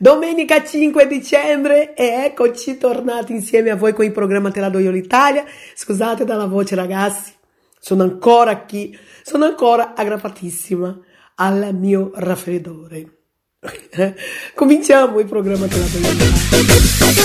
Domenica 0.00 0.64
5 0.64 1.08
dicembre 1.08 1.92
e 1.94 2.04
eccoci 2.24 2.78
tornati 2.78 3.32
insieme 3.32 3.70
a 3.70 3.74
voi 3.74 3.92
con 3.92 4.04
il 4.04 4.12
programma 4.12 4.52
Te 4.52 4.60
la 4.60 4.68
do 4.68 4.78
io 4.78 4.92
l'Italia. 4.92 5.44
Scusate 5.74 6.24
dalla 6.24 6.46
voce 6.46 6.76
ragazzi, 6.76 7.32
sono 7.80 8.04
ancora 8.04 8.58
qui, 8.58 8.96
sono 9.24 9.46
ancora 9.46 9.94
aggrappatissima 9.96 11.00
al 11.34 11.74
mio 11.74 12.12
raffreddore. 12.14 13.06
Cominciamo 14.54 15.18
il 15.18 15.26
programma 15.26 15.66
Te 15.66 15.78
la 15.80 15.86
do 15.86 15.98
io 15.98 16.12
l'Italia. 16.12 17.24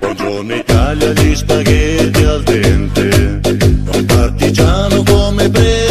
Buongiorno 0.00 0.54
Italia, 0.56 1.12
gli 1.12 1.34
spaghetti 1.36 2.22
al 2.24 2.42
dente, 2.42 3.40
un 3.92 4.04
partigiano 4.06 5.04
come 5.04 5.48
presidente, 5.48 5.83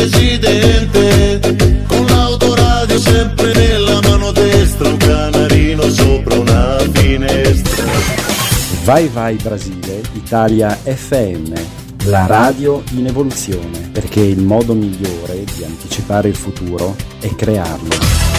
Vai 8.83 9.07
Vai 9.07 9.37
Brasile, 9.37 10.01
Italia 10.11 10.69
FM, 10.71 11.53
la 12.07 12.25
radio 12.25 12.83
in 12.91 13.05
evoluzione, 13.05 13.89
perché 13.93 14.19
il 14.19 14.41
modo 14.41 14.73
migliore 14.73 15.45
di 15.55 15.63
anticipare 15.63 16.27
il 16.27 16.35
futuro 16.35 16.93
è 17.21 17.33
crearlo. 17.33 18.32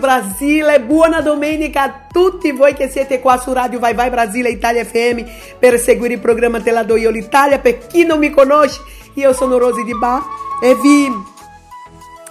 Brasile, 0.00 0.80
buona 0.80 1.20
domenica 1.20 1.82
a 1.82 2.06
tutti 2.10 2.50
voi 2.50 2.74
che 2.74 2.88
siete 2.88 3.20
qua 3.20 3.38
su 3.38 3.52
Radio 3.52 3.78
Vai 3.78 3.94
Vai 3.94 4.10
Brasile 4.10 4.48
Italia 4.48 4.84
FM 4.84 5.20
per 5.58 5.78
seguire 5.78 6.14
il 6.14 6.20
programma 6.20 6.60
Te 6.60 6.72
la 6.72 6.82
do 6.82 6.96
io 6.96 7.10
l'Italia. 7.10 7.60
Per 7.60 7.86
chi 7.86 8.04
non 8.04 8.18
mi 8.18 8.30
conosce, 8.30 8.80
io 9.14 9.32
sono 9.32 9.58
Rosy 9.58 9.84
Di 9.84 9.96
Bar 9.96 10.22
e 10.62 10.74
vi, 10.74 11.12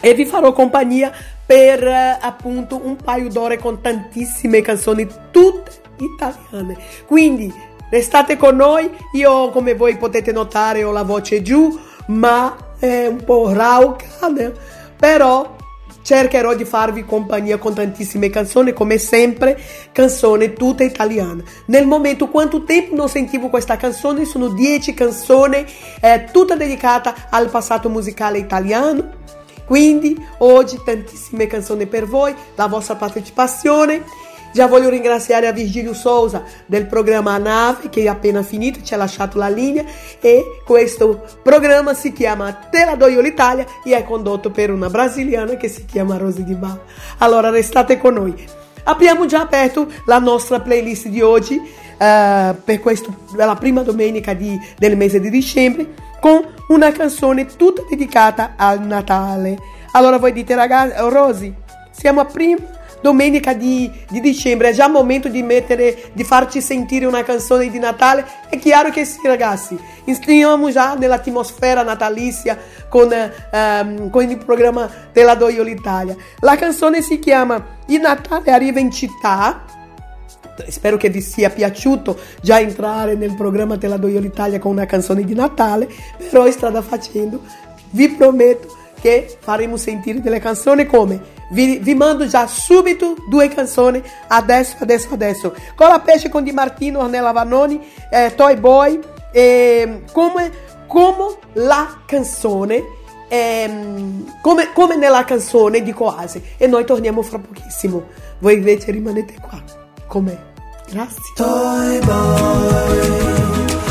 e 0.01 0.13
vi 0.15 0.25
farò 0.25 0.51
compagnia 0.51 1.11
per 1.45 1.87
eh, 1.87 2.17
appunto 2.19 2.81
un 2.83 2.97
paio 2.97 3.29
d'ore 3.29 3.57
con 3.57 3.79
tantissime 3.79 4.61
canzoni 4.61 5.07
tutte 5.31 5.71
italiane. 5.99 6.75
Quindi 7.05 7.53
restate 7.89 8.35
con 8.35 8.55
noi, 8.55 8.89
io 9.13 9.49
come 9.51 9.75
voi 9.75 9.95
potete 9.97 10.31
notare 10.31 10.83
ho 10.83 10.91
la 10.91 11.03
voce 11.03 11.41
giù, 11.41 11.79
ma 12.07 12.75
è 12.79 13.05
un 13.05 13.23
po' 13.23 13.53
rauca, 13.53 14.27
né? 14.27 14.51
però 14.99 15.55
cercherò 16.09 16.55
di 16.55 16.65
farvi 16.65 17.05
compagnia 17.05 17.59
con 17.59 17.75
tantissime 17.75 18.31
canzoni, 18.31 18.73
come 18.73 18.97
sempre, 18.97 19.61
canzoni 19.91 20.53
tutte 20.53 20.83
italiane. 20.83 21.43
Nel 21.67 21.85
momento 21.85 22.29
quanto 22.29 22.63
tempo 22.63 22.95
non 22.95 23.07
sentivo 23.07 23.49
questa 23.49 23.77
canzone, 23.77 24.25
sono 24.25 24.47
10 24.47 24.95
canzoni, 24.95 25.63
eh, 26.01 26.25
tutta 26.31 26.55
dedicata 26.55 27.27
al 27.29 27.51
passato 27.51 27.89
musicale 27.89 28.39
italiano. 28.39 29.17
Quindi 29.67 30.19
oggi 30.39 30.81
tantissime 30.83 31.45
canzoni 31.45 31.85
per 31.85 32.07
voi, 32.07 32.33
la 32.55 32.65
vostra 32.65 32.95
partecipazione. 32.95 34.03
Già 34.51 34.65
voglio 34.65 34.89
ringraziare 34.89 35.47
a 35.47 35.51
Virgilio 35.51 35.93
Souza 35.93 36.43
del 36.65 36.87
programma 36.87 37.37
Nave 37.37 37.89
che 37.89 38.01
è 38.01 38.07
appena 38.07 38.41
finito, 38.41 38.81
ci 38.83 38.93
ha 38.93 38.97
lasciato 38.97 39.37
la 39.37 39.47
linea 39.47 39.83
e 40.19 40.61
questo 40.65 41.23
programma 41.43 41.93
si 41.93 42.11
chiama 42.11 42.51
Te 42.51 42.83
la 42.83 42.95
do 42.95 43.07
io 43.07 43.21
l'Italia 43.21 43.65
e 43.83 43.95
è 43.95 44.03
condotto 44.03 44.49
per 44.49 44.71
una 44.71 44.89
brasiliana 44.89 45.55
che 45.55 45.67
si 45.67 45.85
chiama 45.85 46.17
Rosy 46.17 46.43
Di 46.43 46.55
Bar. 46.55 46.79
Allora 47.19 47.49
restate 47.49 47.97
con 47.99 48.15
noi. 48.15 48.33
Abbiamo 48.85 49.27
già 49.27 49.41
aperto 49.41 49.87
la 50.05 50.17
nostra 50.17 50.59
playlist 50.61 51.07
di 51.07 51.21
oggi 51.21 51.61
eh, 51.97 52.55
per, 52.63 52.79
questo, 52.79 53.13
la 53.35 53.55
prima 53.55 53.83
domenica 53.83 54.33
di- 54.33 54.59
del 54.77 54.97
mese 54.97 55.19
di 55.19 55.29
dicembre 55.29 55.93
con 56.19 56.43
una 56.69 56.91
canzone 56.91 57.45
tutta 57.45 57.83
dedicata 57.87 58.53
al 58.55 58.81
Natale. 58.81 59.57
Allora 59.91 60.17
voi 60.17 60.31
dite 60.31 60.55
ragazzi, 60.55 60.93
Rosy, 60.97 61.53
siamo 61.91 62.21
a 62.21 62.25
prima 62.25 62.77
domenica 63.01 63.53
di, 63.53 63.89
di 64.09 64.19
dicembre, 64.19 64.69
è 64.69 64.73
già 64.73 64.87
momento 64.87 65.27
di 65.27 65.41
mettere, 65.41 66.11
di 66.13 66.23
farci 66.23 66.61
sentire 66.61 67.05
una 67.05 67.23
canzone 67.23 67.69
di 67.69 67.79
Natale? 67.79 68.25
È 68.49 68.57
chiaro 68.57 68.89
che 68.89 69.05
sì 69.05 69.19
ragazzi, 69.23 69.77
entriamo 70.05 70.69
già 70.71 70.95
nell'atmosfera 70.95 71.83
natalizia 71.83 72.57
con, 72.89 73.11
ehm, 73.11 74.09
con 74.09 74.29
il 74.29 74.37
programma 74.37 74.89
della 75.11 75.35
Do 75.35 75.49
Io 75.49 75.63
l'Italia. 75.63 76.15
La 76.39 76.55
canzone 76.55 77.01
si 77.01 77.19
chiama 77.19 77.77
Il 77.87 78.01
Natale 78.01 78.51
arriva 78.51 78.79
in 78.79 78.91
città 78.91 79.63
spero 80.67 80.97
che 80.97 81.09
vi 81.09 81.21
sia 81.21 81.49
piaciuto 81.49 82.19
già 82.41 82.59
entrare 82.59 83.15
nel 83.15 83.33
programma 83.33 83.77
Te 83.77 83.87
la 83.87 83.95
do 83.95 84.07
io 84.07 84.19
l'Italia 84.19 84.59
con 84.59 84.71
una 84.71 84.85
canzone 84.85 85.23
di 85.23 85.33
Natale, 85.33 85.87
però 86.17 86.49
strada 86.51 86.81
facendo 86.81 87.41
vi 87.91 88.09
prometto 88.09 88.77
che 88.99 89.37
faremo 89.39 89.77
sentire 89.77 90.21
delle 90.21 90.39
canzoni 90.39 90.85
come 90.85 91.37
vi, 91.49 91.79
vi, 91.79 91.95
mando 91.95 92.27
già 92.27 92.47
subito 92.47 93.15
due 93.27 93.47
canzoni 93.49 94.01
adesso, 94.27 94.75
adesso, 94.79 95.09
adesso. 95.13 95.55
Cola 95.75 95.99
Pesce 95.99 96.29
con 96.29 96.43
Di 96.43 96.51
Martino, 96.51 96.99
Ornella 96.99 97.31
Vanoni, 97.31 97.81
eh, 98.09 98.33
Toy 98.35 98.55
Boy, 98.57 98.99
eh, 99.31 100.03
come, 100.11 100.51
come 100.87 101.37
la 101.53 102.01
canzone, 102.05 102.83
eh, 103.27 103.69
come, 104.41 104.71
come 104.73 104.95
nella 104.95 105.23
canzone 105.23 105.81
di 105.81 105.93
Coase. 105.93 106.41
E 106.57 106.67
noi 106.67 106.85
torniamo 106.85 107.21
fra 107.21 107.39
pochissimo. 107.39 108.03
Voi 108.39 108.55
invece 108.55 108.91
rimanete 108.91 109.35
qua 109.41 109.61
con 110.07 110.25
me. 110.25 110.47
Grazie. 110.89 111.21
Toy 111.35 111.99
Boy. 111.99 113.88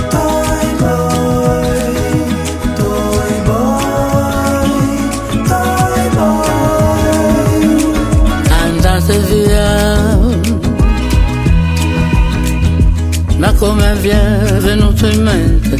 Come 13.58 13.93
vi 13.96 14.08
è 14.08 14.56
venuto 14.60 15.06
in 15.08 15.22
mente? 15.22 15.76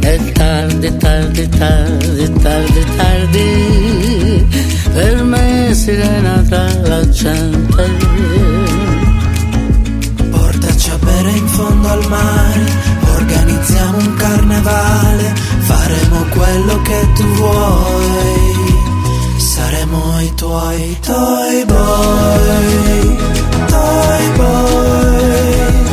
È 0.00 0.32
tardi, 0.32 0.96
tardi, 0.96 1.48
tardi, 1.50 2.32
tardi, 2.40 2.84
tardi, 2.96 4.46
per 4.92 5.22
me 5.22 5.74
sirena 5.74 6.42
tra 6.48 6.64
la 6.80 7.08
gente. 7.10 7.90
Portaci 10.30 10.90
a 10.90 10.98
bere 10.98 11.30
in 11.30 11.46
fondo 11.48 11.88
al 11.88 12.08
mare, 12.08 12.64
organizziamo 13.16 13.98
un 13.98 14.14
carnevale, 14.14 15.34
faremo 15.58 16.24
quello 16.30 16.82
che 16.82 17.12
tu 17.14 17.24
vuoi. 17.34 18.67
Saremo 19.58 20.20
i 20.22 20.30
tuoi, 20.36 20.96
toy 21.02 21.64
boy 21.66 22.98
toy 23.72 24.24
boy, 24.38 25.87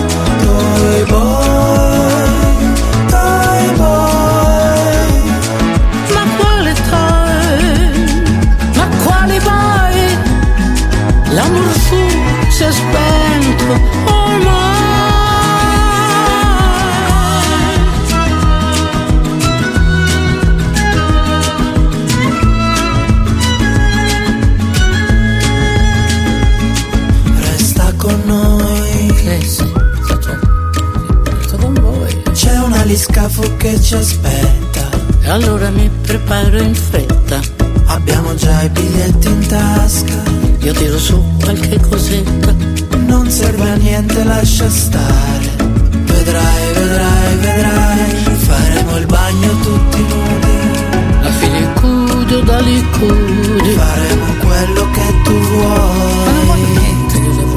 scafo 32.98 33.56
che 33.58 33.82
ci 33.82 33.96
aspetta. 33.96 34.90
E 35.22 35.30
allora 35.30 35.70
mi 35.70 35.90
preparo 36.02 36.62
in 36.62 36.74
fretta. 36.74 37.40
Abbiamo 37.86 38.36
già 38.36 38.62
i 38.64 38.70
biglietti 38.70 39.28
in 39.28 39.48
tasca. 39.48 40.24
Io 40.60 40.74
tiro 40.74 40.98
su 40.98 41.24
qualche 41.42 41.80
cosetta. 41.80 42.54
Non 42.98 43.30
serve 43.30 43.70
a 43.70 43.76
niente, 43.76 44.24
lascia 44.24 44.70
stare. 44.70 45.50
Vedrai, 45.58 46.74
vedrai, 46.74 47.36
vedrai. 47.38 48.36
Faremo 48.38 48.98
il 48.98 49.06
bagno 49.06 49.60
tutti 49.60 50.00
nudi. 50.02 50.54
La 51.22 51.32
filicudo 51.32 52.40
da 52.42 52.60
licudi. 52.60 53.70
Faremo 53.72 54.26
quello 54.40 54.92
che 54.92 55.22
tu 55.24 55.38
vuoi. 55.40 55.94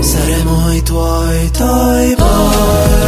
Saremo 0.00 0.72
i 0.72 0.82
tuoi, 0.82 1.50
tuoi 1.50 2.14
boy. 2.16 3.07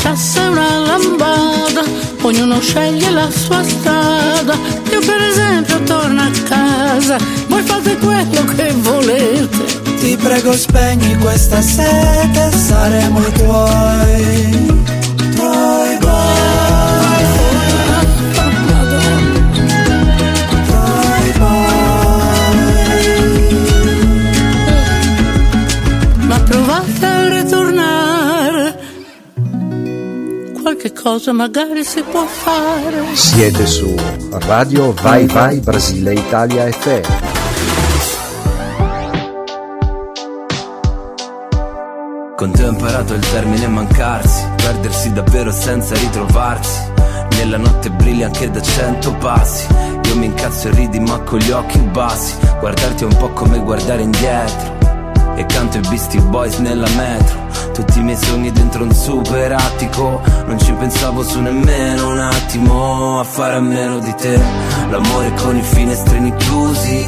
Tra 0.00 0.14
una 0.48 0.78
lambada, 0.78 1.82
ognuno 2.22 2.60
sceglie 2.60 3.10
la 3.10 3.28
sua 3.30 3.62
strada. 3.62 4.54
Io 4.90 5.00
per 5.00 5.20
esempio 5.30 5.82
torno 5.82 6.22
a 6.22 6.30
casa, 6.48 7.16
voi 7.48 7.62
fate 7.62 7.96
quello 7.98 8.44
che 8.56 8.72
volete. 8.78 9.96
Ti 9.98 10.16
prego 10.16 10.52
spegni 10.52 11.16
questa 11.18 11.60
sete, 11.60 12.50
saremo 12.52 13.20
i 13.20 13.32
tuoi 13.32 14.97
cosa 31.10 31.32
magari 31.32 31.84
si 31.84 32.02
può 32.02 32.26
fare. 32.26 33.02
Siete 33.14 33.66
su 33.66 33.94
Radio 34.30 34.92
Vai 34.92 35.24
Vai 35.24 35.58
Brasile 35.58 36.12
Italia 36.12 36.70
FM. 36.70 37.02
Con 42.36 42.50
te 42.50 42.62
ho 42.62 42.68
imparato 42.68 43.14
il 43.14 43.26
termine 43.30 43.68
mancarsi, 43.68 44.44
perdersi 44.56 45.10
davvero 45.14 45.50
senza 45.50 45.94
ritrovarsi. 45.94 46.78
Nella 47.36 47.56
notte 47.56 47.88
brilli 47.88 48.22
anche 48.24 48.50
da 48.50 48.60
cento 48.60 49.14
passi. 49.14 49.66
Io 50.04 50.16
mi 50.16 50.26
incazzo 50.26 50.68
e 50.68 50.72
ridi 50.72 51.00
ma 51.00 51.18
con 51.20 51.38
gli 51.38 51.50
occhi 51.50 51.78
bassi. 51.78 52.34
Guardarti 52.60 53.04
è 53.04 53.06
un 53.06 53.16
po' 53.16 53.30
come 53.30 53.58
guardare 53.60 54.02
indietro. 54.02 54.77
E 55.38 55.46
canto 55.46 55.76
i 55.76 55.80
Beastie 55.88 56.20
Boys 56.20 56.56
nella 56.56 56.88
metro. 56.96 57.38
Tutti 57.72 58.00
i 58.00 58.02
miei 58.02 58.16
sogni 58.16 58.50
dentro 58.50 58.82
un 58.82 58.92
super 58.92 59.52
attico. 59.52 60.20
Non 60.46 60.58
ci 60.58 60.72
pensavo 60.72 61.22
su 61.22 61.40
nemmeno 61.40 62.10
un 62.10 62.18
attimo 62.18 63.20
a 63.20 63.22
fare 63.22 63.54
a 63.54 63.60
meno 63.60 64.00
di 64.00 64.12
te. 64.16 64.36
L'amore 64.90 65.32
con 65.34 65.56
i 65.56 65.62
finestrini 65.62 66.34
chiusi. 66.34 67.06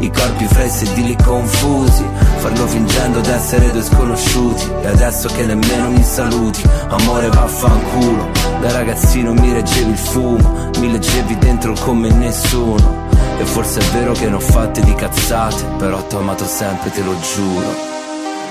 I 0.00 0.10
corpi 0.10 0.44
fra 0.46 0.64
i 0.64 0.70
sedili 0.70 1.16
confusi 1.16 2.04
Farlo 2.38 2.66
fingendo 2.66 3.20
d'essere 3.20 3.70
due 3.70 3.82
sconosciuti 3.82 4.68
E 4.82 4.86
adesso 4.88 5.28
che 5.28 5.44
nemmeno 5.44 5.90
mi 5.90 6.02
saluti 6.02 6.62
Amore 6.88 7.28
vaffanculo 7.28 8.28
Da 8.60 8.72
ragazzino 8.72 9.32
mi 9.34 9.52
reggevi 9.52 9.90
il 9.90 9.96
fumo 9.96 10.70
Mi 10.78 10.90
leggevi 10.90 11.38
dentro 11.38 11.74
come 11.80 12.10
nessuno 12.10 13.07
E 13.40 13.44
forse 13.44 13.78
è 13.78 13.84
vero 13.92 14.12
che 14.12 14.28
ne 14.28 14.34
ho 14.34 14.40
fatte 14.40 14.80
di 14.82 14.94
cazzate 14.94 15.62
Però 15.78 16.02
t'ho 16.02 16.18
amato 16.18 16.44
sempre, 16.44 16.90
te 16.90 17.02
lo 17.02 17.14
giuro. 17.20 17.66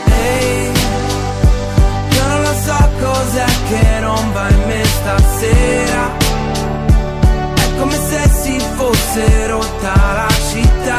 Ehi, 0.05 0.71
io 2.09 2.27
non 2.27 2.41
lo 2.41 2.53
so 2.63 2.89
cos'è 2.99 3.45
che 3.67 3.99
non 3.99 4.31
va 4.31 4.49
in 4.49 4.63
me 4.65 4.83
stasera. 4.85 6.11
È 7.55 7.79
come 7.79 7.93
se 7.93 8.29
si 8.41 8.59
fosse 8.75 9.47
rotta 9.47 9.93
la 10.13 10.29
città. 10.51 10.95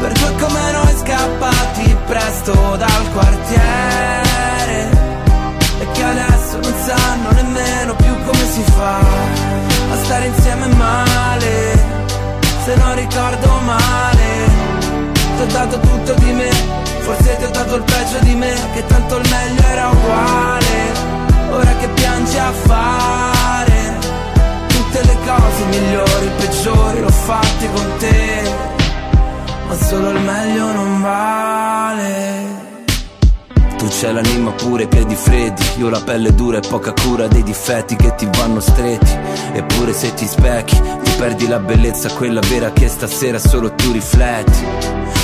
Per 0.00 0.12
due 0.12 0.34
come 0.40 0.72
noi 0.72 0.96
scappati 1.02 1.96
presto 2.06 2.76
dal 2.76 3.12
quartiere. 3.12 4.88
E 5.80 5.90
che 5.92 6.02
adesso 6.02 6.58
non 6.62 6.74
sanno 6.82 7.30
nemmeno 7.32 7.99
come 8.40 8.52
si 8.52 8.62
fa 8.62 8.98
A 8.98 9.96
stare 10.04 10.26
insieme 10.26 10.66
male 10.74 11.84
Se 12.64 12.74
non 12.76 12.94
ricordo 12.94 13.48
male 13.64 14.28
Ti 15.12 15.42
ho 15.42 15.46
dato 15.46 15.78
tutto 15.80 16.14
di 16.14 16.32
me 16.32 16.50
Forse 17.00 17.36
ti 17.36 17.44
ho 17.44 17.50
dato 17.50 17.76
il 17.76 17.82
peggio 17.82 18.18
di 18.20 18.34
me 18.34 18.54
Che 18.74 18.86
tanto 18.86 19.16
il 19.16 19.28
meglio 19.28 19.62
era 19.68 19.88
uguale 19.88 20.78
Ora 21.50 21.76
che 21.76 21.88
piangi 21.88 22.38
a 22.38 22.52
fare 22.52 23.98
Tutte 24.68 25.04
le 25.04 25.16
cose 25.26 25.64
migliori, 25.64 26.30
peggiori 26.38 27.00
L'ho 27.00 27.10
fatte 27.10 27.70
con 27.72 27.96
te 27.98 28.68
ma 29.68 29.76
solo 29.76 30.10
il 30.10 30.18
meglio 30.18 30.72
non 30.72 31.00
vale. 31.00 32.59
Tu 33.80 33.88
c'è 33.88 34.12
l'anima 34.12 34.50
pure 34.50 34.88
che 34.88 35.06
di 35.06 35.14
freddi, 35.14 35.62
io 35.78 35.88
la 35.88 36.02
pelle 36.02 36.34
dura 36.34 36.58
e 36.58 36.68
poca 36.68 36.92
cura 36.92 37.26
dei 37.28 37.42
difetti 37.42 37.96
che 37.96 38.14
ti 38.14 38.28
vanno 38.36 38.60
stretti. 38.60 39.18
Eppure 39.54 39.94
se 39.94 40.12
ti 40.12 40.26
specchi, 40.26 40.78
ti 41.02 41.10
perdi 41.16 41.48
la 41.48 41.58
bellezza, 41.58 42.10
quella 42.10 42.40
vera 42.40 42.72
che 42.72 42.88
stasera 42.88 43.38
solo 43.38 43.72
tu 43.72 43.90
rifletti. 43.90 44.66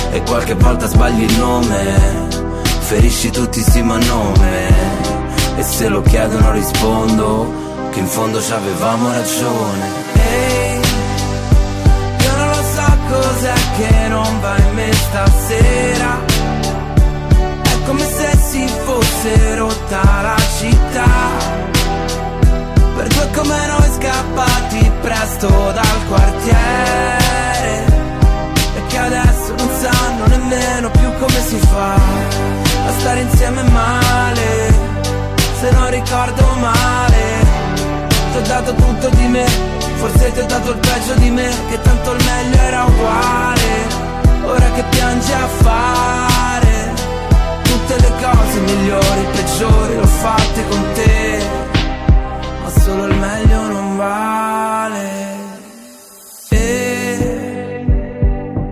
E 0.09 0.23
qualche 0.23 0.55
volta 0.55 0.87
sbagli 0.87 1.21
il 1.21 1.37
nome. 1.37 2.25
Ferisci 2.79 3.29
tutti 3.29 3.61
sì 3.61 3.83
ma 3.83 3.97
non 3.97 4.31
me 4.39 5.57
E 5.57 5.61
se 5.61 5.89
lo 5.89 6.01
chiedono 6.01 6.53
rispondo 6.53 7.51
Che 7.91 7.99
in 7.99 8.05
fondo 8.07 8.41
ci 8.41 8.51
avevamo 8.53 9.11
ragione. 9.11 9.85
Ehi, 10.13 10.79
io 12.23 12.35
non 12.37 12.47
lo 12.47 12.63
so 12.73 12.97
cos'è 13.09 13.53
che 13.77 14.07
non 14.07 14.39
va 14.39 14.57
in 14.57 14.73
me 14.73 14.93
stasera 14.93 16.26
fosse 18.99 19.55
rotta 19.55 20.01
la 20.21 20.37
città. 20.57 21.05
Per 22.95 23.07
due 23.07 23.29
come 23.35 23.67
noi 23.67 23.89
scappati 23.97 24.91
presto 25.01 25.47
dal 25.47 25.99
quartiere. 26.07 27.85
E 28.75 28.85
che 28.87 28.97
adesso 28.97 29.53
non 29.55 29.69
sanno 29.79 30.25
nemmeno 30.27 30.89
più 30.89 31.13
come 31.19 31.41
si 31.41 31.57
fa 31.57 31.93
a 31.93 32.91
stare 32.99 33.21
insieme 33.21 33.61
male, 33.63 34.73
se 35.59 35.71
non 35.71 35.89
ricordo 35.89 36.43
male, 36.59 37.45
ti 38.31 38.37
ho 38.37 38.41
dato 38.41 38.73
tutto 38.73 39.09
di 39.09 39.27
me, 39.27 39.45
forse 39.95 40.31
ti 40.31 40.39
ho 40.39 40.45
dato 40.45 40.71
il 40.71 40.77
peggio 40.77 41.13
di 41.15 41.29
me, 41.29 41.49
che 41.69 41.81
tanto 41.81 42.13
il 42.13 42.23
meglio 42.23 42.61
era 42.61 42.83
uguale, 42.85 43.87
ora 44.45 44.71
che 44.71 44.83
piangi 44.89 45.31
a 45.33 45.47
fare, 45.47 46.36
tutte 47.87 48.01
le 48.01 48.11
cose 48.21 48.59
migliori, 48.59 49.25
peggiori, 49.31 49.95
l'ho 49.95 50.05
fatte 50.05 50.67
con 50.67 50.91
te, 50.93 51.49
ma 52.61 52.69
solo 52.69 53.05
il 53.05 53.15
meglio 53.15 53.61
non 53.67 53.95
vale. 53.95 55.35
E, 56.49 57.85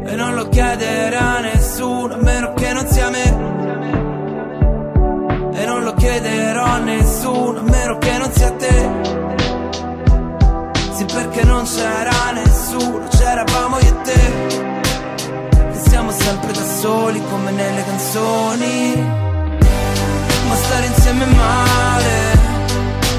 e 0.05 0.15
non 0.15 0.35
lo 0.35 0.49
chiederà 0.49 1.39
nessuno, 1.39 2.13
a 2.13 2.17
meno 2.17 2.53
che 2.53 2.73
non 2.73 2.87
sia 2.87 3.09
me 3.09 3.43
chiederò 5.97 6.63
a 6.65 6.77
nessuno, 6.79 7.59
a 7.59 7.63
meno 7.63 7.97
che 7.97 8.17
non 8.17 8.31
sia 8.31 8.51
te. 8.51 8.89
Sì, 10.93 11.05
perché 11.05 11.43
non 11.45 11.63
c'era 11.63 12.31
nessuno, 12.33 13.07
c'eravamo 13.07 13.79
io 13.79 13.87
e 13.87 14.01
te. 14.03 14.64
Sempre 16.17 16.51
da 16.53 16.65
soli 16.79 17.21
come 17.29 17.51
nelle 17.51 17.83
canzoni. 17.85 18.95
Ma 20.47 20.55
stare 20.55 20.85
insieme 20.85 21.25
male, 21.25 22.37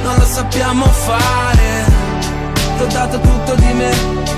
non 0.03 0.17
lo 0.17 0.25
sappiamo 0.25 0.85
fare. 0.87 1.85
Ti 2.77 2.83
ho 2.83 2.87
dato 2.87 3.21
tutto 3.21 3.55
di 3.55 3.73
me, 3.73 3.91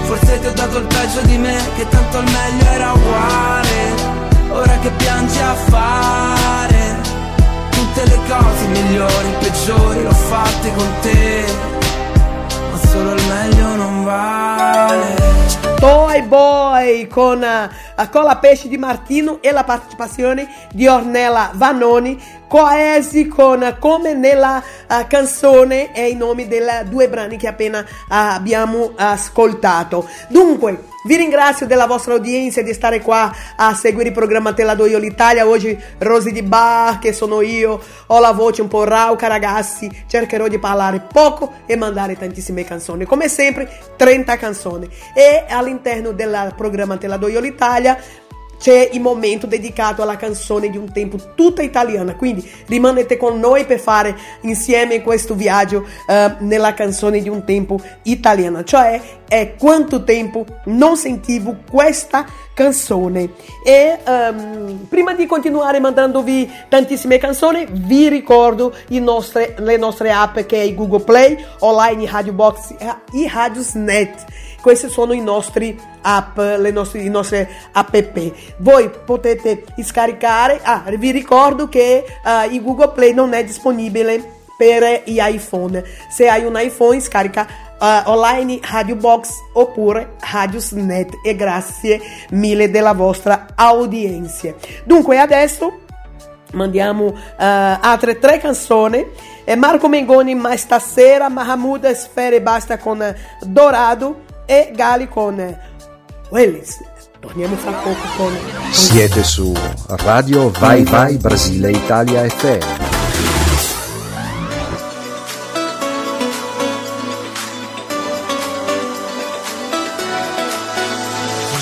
forse 0.04 0.40
ti 0.40 0.46
ho 0.46 0.52
dato 0.52 0.78
il 0.78 0.86
peggio 0.86 1.20
di 1.22 1.38
me, 1.38 1.56
che 1.76 1.88
tanto 1.88 2.18
il 2.18 2.30
meglio 2.30 2.70
era 2.70 2.92
uguale. 2.92 4.18
Ora 4.50 4.78
che 4.78 4.90
piangi 4.90 5.38
a 5.40 5.54
fare 5.54 6.96
Tutte 7.70 8.04
le 8.06 8.18
cose 8.28 8.66
migliori, 8.68 9.28
peggiori 9.40 10.02
l'ho 10.02 10.10
fatte 10.10 10.72
con 10.74 10.92
te 11.02 11.44
Ma 12.70 12.78
solo 12.88 13.12
il 13.12 13.22
meglio 13.26 13.74
non 13.76 14.04
vale 14.04 15.47
Toy 15.78 16.22
Boy 16.22 17.06
con 17.06 17.42
a 17.42 18.08
Cola 18.08 18.36
Pesce 18.38 18.68
di 18.68 18.76
Martino 18.76 19.38
e 19.40 19.52
la 19.52 19.64
partecipazione 19.64 20.48
di 20.72 20.86
Ornella 20.86 21.52
Vanoni 21.54 22.20
coesi 22.48 23.28
con 23.28 23.76
come 23.78 24.14
nella 24.14 24.60
uh, 24.88 25.06
canzone 25.06 25.94
e 25.94 26.08
i 26.08 26.16
nomi 26.16 26.48
dei 26.48 26.62
due 26.88 27.08
brani 27.08 27.36
che 27.36 27.46
appena 27.46 27.80
uh, 27.80 27.84
abbiamo 28.08 28.92
ascoltato. 28.96 30.08
Dunque, 30.28 30.86
vi 31.04 31.16
ringrazio 31.16 31.66
della 31.66 31.86
vostra 31.86 32.14
audienza 32.14 32.60
di 32.60 32.74
stare 32.74 33.00
qua 33.00 33.32
a 33.56 33.72
seguire 33.74 34.08
il 34.08 34.14
programma 34.14 34.52
Te 34.52 34.64
la 34.64 34.74
do 34.74 34.86
io 34.86 34.98
l'Italia. 34.98 35.46
Oggi 35.46 35.78
Rosy 35.98 36.32
di 36.32 36.42
Bar, 36.42 36.98
che 36.98 37.12
sono 37.12 37.40
io, 37.40 37.80
ho 38.06 38.18
la 38.18 38.32
voce 38.32 38.62
un 38.62 38.68
po' 38.68 38.84
rauca 38.84 39.28
ragazzi, 39.28 39.88
cercherò 40.06 40.48
di 40.48 40.58
parlare 40.58 41.06
poco 41.12 41.52
e 41.66 41.76
mandare 41.76 42.16
tantissime 42.16 42.64
canzoni. 42.64 43.04
Come 43.04 43.28
sempre 43.28 43.70
30 43.96 44.36
canzoni. 44.36 44.88
E 45.14 45.37
all'interno 45.46 46.12
del 46.12 46.52
programma 46.56 46.96
Te 46.96 47.06
la 47.06 47.16
do 47.16 47.28
io 47.28 47.40
l'Italia 47.40 47.98
c'è 48.58 48.90
il 48.92 49.00
momento 49.00 49.46
dedicato 49.46 50.02
alla 50.02 50.16
canzone 50.16 50.68
di 50.68 50.76
un 50.76 50.92
tempo 50.92 51.16
tutta 51.34 51.62
italiana. 51.62 52.16
Quindi 52.16 52.48
rimanete 52.66 53.16
con 53.16 53.38
noi 53.38 53.64
per 53.64 53.78
fare 53.78 54.16
insieme 54.42 55.00
questo 55.02 55.34
viaggio 55.34 55.86
uh, 56.06 56.44
nella 56.44 56.74
canzone 56.74 57.20
di 57.22 57.28
un 57.28 57.44
tempo 57.44 57.80
italiana. 58.02 58.64
Cioè 58.64 59.00
è 59.28 59.54
quanto 59.56 60.02
tempo 60.04 60.46
non 60.64 60.96
sentivo 60.96 61.58
questa 61.70 62.24
canzone. 62.54 63.30
E 63.62 63.98
um, 64.04 64.86
prima 64.88 65.14
di 65.14 65.26
continuare 65.26 65.78
mandandovi 65.78 66.50
tantissime 66.68 67.18
canzoni, 67.18 67.66
vi 67.70 68.08
ricordo 68.08 68.74
nostre, 68.88 69.54
le 69.58 69.76
nostre 69.76 70.10
app 70.10 70.40
che 70.40 70.62
è 70.62 70.74
Google 70.74 71.04
Play, 71.04 71.44
online 71.60 72.10
Radio 72.10 72.32
Box 72.32 72.74
e 72.78 73.30
Radiosnet. 73.32 74.24
Questi 74.60 74.88
sono 74.88 75.12
i 75.12 75.20
nostri 75.20 75.78
app, 76.02 76.36
le 76.36 76.70
nostre, 76.72 77.00
i 77.00 77.08
nostri 77.08 77.46
app. 77.72 77.96
Voi 78.56 78.90
potete 79.04 79.64
scaricare. 79.84 80.60
Ah, 80.62 80.82
vi 80.96 81.12
ricordo 81.12 81.68
che 81.68 82.04
uh, 82.24 82.52
il 82.52 82.62
Google 82.62 82.90
Play 82.90 83.14
non 83.14 83.34
è 83.34 83.44
disponibile 83.44 84.37
gli 85.04 85.18
iPhone. 85.20 85.84
Se 86.10 86.28
hai 86.28 86.44
un 86.44 86.58
iPhone, 86.58 87.00
scarica 87.00 87.46
uh, 87.80 88.10
online 88.10 88.60
Radio 88.62 88.96
Box 88.96 89.30
oppure 89.52 90.14
Radiosnet 90.18 91.18
e 91.22 91.34
grazie 91.36 92.00
mille 92.30 92.70
della 92.70 92.92
vostra 92.92 93.46
audiência. 93.54 94.54
Dunque 94.84 95.18
adesso 95.18 95.80
mandiamo 96.52 97.06
uh, 97.06 97.14
altre 97.36 98.18
tre 98.18 98.38
canzoni. 98.38 99.06
É 99.44 99.56
Marco 99.56 99.88
Mengoni, 99.88 100.34
mas 100.34 100.60
stasera, 100.60 101.30
Mahamuda 101.30 101.94
Sfere 101.94 102.42
basta 102.42 102.76
con 102.76 103.02
Dorado 103.40 104.20
e 104.44 104.72
Gali 104.74 105.08
con 105.08 105.36
Willis. 106.30 106.78
Torniamo 107.20 107.56
fra 107.56 107.72
poco 107.72 108.06
con... 108.16 108.36
Siete 108.70 109.24
su 109.24 109.52
Radio 109.86 110.50
Vai 110.50 110.84
Vai 110.84 111.16
Brasile 111.16 111.70
Italia 111.70 112.28
FM. 112.28 112.87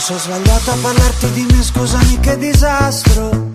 Ho 0.08 0.18
sbagliato 0.18 0.70
a 0.70 0.76
parlarti 0.80 1.32
di 1.32 1.46
me, 1.50 1.60
scusami 1.60 2.20
che 2.20 2.38
disastro. 2.38 3.54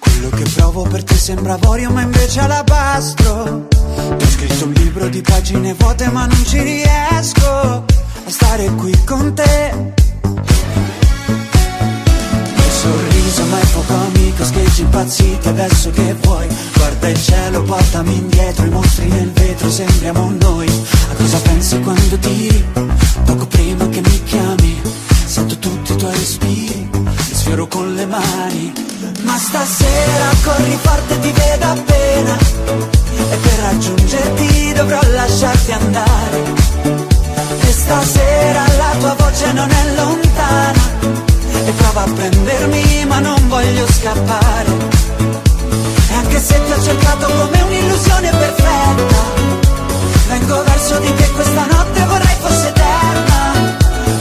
Quello 0.00 0.30
che 0.30 0.42
provo 0.52 0.82
per 0.82 1.04
te 1.04 1.14
sembra 1.14 1.52
avorio 1.52 1.90
ma 1.90 2.00
invece 2.00 2.40
alabastro. 2.40 3.68
Ti 3.68 4.24
ho 4.24 4.28
scritto 4.28 4.64
un 4.64 4.72
libro 4.72 5.08
di 5.08 5.20
pagine 5.20 5.74
vuote 5.74 6.08
ma 6.08 6.26
non 6.26 6.44
ci 6.44 6.60
riesco 6.60 7.46
a 7.46 7.84
stare 8.26 8.64
qui 8.74 8.92
con 9.04 9.32
te. 9.32 9.92
Sorriso 12.80 13.44
ma 13.44 13.60
è 13.60 13.66
poco 13.66 13.94
amico, 13.94 14.44
scheggi 14.44 14.80
impazziti 14.80 15.48
adesso 15.48 15.90
che 15.90 16.16
vuoi. 16.20 16.48
Guarda 16.74 17.08
il 17.10 17.22
cielo, 17.22 17.62
portami 17.62 18.16
indietro, 18.16 18.66
i 18.66 18.70
mostri 18.70 19.06
nel 19.06 19.30
vetro, 19.30 19.70
sembriamo 19.70 20.34
noi. 20.40 20.66
A 20.68 21.14
cosa 21.14 21.38
pensi 21.38 21.78
quando 21.78 22.18
tiri? 22.18 22.64
Poco 23.24 23.46
prima 23.46 23.88
che 23.88 24.00
mi 24.00 24.22
chiami, 24.24 24.80
sento 25.26 25.56
tutti 25.92 25.94
i 25.94 25.96
tuoi 25.96 26.12
respiri, 26.12 26.90
ti 26.90 27.34
sfioro 27.34 27.66
con 27.66 27.94
le 27.94 28.06
mani. 28.06 28.72
Ma 29.22 29.36
stasera 29.36 30.28
corri 30.42 30.78
forte, 30.80 31.20
ti 31.20 31.32
vedo 31.32 31.66
appena. 31.66 32.38
E 33.30 33.36
per 33.36 33.58
raggiungerti 33.62 34.72
dovrò 34.74 34.98
lasciarti 35.14 35.72
andare 35.72 36.70
e 37.60 37.72
stasera 37.72 38.64
la 38.76 38.96
tua 38.98 39.14
voce 39.14 39.52
non 39.52 39.70
è 39.70 39.94
lontana 39.94 40.82
E 41.64 41.70
prova 41.72 42.02
a 42.02 42.10
prendermi 42.10 43.04
ma 43.06 43.18
non 43.20 43.48
voglio 43.48 43.86
scappare 43.86 44.70
E 46.10 46.14
anche 46.14 46.40
se 46.40 46.60
ti 46.64 46.72
ho 46.72 46.82
cercato 46.82 47.26
come 47.26 47.62
un'illusione 47.62 48.30
perfetta 48.30 49.22
Vengo 50.28 50.62
verso 50.64 50.98
di 50.98 51.14
te 51.14 51.30
questa 51.30 51.66
notte 51.70 52.04
vorrei 52.04 52.36
fosse 52.40 52.68
eterna 52.68 53.76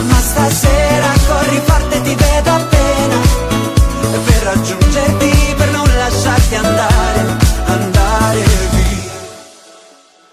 Ma 0.07 0.19
stasera 0.19 0.90
corri 1.51 1.61
forte 1.65 2.01
ti 2.01 2.15
vedo 2.15 2.49
appena. 2.51 3.15
Per 4.25 4.43
raggiungerti 4.43 5.53
per 5.57 5.71
non 5.71 5.87
lasciarti 5.97 6.55
andare 6.55 7.39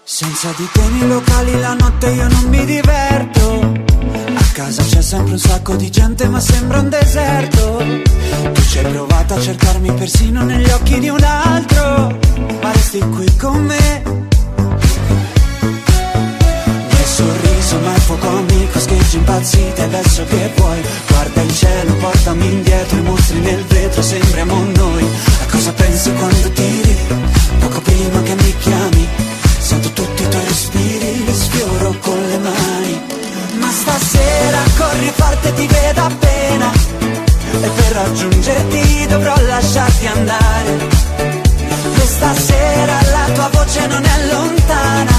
Senza 0.03 0.51
di 0.57 0.67
te 0.71 0.81
nei 0.81 1.07
locali 1.07 1.59
la 1.59 1.75
notte 1.75 2.09
io 2.09 2.27
non 2.27 2.43
mi 2.49 2.65
diverto. 2.65 3.71
A 4.33 4.43
casa 4.53 4.83
c'è 4.83 5.01
sempre 5.01 5.33
un 5.33 5.39
sacco 5.39 5.75
di 5.75 5.89
gente 5.89 6.27
ma 6.27 6.39
sembra 6.39 6.79
un 6.79 6.89
deserto. 6.89 7.77
Tu 8.53 8.61
ci 8.63 8.79
hai 8.79 8.91
provato 8.91 9.35
a 9.35 9.41
cercarmi 9.41 9.93
persino 9.93 10.43
negli 10.43 10.69
occhi 10.69 10.99
di 10.99 11.09
un 11.09 11.23
altro 11.23 12.17
Ma 12.61 12.71
resti 12.71 12.99
qui 12.99 13.35
con 13.37 13.63
me. 13.63 14.01
Nel 16.89 17.05
sorriso 17.05 17.58
ma 17.77 17.93
è 17.93 17.99
poco 18.07 18.27
amico 18.27 18.79
Scheggi 18.79 19.17
impazziti 19.17 19.81
adesso 19.81 20.23
che 20.25 20.51
vuoi 20.55 20.81
Guarda 21.07 21.41
il 21.41 21.53
cielo, 21.53 21.93
portami 21.95 22.45
indietro 22.45 22.97
I 22.97 23.01
mostri 23.01 23.39
nel 23.39 23.63
vetro 23.65 24.01
sembriamo 24.01 24.63
noi 24.75 25.07
cosa 25.59 25.73
pensi 25.73 26.13
quando 26.13 26.49
tiri? 26.51 26.97
Poco 27.59 27.81
prima 27.81 28.21
che 28.21 28.35
mi 28.35 28.57
chiami, 28.59 29.07
sento 29.57 29.91
tutti 29.91 30.23
i 30.23 30.29
tuoi 30.29 30.45
respiri, 30.45 31.25
li 31.25 31.33
sfioro 31.33 31.95
con 31.99 32.17
le 32.27 32.37
mani. 32.37 33.01
Ma 33.59 33.69
stasera 33.69 34.59
corri 34.77 35.11
forte, 35.13 35.53
ti 35.53 35.67
vedo 35.67 36.01
appena, 36.01 36.71
e 37.61 37.67
per 37.67 37.91
raggiungerti 37.91 39.07
dovrò 39.07 39.35
lasciarti 39.41 40.07
andare. 40.07 40.87
Questa 41.95 42.33
sera 42.33 43.01
la 43.11 43.33
tua 43.33 43.49
voce 43.51 43.87
non 43.87 44.03
è 44.03 44.31
lontana, 44.31 45.11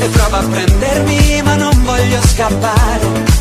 e 0.00 0.08
prova 0.08 0.38
a 0.38 0.42
prendermi 0.42 1.42
ma 1.42 1.54
non 1.56 1.82
voglio 1.84 2.20
scappare. 2.26 3.40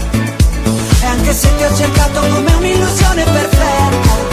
E 1.02 1.06
anche 1.06 1.34
se 1.34 1.56
ti 1.56 1.64
ho 1.64 1.76
cercato 1.76 2.20
come 2.20 2.54
un'illusione 2.54 3.24
perfetta 3.24 4.28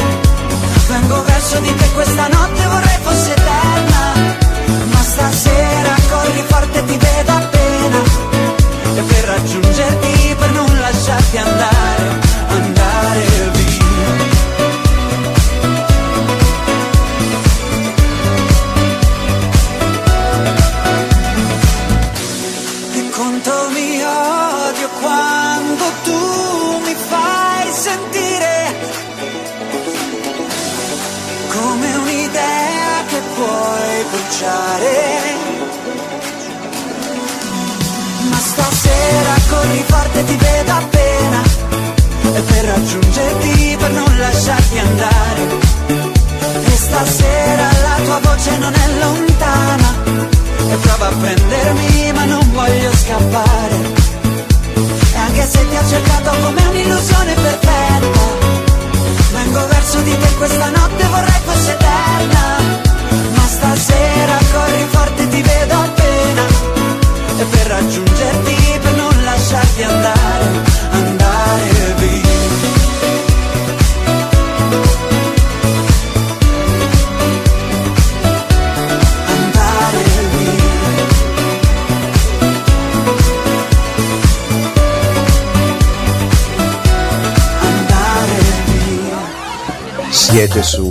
Vengo 0.88 1.23
verso 1.23 1.59
di 1.61 1.75
te 1.75 1.88
questa 1.95 2.26
notte 2.26 2.66
vorrei 2.66 2.99
fosse 3.02 3.30
eterna 3.30 4.37
Ma 4.90 5.02
stasera 5.02 5.95
corri 6.11 6.42
forte 6.47 6.85
ti 6.85 6.97
vedo 6.97 7.33
appena 7.33 7.99
E 8.97 9.00
per 9.00 9.25
raggiungerti, 9.25 10.05
puoi 34.37 34.47
bruciare. 34.47 35.35
Ma 38.31 38.38
stasera 38.38 39.35
corri 39.49 39.85
forte 39.87 40.25
ti 40.25 40.37
vedo 40.37 40.73
appena 40.73 41.43
e 42.35 42.40
per 42.40 42.64
raggiungerti, 42.64 43.76
per 43.78 43.90
non 43.93 44.19
lasciarti 44.19 44.78
andare. 44.78 45.75
E 46.64 46.76
stasera 46.76 47.69
la 47.83 48.05
tua 48.05 48.21
voce 48.23 48.57
non 48.59 48.75
è 48.75 48.88
lontana 48.99 49.95
e 50.71 50.76
prova 50.76 51.07
a 51.07 51.12
prendermi 51.12 52.12
ma 52.12 52.25
non 52.25 52.52
voglio 52.52 52.93
scappare. 52.95 54.05
E 55.12 55.16
anche 55.16 55.47
se 55.47 55.69
ti 55.69 55.76
ho 55.76 55.87
Siete 90.56 90.62
su 90.62 90.90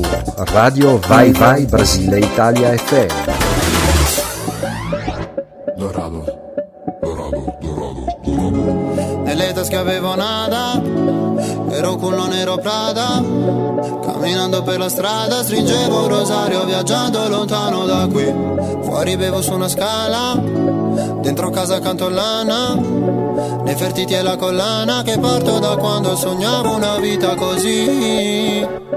Radio 0.54 1.00
Vai 1.08 1.32
Vai 1.32 1.66
Brasile 1.66 2.20
Italia 2.20 2.78
FM. 2.78 3.08
Nelle 9.24 9.54
tasche 9.54 9.76
avevo 9.76 10.14
nada, 10.14 10.80
ero 11.72 11.96
culo 11.96 12.28
nero 12.28 12.58
Prada. 12.58 13.24
Camminando 14.04 14.62
per 14.62 14.78
la 14.78 14.90
strada 14.90 15.42
stringevo 15.42 16.04
un 16.04 16.08
rosario 16.10 16.64
viaggiando 16.66 17.28
lontano 17.28 17.86
da 17.86 18.08
qui. 18.12 18.32
Fuori 18.84 19.18
bevo 19.18 19.42
su 19.42 19.54
una 19.54 19.68
scala, 19.68 20.36
dentro 21.22 21.50
casa 21.50 21.80
canto 21.80 22.08
lana. 22.10 22.76
Nefertiti 23.64 24.14
e 24.14 24.22
la 24.22 24.36
collana 24.36 25.02
che 25.02 25.18
porto 25.18 25.58
da 25.58 25.76
quando 25.76 26.16
sognavo 26.16 26.76
una 26.76 26.98
vita 26.98 27.34
così. 27.34 28.95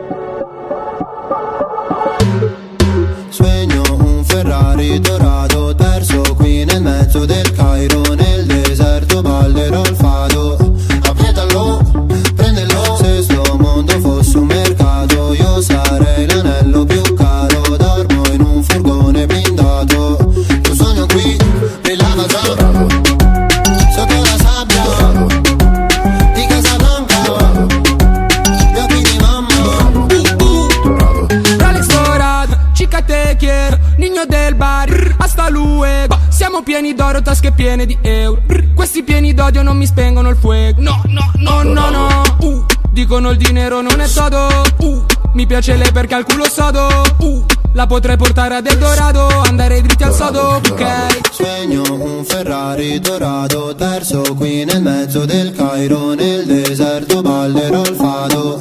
Piene 37.69 37.85
di 37.85 37.99
euro. 38.01 38.41
Questi 38.75 39.03
pieni 39.03 39.35
d'odio 39.35 39.63
non 39.63 39.77
mi 39.77 39.85
spengono 39.85 40.31
il 40.31 40.37
fuoco. 40.37 40.81
No, 40.81 41.03
no, 41.07 41.31
no, 41.37 41.63
no, 41.63 41.91
no. 41.91 42.23
Uh, 42.41 42.65
dicono 42.91 43.29
il 43.31 43.37
dinero 43.37 43.83
non 43.83 44.01
è 44.01 44.09
todo. 44.09 44.49
Uh, 44.79 45.05
mi 45.35 45.47
piace 45.47 45.77
lei 45.77 45.93
perché 45.93 46.15
al 46.15 46.25
culo 46.25 46.49
sodo. 46.49 46.89
Uh, 47.19 47.45
la 47.75 47.87
potrei 47.87 48.17
portare 48.17 48.57
ad 48.57 48.67
Eldorado, 48.67 49.29
andare 49.45 49.83
dritti 49.83 50.03
al 50.03 50.15
sodo, 50.15 50.55
ok? 50.55 51.31
Sogno 51.31 51.83
un 51.91 52.25
Ferrari 52.25 52.99
dorato 52.99 53.75
perso 53.77 54.23
qui 54.35 54.65
nel 54.65 54.81
mezzo 54.81 55.27
del 55.27 55.53
Cairo 55.53 56.15
nel 56.15 56.47
deserto 56.47 57.21
ballerò 57.21 57.83
il 57.83 57.95
fado 57.95 58.58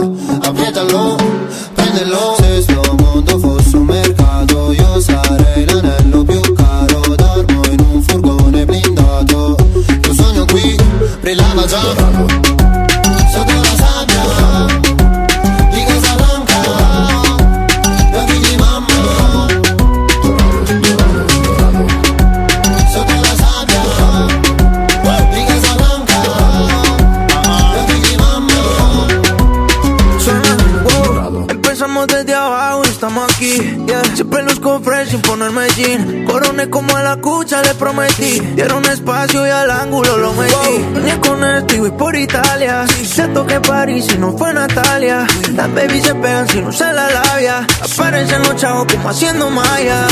y 43.97 44.17
no 44.19 44.37
fue 44.37 44.53
Natalia. 44.53 45.25
Las 45.55 45.73
babies 45.73 46.03
se 46.03 46.13
pegan 46.13 46.47
si 46.47 46.61
no 46.61 46.71
se 46.71 46.85
la 46.93 47.09
labia. 47.09 47.65
Aparecen 47.81 48.43
los 48.43 48.55
chavos 48.55 48.85
como 48.91 49.09
haciendo 49.09 49.49
maya. 49.49 50.05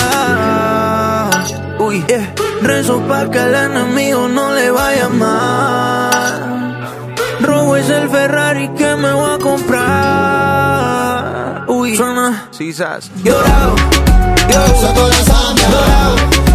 Uy, 1.77 2.03
yeah. 2.07 2.33
Rezo 2.63 2.99
pa' 3.01 3.29
que 3.29 3.37
el 3.37 3.53
enemigo 3.53 4.27
no 4.27 4.55
le 4.55 4.71
vaya 4.71 5.07
mal. 5.09 6.81
Robo 7.41 7.75
es 7.75 7.87
el 7.89 8.09
Ferrari 8.09 8.69
que 8.69 8.95
me 8.95 9.13
voy 9.13 9.35
a 9.35 9.37
comprar. 9.37 9.85
Uy, 11.67 11.95
suena, 11.95 12.47
sisas. 12.49 13.11
Llorado, 13.23 13.75
la 14.49 14.65
sabbia 14.77 15.75
Di 16.45 16.54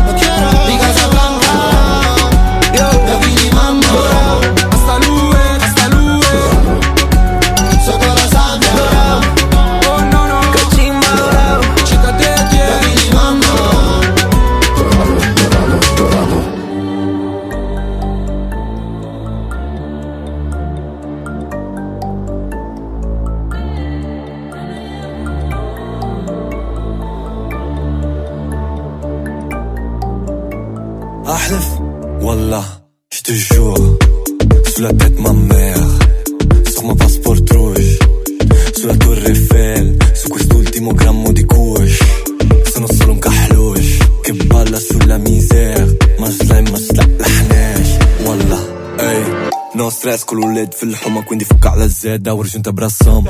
stress 50.59 50.59
con 50.59 50.59
un 50.59 50.59
LED 50.59 50.73
fil-ħuma 50.73 51.23
quindi 51.23 51.45
fucca 51.45 51.75
la 51.75 51.87
zedda 51.87 52.33
u 52.33 52.43
rġunta 52.43 52.71
brassam 52.73 53.23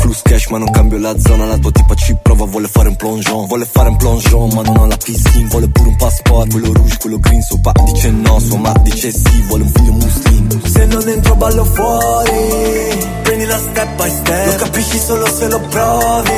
Flus 0.00 0.22
cash 0.22 0.48
ma 0.50 0.58
non 0.58 0.70
cambio 0.70 0.98
la 0.98 1.18
zona 1.18 1.46
La 1.46 1.58
tua 1.58 1.70
tipa 1.70 1.94
ci 1.94 2.16
prova 2.22 2.44
vuole 2.44 2.68
fare 2.68 2.88
un 2.88 2.96
plongeon 2.96 3.46
Vuole 3.46 3.64
fare 3.64 3.88
un 3.88 3.96
plongeon 3.96 4.48
ma 4.54 4.62
non 4.62 4.76
ho 4.76 4.86
la 4.86 4.96
piscina 4.96 5.48
Vuole 5.48 5.68
pure 5.68 5.88
un 5.88 5.96
passport 5.96 6.50
Quello 6.50 6.72
rouge, 6.72 6.96
quello 6.98 7.18
green 7.18 7.42
Suo 7.42 7.60
pa 7.60 7.72
dice 7.84 8.10
no, 8.10 8.38
sua 8.38 8.58
ma 8.58 8.72
dice 8.82 9.12
sì 9.12 9.42
Vuole 9.46 9.64
un 9.64 9.70
figlio 9.70 9.92
muslim 9.92 10.64
Se 10.64 10.84
non 10.86 11.08
entro 11.08 11.34
ballo 11.36 11.64
fuori 11.64 13.08
Prendi 13.22 13.44
la 13.44 13.58
step 13.58 13.96
by 13.96 14.10
step 14.10 14.46
Lo 14.46 14.54
capisci 14.56 14.98
solo 14.98 15.26
se 15.26 15.48
lo 15.48 15.60
provi 15.60 16.30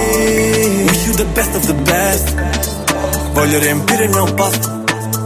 Wish 0.88 1.06
you 1.06 1.14
the 1.14 1.26
best 1.34 1.54
of 1.54 1.66
the 1.66 1.74
best 1.74 2.34
Voglio 3.32 3.58
riempire 3.58 4.04
il 4.04 4.10
mio 4.10 4.34
pasto 4.34 4.84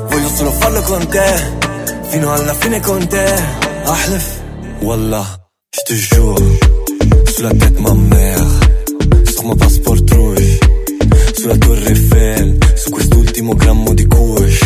Voglio 0.08 0.28
solo 0.28 0.50
farlo 0.52 0.82
con 0.82 1.06
te 1.08 1.64
Fino 2.08 2.32
alla 2.32 2.54
fine 2.54 2.80
con 2.80 3.06
te 3.06 3.64
أحلف 3.88 4.39
والله 4.83 5.25
je 5.75 5.81
te 5.87 5.93
jure 5.93 6.35
Sous 7.33 7.43
la 7.43 7.49
tête 7.51 7.79
ma 7.79 7.93
mère 7.93 8.45
Sur 9.31 9.43
mon 9.45 9.55
passeport 9.55 9.97
rouge 10.11 10.59
Sulla 11.37 11.57
torre 11.57 11.87
Eiffel 11.87 12.57
Su 12.75 12.89
quest'ultimo 12.91 13.53
grammo 13.55 13.93
di 13.93 14.05
kush 14.05 14.59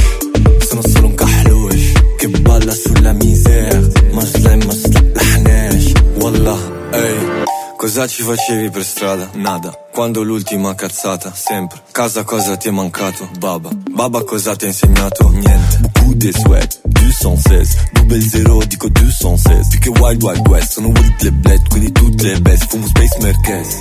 Sono 0.68 0.82
solo 0.82 1.08
un 1.08 1.16
cahlush 1.16 1.92
Che 2.18 2.28
balla 2.28 2.74
sulla 2.74 3.14
misère 3.14 3.82
Ma 4.14 4.26
slime 4.26 4.66
ma 4.66 4.74
slaqlaħnax 4.74 5.84
Wallah, 6.22 6.62
ehi 6.94 7.44
Cosa 7.85 8.07
ci 8.07 8.23
facevi 8.23 8.71
per 8.71 8.85
strada? 8.85 9.31
Nada. 9.35 9.73
Quando 9.93 10.23
l'ultima 10.23 10.75
cazzata? 10.75 11.33
Sempre. 11.35 11.81
Casa 11.93 12.25
cosa 12.25 12.57
ti 12.57 12.69
è 12.69 12.71
mancato? 12.71 13.29
Baba. 13.39 13.71
Baba 13.91 14.23
cosa 14.25 14.55
ti 14.55 14.65
ha 14.65 14.69
insegnato? 14.69 15.31
Niente. 15.31 15.79
Beaucoup 15.81 16.15
de 16.15 16.33
sweat. 16.33 16.81
216. 16.85 17.77
Double 17.93 18.21
zero 18.21 18.59
dico 18.67 18.89
216. 18.89 19.69
Più 19.71 19.79
che 19.81 20.01
Wild 20.01 20.23
Wild 20.23 20.47
West. 20.49 20.73
Sono 20.73 20.89
Willy 20.89 21.15
le 21.21 21.33
bled, 21.33 21.69
quindi 21.69 21.93
tutte 21.93 22.25
le 22.25 22.41
best. 22.41 22.67
Fumo 22.69 22.87
Space 22.87 23.19
Merkez. 23.21 23.77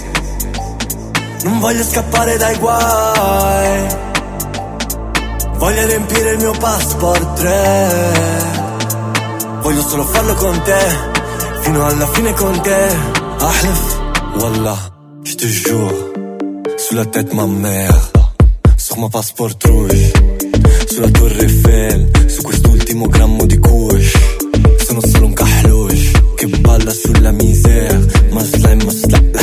Non 1.43 1.59
voglio 1.59 1.83
scappare 1.83 2.37
dai 2.37 2.57
guai 2.57 3.87
Voglio 5.53 5.85
riempire 5.85 6.31
il 6.31 6.37
mio 6.37 6.51
passport 6.51 7.33
3 7.33 7.91
Voglio 9.61 9.81
solo 9.81 10.03
farlo 10.03 10.33
con 10.33 10.61
te 10.63 10.79
Fino 11.61 11.85
alla 11.85 12.07
fine 12.07 12.33
con 12.33 12.59
te 12.61 13.27
أحلف 13.41 13.92
Wallah, 14.40 14.78
je 15.24 15.34
te 15.34 15.46
jure, 15.46 15.92
sous 16.76 16.94
la 16.94 17.04
tête 17.06 17.32
ma 17.32 17.46
mère, 17.46 18.12
sur 18.76 18.98
ma 18.98 19.08
passeport 19.08 19.50
rouge, 19.64 20.12
sous 20.90 21.00
la 21.00 21.10
torre 21.10 21.40
Eiffel, 21.40 22.10
su 22.28 22.42
quest'ultimo 22.42 23.06
grammo 23.08 23.46
di 23.46 23.58
couche. 23.58 24.12
sono 24.86 25.00
solo 25.00 25.26
un 25.26 25.32
kahlouche, 25.34 26.12
che 26.36 26.46
balla 26.46 26.92
sulla 26.92 27.32
misère, 27.32 27.98
ma 28.30 28.44
slime, 28.44 28.84
ma 28.84 28.92
slime. 28.92 29.33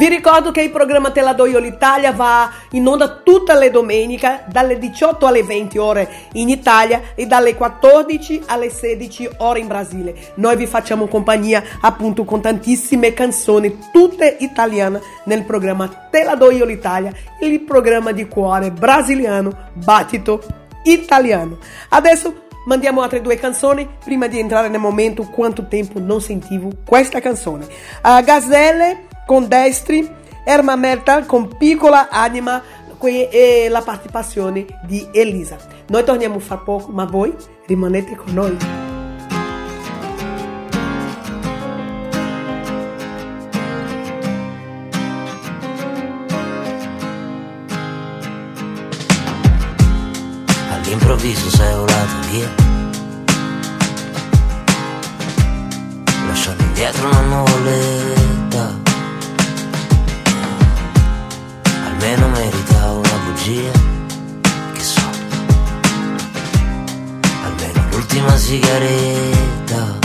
Vi 0.00 0.08
ricordo 0.08 0.50
che 0.50 0.62
il 0.62 0.70
programma 0.70 1.10
Te 1.10 1.20
do 1.36 1.44
io 1.44 1.58
l'Italia 1.58 2.12
va 2.12 2.50
in 2.70 2.86
onda 2.86 3.20
tutte 3.22 3.54
le 3.54 3.70
domeniche 3.70 4.44
dalle 4.46 4.78
18 4.78 5.26
alle 5.26 5.42
20 5.42 5.76
ore 5.76 6.10
in 6.32 6.48
Italia 6.48 7.12
e 7.14 7.26
dalle 7.26 7.54
14 7.54 8.44
alle 8.46 8.70
16 8.70 9.28
ore 9.40 9.58
in 9.58 9.66
Brasile. 9.66 10.14
Noi 10.36 10.56
vi 10.56 10.66
facciamo 10.66 11.06
compagnia 11.06 11.62
appunto 11.82 12.24
con 12.24 12.40
tantissime 12.40 13.12
canzoni, 13.12 13.78
tutte 13.92 14.38
italiane, 14.40 15.02
nel 15.24 15.44
programma 15.44 15.86
Te 15.86 16.26
do 16.34 16.50
io 16.50 16.64
l'Italia, 16.64 17.12
il 17.42 17.60
programma 17.60 18.12
di 18.12 18.26
cuore 18.26 18.70
brasiliano, 18.70 19.68
battito 19.74 20.42
italiano. 20.84 21.58
Adesso 21.90 22.46
mandiamo 22.64 23.02
altre 23.02 23.20
due 23.20 23.36
canzoni 23.36 23.86
prima 24.02 24.28
di 24.28 24.38
entrare 24.38 24.70
nel 24.70 24.80
momento 24.80 25.24
quanto 25.24 25.68
tempo 25.68 25.98
non 25.98 26.22
sentivo 26.22 26.70
questa 26.86 27.20
canzone. 27.20 27.66
Uh, 28.02 28.24
Gazelle 28.24 29.08
con 29.30 29.46
Destri, 29.46 30.12
Erma 30.42 30.74
Merta 30.74 31.24
con 31.24 31.56
Piccola 31.56 32.08
Anima 32.10 32.60
e 33.00 33.68
la 33.70 33.80
partecipazione 33.80 34.66
di 34.82 35.06
Elisa. 35.12 35.56
Noi 35.86 36.02
torniamo 36.02 36.40
fra 36.40 36.56
poco, 36.56 36.90
ma 36.90 37.04
voi 37.04 37.32
rimanete 37.66 38.16
con 38.16 38.34
noi. 38.34 38.56
All'improvviso 50.72 51.50
sei 51.50 51.74
volato 51.76 52.28
via 52.32 52.68
Lasciando 56.26 56.62
indietro 56.64 57.06
una 57.06 57.20
nuvoletta 57.20 58.09
bugia 63.40 63.70
Che 64.72 64.82
so. 64.82 65.00
Almeno 67.44 67.88
l'ultima 67.90 68.36
sigaretta. 68.36 69.98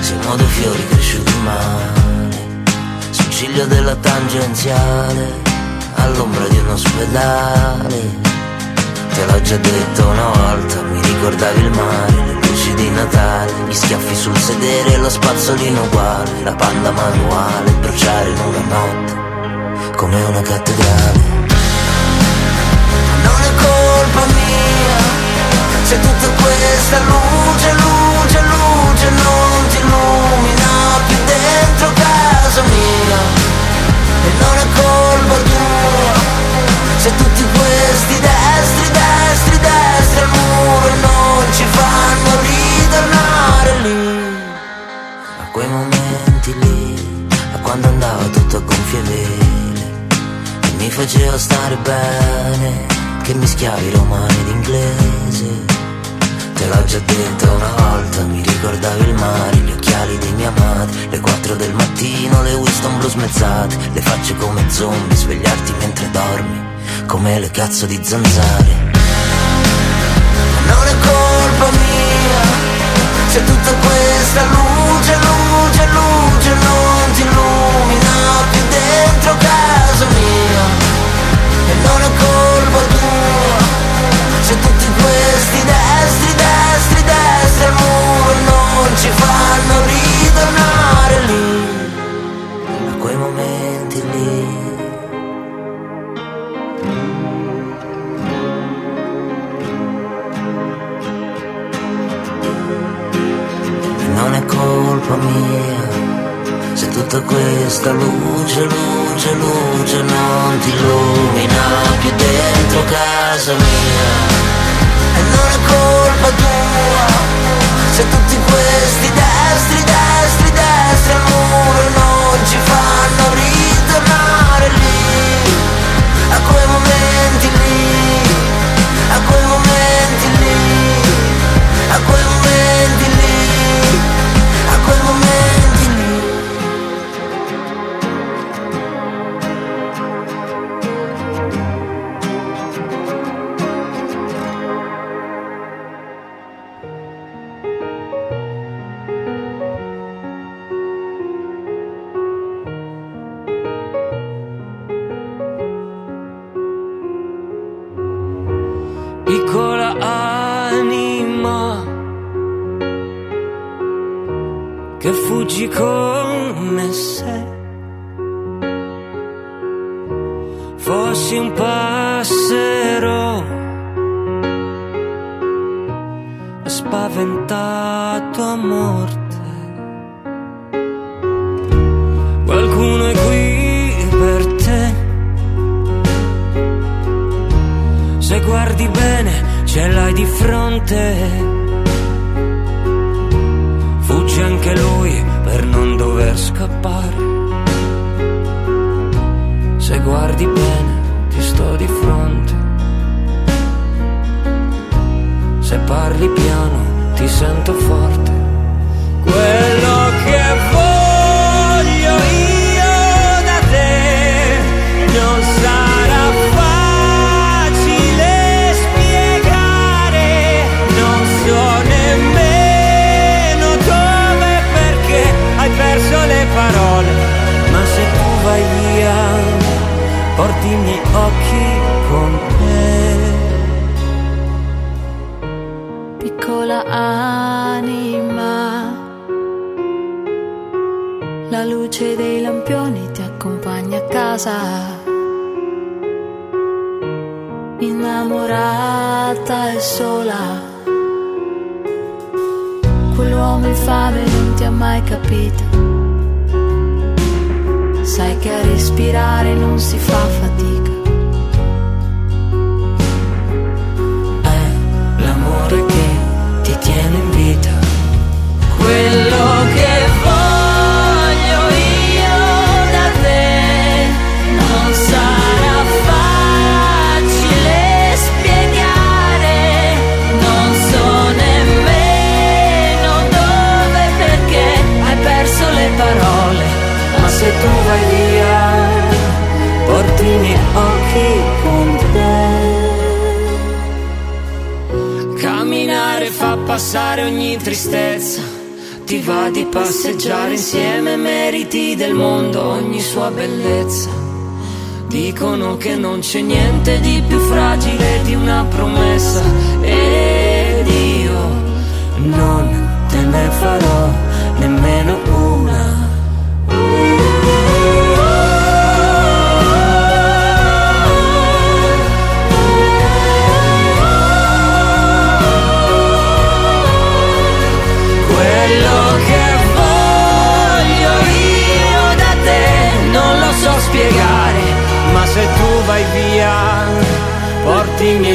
Siamo 0.00 0.36
due 0.36 0.46
fiori 0.46 0.86
cresciuti 0.88 1.32
male 1.42 2.64
Sul 3.10 3.30
ciglio 3.30 3.66
della 3.66 3.96
tangenziale 3.96 5.42
All'ombra 5.96 6.46
di 6.48 6.58
un 6.58 6.68
ospedale. 6.68 8.24
Te 9.14 9.26
l'ho 9.26 9.40
già 9.40 9.56
detto 9.56 10.06
una 10.06 10.28
volta 10.28 10.82
Mi 10.82 11.00
ricordavi 11.00 11.60
il 11.60 11.70
mare 11.70 12.34
di 12.74 12.90
Natale 12.90 13.52
Gli 13.66 13.72
schiaffi 13.72 14.14
sul 14.14 14.36
sedere 14.36 14.98
Lo 14.98 15.08
spazzolino 15.08 15.84
uguale 15.84 16.42
La 16.42 16.54
panda 16.54 16.90
manuale 16.90 17.70
Bruciare 17.80 18.28
in 18.28 18.38
una 18.38 18.60
notte 18.68 19.25
Come 19.96 20.22
una 20.24 20.42
cattedrale. 20.42 21.20
Non 23.22 23.40
è 23.42 23.54
colpa 23.54 24.24
mia 24.34 24.98
Se 25.84 25.98
tutta 26.00 26.28
questa 26.42 26.98
luce, 27.00 27.72
luce, 27.72 28.40
luce 28.40 29.10
Non 29.10 29.66
ti 29.68 29.76
illumina 29.78 30.68
più 31.06 31.16
dentro 31.24 31.92
casa 31.94 32.62
mia. 32.62 33.18
E 34.24 34.30
non 34.38 34.56
è 34.56 34.66
colpa 34.80 35.34
tua 35.48 36.14
Se 36.98 37.14
tutti 37.16 37.44
questi 37.58 38.20
destri, 38.20 38.90
destri, 38.90 39.58
destri 39.58 40.20
al 40.20 40.28
muro 40.28 40.94
Non 41.00 41.52
ci 41.52 41.64
fanno 41.64 42.30
ritornare 42.42 43.80
lì. 43.82 44.34
A 45.40 45.44
quei 45.52 45.68
momenti 45.68 46.54
lì 46.60 47.28
A 47.54 47.58
quando 47.58 47.88
andava 47.88 48.24
tutto 48.24 48.56
a 48.56 48.60
gonfie 48.60 49.00
vele 49.02 49.65
mi 50.78 50.90
faceva 50.90 51.38
stare 51.38 51.76
bene 51.76 52.86
Che 53.22 53.34
mischiavi 53.34 53.90
romano 53.90 54.28
ed 54.28 54.48
inglese 54.48 55.64
Te 56.54 56.66
l'ho 56.68 56.84
già 56.84 56.98
detto 56.98 57.52
una 57.52 57.70
volta, 57.76 58.22
mi 58.24 58.42
ricordavi 58.42 59.08
il 59.08 59.14
mare, 59.14 59.56
gli 59.56 59.70
occhiali 59.70 60.18
di 60.18 60.32
mia 60.32 60.50
madre, 60.50 61.08
le 61.10 61.20
4 61.20 61.54
del 61.54 61.74
mattino, 61.74 62.42
le 62.42 62.54
Winston 62.54 62.98
blu 62.98 63.08
smezzate, 63.08 63.76
le 63.92 64.00
facce 64.00 64.34
come 64.36 64.64
zombie, 64.70 65.16
svegliarti 65.16 65.72
mentre 65.80 66.10
dormi, 66.10 66.60
come 67.06 67.38
le 67.38 67.50
cazzo 67.50 67.84
di 67.84 68.00
zanzare. 68.02 68.94
Non 70.66 70.86
è 70.86 70.94
colpa 71.04 71.70
mia, 71.76 72.42
se 73.28 73.44
tutta 73.44 73.72
questa 73.74 74.42
luce, 74.44 75.14
luce, 75.14 75.86
luce 75.92 76.54
non 76.54 77.12
ti 77.12 77.20
illumina 77.20 78.10
più 78.50 78.60
dentro 78.70 79.36
casa 79.36 79.65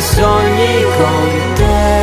miei 0.01 0.09
sogni 0.09 0.83
con 0.97 1.53
te. 1.55 1.99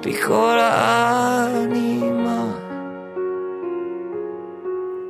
Piccola 0.00 1.44
anima, 1.44 2.58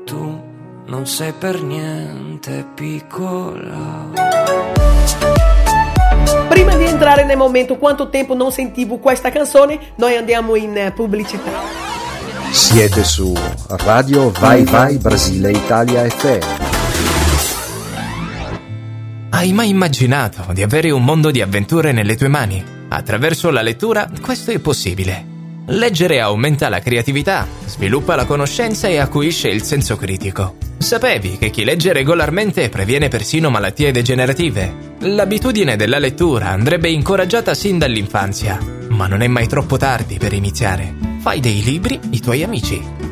tu 0.05 0.41
non 0.87 1.07
sei 1.07 1.33
per 1.33 1.63
niente 1.63 2.67
piccola. 2.75 4.11
Prima 6.49 6.77
di 6.77 6.85
entrare 6.85 7.25
nel 7.25 7.39
momento 7.39 7.79
quanto 7.79 8.11
tempo 8.11 8.35
non 8.35 8.53
sentivo 8.53 8.99
questa 8.99 9.31
canzone, 9.31 9.79
noi 9.97 10.17
andiamo 10.17 10.55
in 10.55 10.77
eh, 10.77 10.93
pubblicità. 10.93 11.51
Siete 12.51 13.03
su 13.03 13.35
Radio 13.69 14.31
Vai 14.33 14.65
Vai 14.65 14.99
Brasile 14.99 15.51
Italia 15.53 16.07
FM. 16.07 16.72
Hai 19.35 19.51
mai 19.55 19.71
immaginato 19.71 20.53
di 20.53 20.63
avere 20.63 20.91
un 20.91 21.03
mondo 21.03 21.31
di 21.31 21.41
avventure 21.41 21.91
nelle 21.93 22.17
tue 22.17 22.29
mani? 22.29 22.63
Attraverso 22.89 23.51
la 23.51 23.63
lettura 23.63 24.07
questo 24.21 24.51
è 24.51 24.59
possibile. 24.59 25.27
Leggere 25.69 26.21
aumenta 26.21 26.69
la 26.69 26.81
creatività, 26.81 27.49
sviluppa 27.65 28.15
la 28.15 28.27
conoscenza 28.27 28.89
e 28.89 28.99
acuisce 28.99 29.49
il 29.49 29.63
senso 29.63 29.97
critico. 29.97 30.57
Sapevi 30.77 31.39
che 31.39 31.49
chi 31.49 31.65
legge 31.65 31.95
regolarmente 31.95 32.69
previene 32.69 33.09
persino 33.09 33.49
malattie 33.49 33.91
degenerative? 33.91 34.97
L'abitudine 34.99 35.77
della 35.77 35.99
lettura 35.99 36.49
andrebbe 36.49 36.91
incoraggiata 36.91 37.55
sin 37.55 37.79
dall'infanzia, 37.79 38.59
ma 38.91 39.07
non 39.07 39.23
è 39.23 39.29
mai 39.29 39.49
troppo 39.49 39.79
tardi 39.79 40.19
per 40.19 40.35
iniziare. 40.35 40.95
Fai 41.21 41.41
dei 41.41 41.63
libri 41.63 41.99
i 42.11 42.21
tuoi 42.21 42.43
amici. 42.43 43.12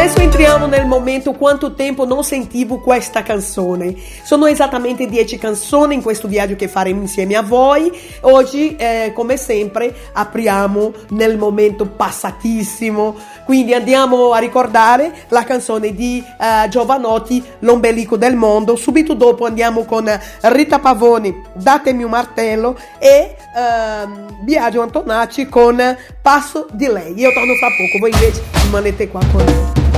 Adesso 0.00 0.20
entriamo 0.20 0.64
nel 0.64 0.86
momento 0.86 1.32
quanto 1.32 1.74
tempo 1.74 2.06
non 2.06 2.24
sentivo 2.24 2.80
questa 2.80 3.22
canzone. 3.22 3.94
Sono 4.22 4.46
esattamente 4.46 5.06
10 5.06 5.36
canzoni 5.36 5.94
in 5.94 6.00
questo 6.00 6.26
viaggio 6.26 6.56
che 6.56 6.68
faremo 6.68 7.02
insieme 7.02 7.36
a 7.36 7.42
voi. 7.42 7.92
Oggi, 8.22 8.76
eh, 8.76 9.12
come 9.14 9.36
sempre, 9.36 9.94
apriamo 10.14 10.92
nel 11.10 11.36
momento 11.36 11.84
passatissimo. 11.84 13.14
Quindi 13.44 13.74
andiamo 13.74 14.32
a 14.32 14.38
ricordare 14.38 15.12
la 15.28 15.44
canzone 15.44 15.94
di 15.94 16.24
eh, 16.24 16.66
Giovanotti, 16.70 17.44
L'ombelico 17.58 18.16
del 18.16 18.36
mondo. 18.36 18.76
Subito 18.76 19.12
dopo 19.12 19.44
andiamo 19.44 19.84
con 19.84 20.10
Rita 20.40 20.78
Pavoni, 20.78 21.42
Datemi 21.52 22.04
un 22.04 22.10
martello 22.10 22.74
e 22.98 23.36
ehm, 23.54 24.38
Biagio 24.44 24.80
Antonacci 24.80 25.46
con 25.46 25.78
Passo 26.22 26.68
di 26.72 26.86
lei. 26.86 27.12
Io 27.20 27.30
torno 27.34 27.52
fra 27.56 27.68
poco, 27.68 27.98
voi 27.98 28.10
invece 28.12 28.42
rimanete 28.62 29.06
qua 29.06 29.20
con 29.30 29.44
noi. 29.44 29.89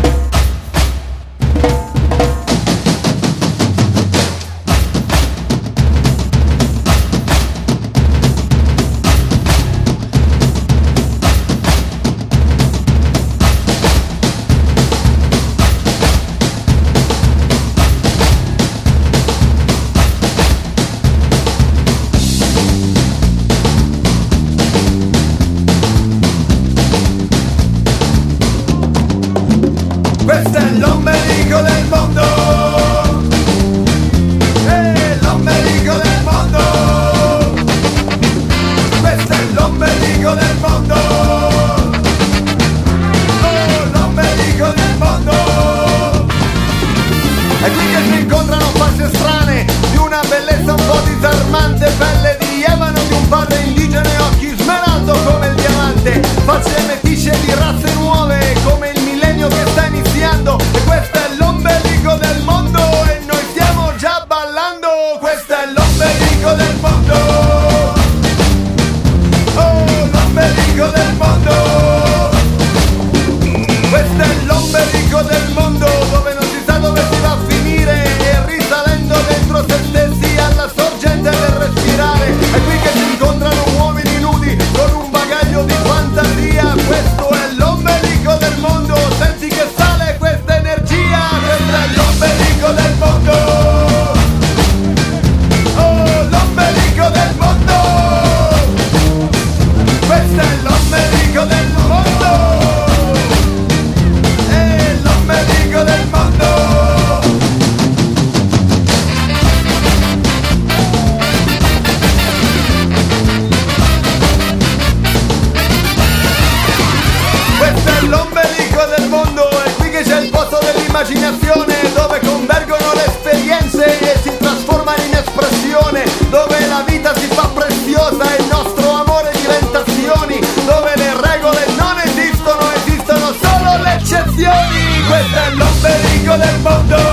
L'ombelico 136.73 136.97
del 136.97 137.12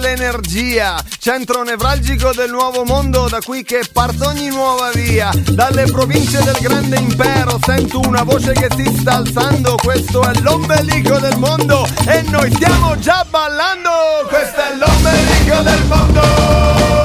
nasce 0.00 0.16
l'energia, 0.16 1.02
centro 1.18 1.62
nevralgico 1.62 2.32
del 2.32 2.50
nuovo 2.50 2.84
mondo, 2.84 3.28
da 3.28 3.38
qui 3.44 3.62
che 3.62 3.82
parte 3.92 4.24
ogni 4.24 4.48
nuova 4.48 4.90
via. 4.92 5.30
Dalle 5.50 5.84
province 5.84 6.42
del 6.42 6.56
grande 6.60 6.96
impero 6.96 7.58
sento 7.64 8.00
una 8.00 8.22
voce 8.22 8.52
che 8.52 8.68
si 8.76 8.96
sta 8.98 9.16
alzando, 9.16 9.76
questo 9.76 10.22
è 10.22 10.32
l'ombelico 10.40 11.18
del 11.18 11.36
mondo 11.36 11.86
e 12.06 12.22
noi 12.22 12.50
stiamo 12.52 12.98
già 12.98 13.24
ballando. 13.28 13.90
Questo 14.28 14.60
è 14.60 14.76
l'ombelico 14.76 15.62
del 15.62 15.84
mondo. 15.86 16.99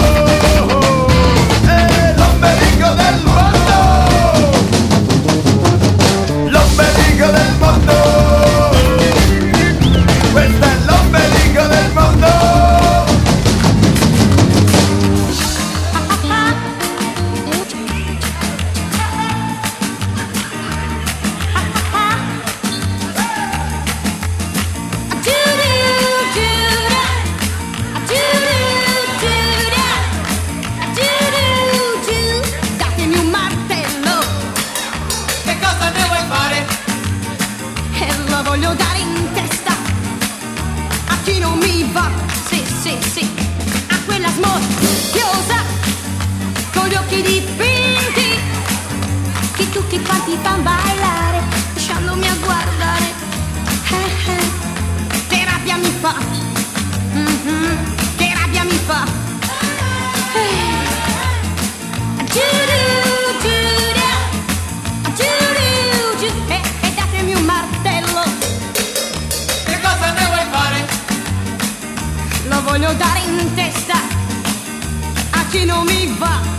Che 50.06 50.12
quanti 50.12 50.38
fan 50.42 50.62
ballare 50.64 51.42
lasciandomi 51.74 52.28
a 52.28 52.36
guardare. 52.36 53.14
Eh, 53.90 54.32
eh. 54.32 55.28
Che 55.28 55.46
rabbia 55.46 55.78
mi 55.78 55.92
fa. 56.00 56.14
Che 58.16 58.34
rabbia 58.40 58.64
mi 58.64 58.80
fa. 58.86 59.04
Eh. 60.34 60.74
Giuru, 62.34 63.40
giura, 63.42 64.12
giuru, 65.16 66.18
giu- 66.20 66.50
E 66.52 66.62
e 66.82 66.94
datemi 66.96 67.34
un 67.34 67.44
martello. 67.44 68.24
Che 69.66 69.80
cosa 69.82 70.12
ne 70.12 70.26
vuoi 70.26 70.46
fare? 70.52 70.86
Lo 72.48 72.62
voglio 72.64 72.94
dare 72.94 73.20
in 73.20 73.54
testa 73.56 73.96
a 75.32 75.46
chi 75.50 75.66
non 75.66 75.84
mi 75.86 76.16
va. 76.18 76.55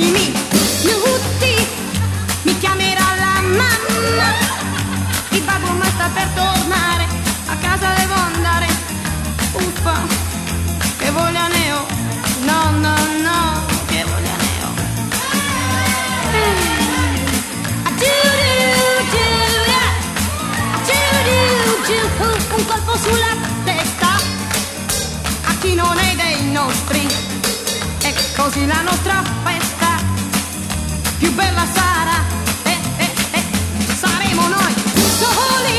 Pochi 0.00 0.10
minuti 0.10 1.68
mi 2.42 2.58
chiamerà 2.58 3.14
la 3.18 3.40
mamma. 3.40 4.28
Il 5.30 5.42
babbo 5.42 5.72
ma 5.72 5.84
sta 5.84 6.08
per 6.12 6.28
tornare, 6.34 7.06
a 7.46 7.56
casa 7.56 7.92
devo 7.98 8.14
andare. 8.14 8.66
Uffa, 9.52 10.00
che 10.98 11.10
voglia 11.10 11.46
ne. 11.48 11.58
No, 12.44 12.70
no, 12.70 12.94
no, 13.22 13.66
che 13.86 14.04
voglia 14.04 14.36
ne 14.44 14.64
ho. 14.64 14.72
Ah, 17.84 17.92
giuru, 18.00 19.06
giura, 19.12 19.82
ah, 20.72 20.80
giuru, 20.88 21.82
giù, 21.84 22.00
un 22.56 22.64
colpo 22.66 22.96
sulla 22.96 23.36
testa 23.64 24.08
a 25.44 25.54
chi 25.60 25.74
non 25.74 25.98
è 25.98 26.14
dei 26.16 26.50
nostri. 26.50 27.06
E 28.02 28.14
così 28.34 28.66
la 28.66 28.80
nostra 28.80 29.22
festa 29.44 29.59
bella. 31.40 31.64
Eh, 32.64 32.78
eh, 32.98 33.12
eh, 33.32 33.44
saremo 33.96 34.48
noi 34.48 34.74
soli 35.18 35.78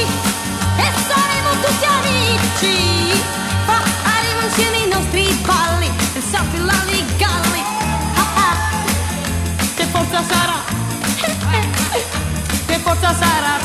saremo 1.07 1.49
tutti 1.63 1.85
amici. 1.85 3.21
Faremo 3.65 4.41
insieme 4.41 4.77
i 4.77 4.87
nostri 4.87 5.23
balli 5.45 5.89
e 6.13 6.21
salti 6.21 6.57
lalli 6.57 7.05
galli. 7.17 7.61
Ah, 8.15 8.27
ah. 8.45 8.57
Che 9.75 9.85
forza 9.85 10.23
sarà? 10.23 10.59
Che 12.65 12.77
forza 12.79 13.13
sarà? 13.13 13.60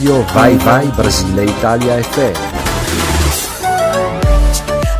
Radio 0.00 0.24
Vai 0.32 0.56
Vai 0.56 0.86
Brasile 0.88 1.44
Italia 1.44 2.02
FM. 2.02 2.32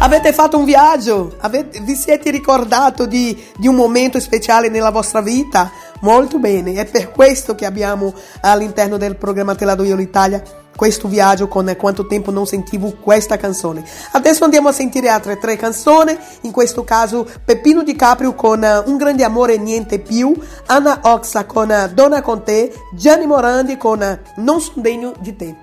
Avete 0.00 0.34
fatto 0.34 0.58
un 0.58 0.66
viaggio? 0.66 1.36
Avete- 1.38 1.80
vi 1.80 1.94
siete 1.94 2.30
ricordato 2.30 3.06
di, 3.06 3.34
di 3.56 3.66
un 3.66 3.76
momento 3.76 4.20
speciale 4.20 4.68
nella 4.68 4.90
vostra 4.90 5.22
vita? 5.22 5.72
Molto 6.00 6.38
bene, 6.38 6.74
è 6.74 6.84
per 6.84 7.12
questo 7.12 7.54
che 7.54 7.64
abbiamo 7.64 8.12
all'interno 8.42 8.98
del 8.98 9.16
programma 9.16 9.54
Te 9.54 9.64
la 9.64 9.74
do 9.74 9.84
io 9.84 9.96
l'Italia 9.96 10.42
questo 10.80 11.08
viaggio 11.08 11.46
con 11.46 11.76
quanto 11.76 12.06
tempo 12.06 12.30
non 12.30 12.46
sentivo 12.46 12.94
questa 12.98 13.36
canzone. 13.36 13.84
Adesso 14.12 14.44
andiamo 14.44 14.70
a 14.70 14.72
sentire 14.72 15.10
altre 15.10 15.36
tre 15.36 15.56
canzoni, 15.56 16.16
in 16.40 16.52
questo 16.52 16.84
caso 16.84 17.28
Peppino 17.44 17.82
Di 17.82 17.94
Caprio 17.94 18.34
con 18.34 18.62
Un 18.86 18.96
grande 18.96 19.22
amore 19.22 19.56
e 19.56 19.58
niente 19.58 19.98
più, 19.98 20.34
Anna 20.68 21.00
Oxa 21.02 21.44
con 21.44 21.90
Donna 21.92 22.22
con 22.22 22.44
te, 22.44 22.72
Gianni 22.94 23.26
Morandi 23.26 23.76
con 23.76 24.20
Non 24.36 24.60
son 24.62 24.80
degno 24.80 25.12
di 25.20 25.36
te. 25.36 25.54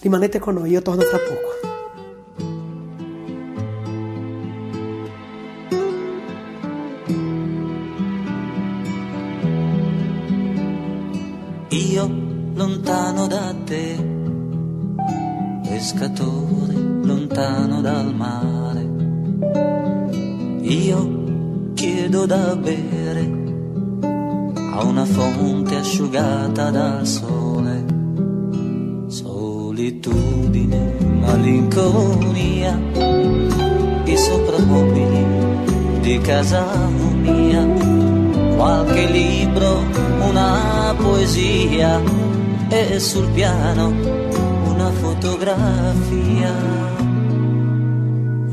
Rimanete 0.00 0.38
con 0.38 0.54
noi, 0.54 0.70
io 0.70 0.80
torno 0.80 1.02
fra 1.02 1.18
poco. 1.18 1.70
Io 11.68 12.08
lontano 12.54 13.26
da 13.26 13.54
te, 13.64 14.11
pescatore 15.82 16.74
lontano 17.02 17.80
dal 17.80 18.14
mare. 18.14 18.88
Io 20.60 21.72
chiedo 21.74 22.24
da 22.24 22.54
bere 22.54 23.28
a 24.74 24.84
una 24.84 25.04
fonte 25.04 25.74
asciugata 25.74 26.70
dal 26.70 27.04
sole. 27.04 27.84
Solitudine, 29.08 30.94
malinconia, 31.18 32.78
i 34.04 34.16
soprammobili 34.16 35.26
di 36.00 36.16
casa 36.20 36.64
mia, 36.86 37.66
qualche 38.54 39.06
libro, 39.06 39.82
una 40.28 40.94
poesia 40.96 42.00
e 42.68 43.00
sul 43.00 43.28
piano 43.32 44.21
fotografia. 45.00 46.52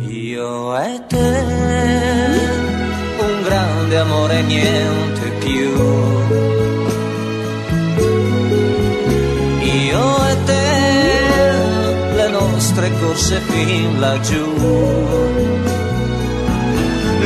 Io 0.07 0.77
e 0.77 1.01
te, 1.07 1.41
un 3.19 3.41
grande 3.43 3.97
amore, 3.97 4.41
niente 4.43 5.29
più. 5.39 5.71
Io 9.61 10.27
e 10.27 10.43
te, 10.45 12.15
le 12.15 12.27
nostre 12.29 12.91
corse 12.99 13.39
fin 13.39 13.99
laggiù. 13.99 15.19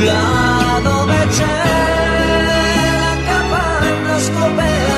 là 0.04 0.80
dove 0.82 1.26
c'è 1.28 1.62
la 3.00 3.16
capanna 3.26 4.18
scoperta 4.18 4.93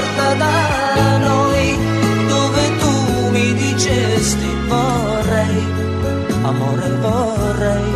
amore 6.48 6.88
vorrei, 7.04 7.92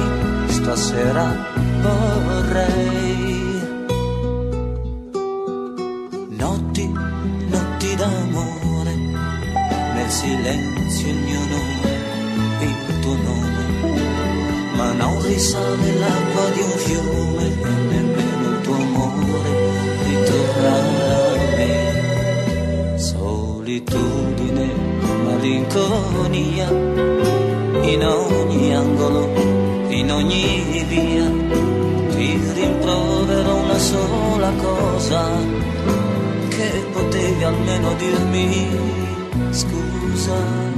stasera 0.48 1.26
vorrei. 1.82 3.28
Notti, 6.28 6.86
notti 7.48 7.94
d'amore, 7.96 8.94
nel 9.94 10.10
silenzio 10.10 11.08
il 11.08 11.16
mio 11.16 11.40
nome, 11.54 11.92
il 12.60 13.00
tuo 13.00 13.14
nome 13.14 13.60
ma 14.80 14.92
non 14.92 15.22
risale 15.22 15.98
l'acqua 15.98 16.48
di 16.54 16.60
un 16.60 16.76
fiume 16.84 17.48
nemmeno 17.90 18.48
il 18.48 18.60
tuo 18.62 18.74
amore 18.74 19.52
ritorna 20.06 20.74
a 20.74 21.36
me. 21.56 21.74
Solitudine, 22.96 24.68
malinconia, 25.24 26.68
in 27.82 28.04
ogni 28.04 28.74
angolo, 28.74 29.28
in 29.88 30.10
ogni 30.10 30.84
via, 30.88 31.30
ti 32.14 32.40
rimprovero 32.54 33.54
una 33.54 33.78
sola 33.78 34.52
cosa, 34.56 35.22
che 36.48 36.84
potevi 36.92 37.44
almeno 37.44 37.94
dirmi 37.94 38.68
scusa. 39.50 40.68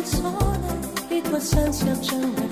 Occorre 0.00 0.06
come 0.06 0.06
il 0.06 0.06
sole 0.06 1.16
i 1.16 1.22
tuoi 1.22 1.40
sensi 1.40 1.88
accenderò 1.88 2.49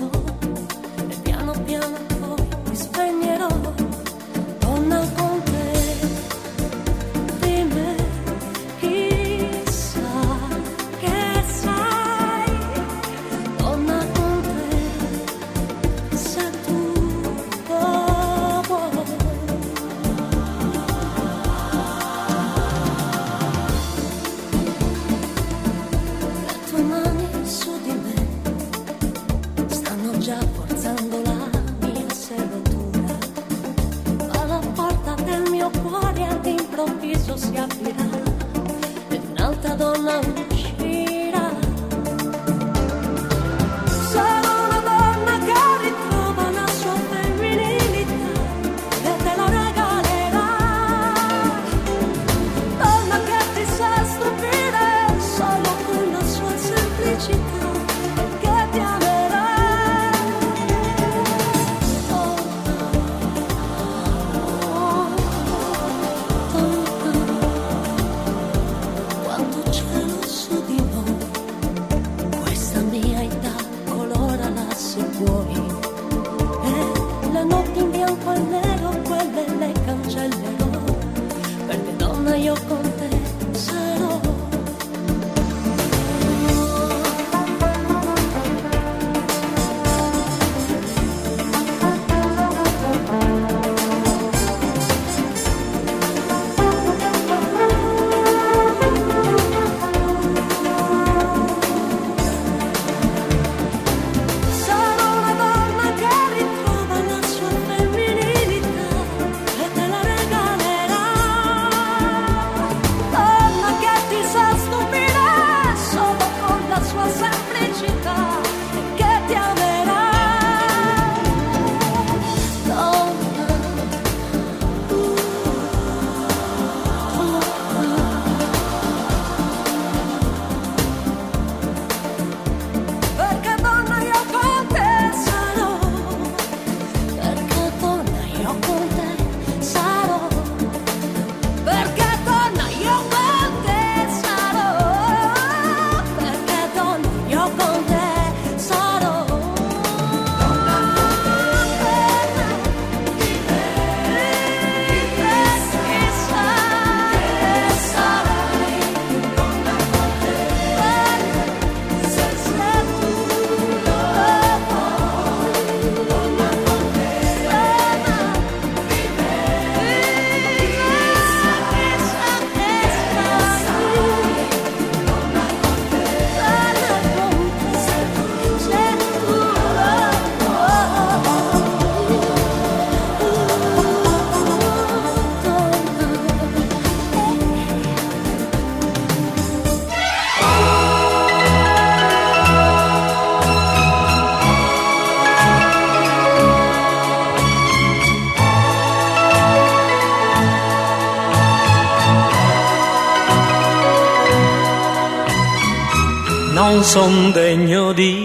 son 206.83 207.31
degno 207.31 207.93
di 207.93 208.18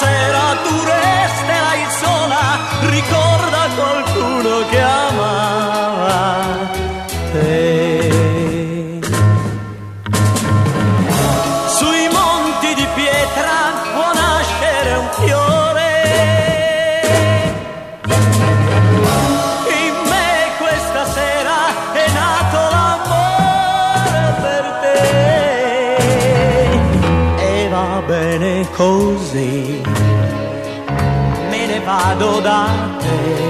sera 0.00 0.44
tu 0.64 0.74
resterai 0.94 1.82
sola, 2.02 2.44
ricorda 2.96 3.60
qualcuno 3.78 4.52
che 4.70 4.80
amava 4.80 6.22
te. 7.32 7.48
Sui 11.78 12.04
monti 12.18 12.70
di 12.80 12.86
pietra 12.94 13.56
può 13.94 14.08
nascere 14.22 14.90
un 15.02 15.08
fiore. 15.20 15.88
In 19.84 19.94
me 20.10 20.32
questa 20.62 21.02
sera 21.16 21.58
è 22.04 22.06
nato 22.20 22.60
l'amore 22.74 24.24
per 24.44 24.64
te. 24.82 25.00
E 27.50 27.68
va 27.68 27.90
bene 28.06 28.52
così, 28.76 29.59
vado 32.00 32.40
da 32.40 32.66
te. 32.98 33.49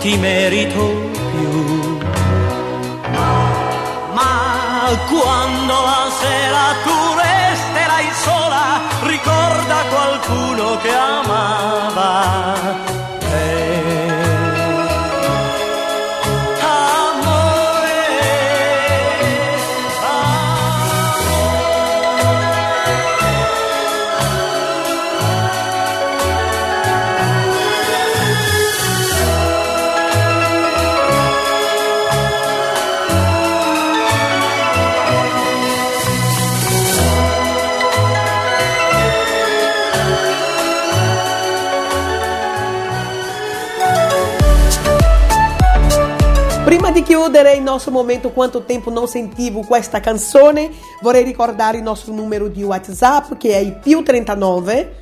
Ti 0.00 0.16
merito 0.16 1.10
più. 1.30 1.98
Ma 4.14 4.96
quando 5.08 5.74
la 5.88 6.10
sera 6.20 6.64
tu 6.84 6.96
resterai 7.22 8.08
sola, 8.24 8.80
ricorda 9.02 9.76
qualcuno 9.90 10.78
che 10.80 10.94
amava 10.94 12.89
Il 47.40 47.62
nostro 47.62 47.90
momento 47.90 48.32
Quanto 48.32 48.64
tempo 48.64 48.90
non 48.90 49.08
sentivo 49.08 49.62
questa 49.62 50.00
canzone, 50.00 50.70
vorrei 51.00 51.24
ricordare 51.24 51.78
il 51.78 51.82
nostro 51.82 52.12
numero 52.12 52.48
di 52.48 52.62
WhatsApp 52.62 53.34
che 53.38 53.52
è 53.52 53.56
il 53.56 53.76
più 53.76 54.02
39, 54.02 54.98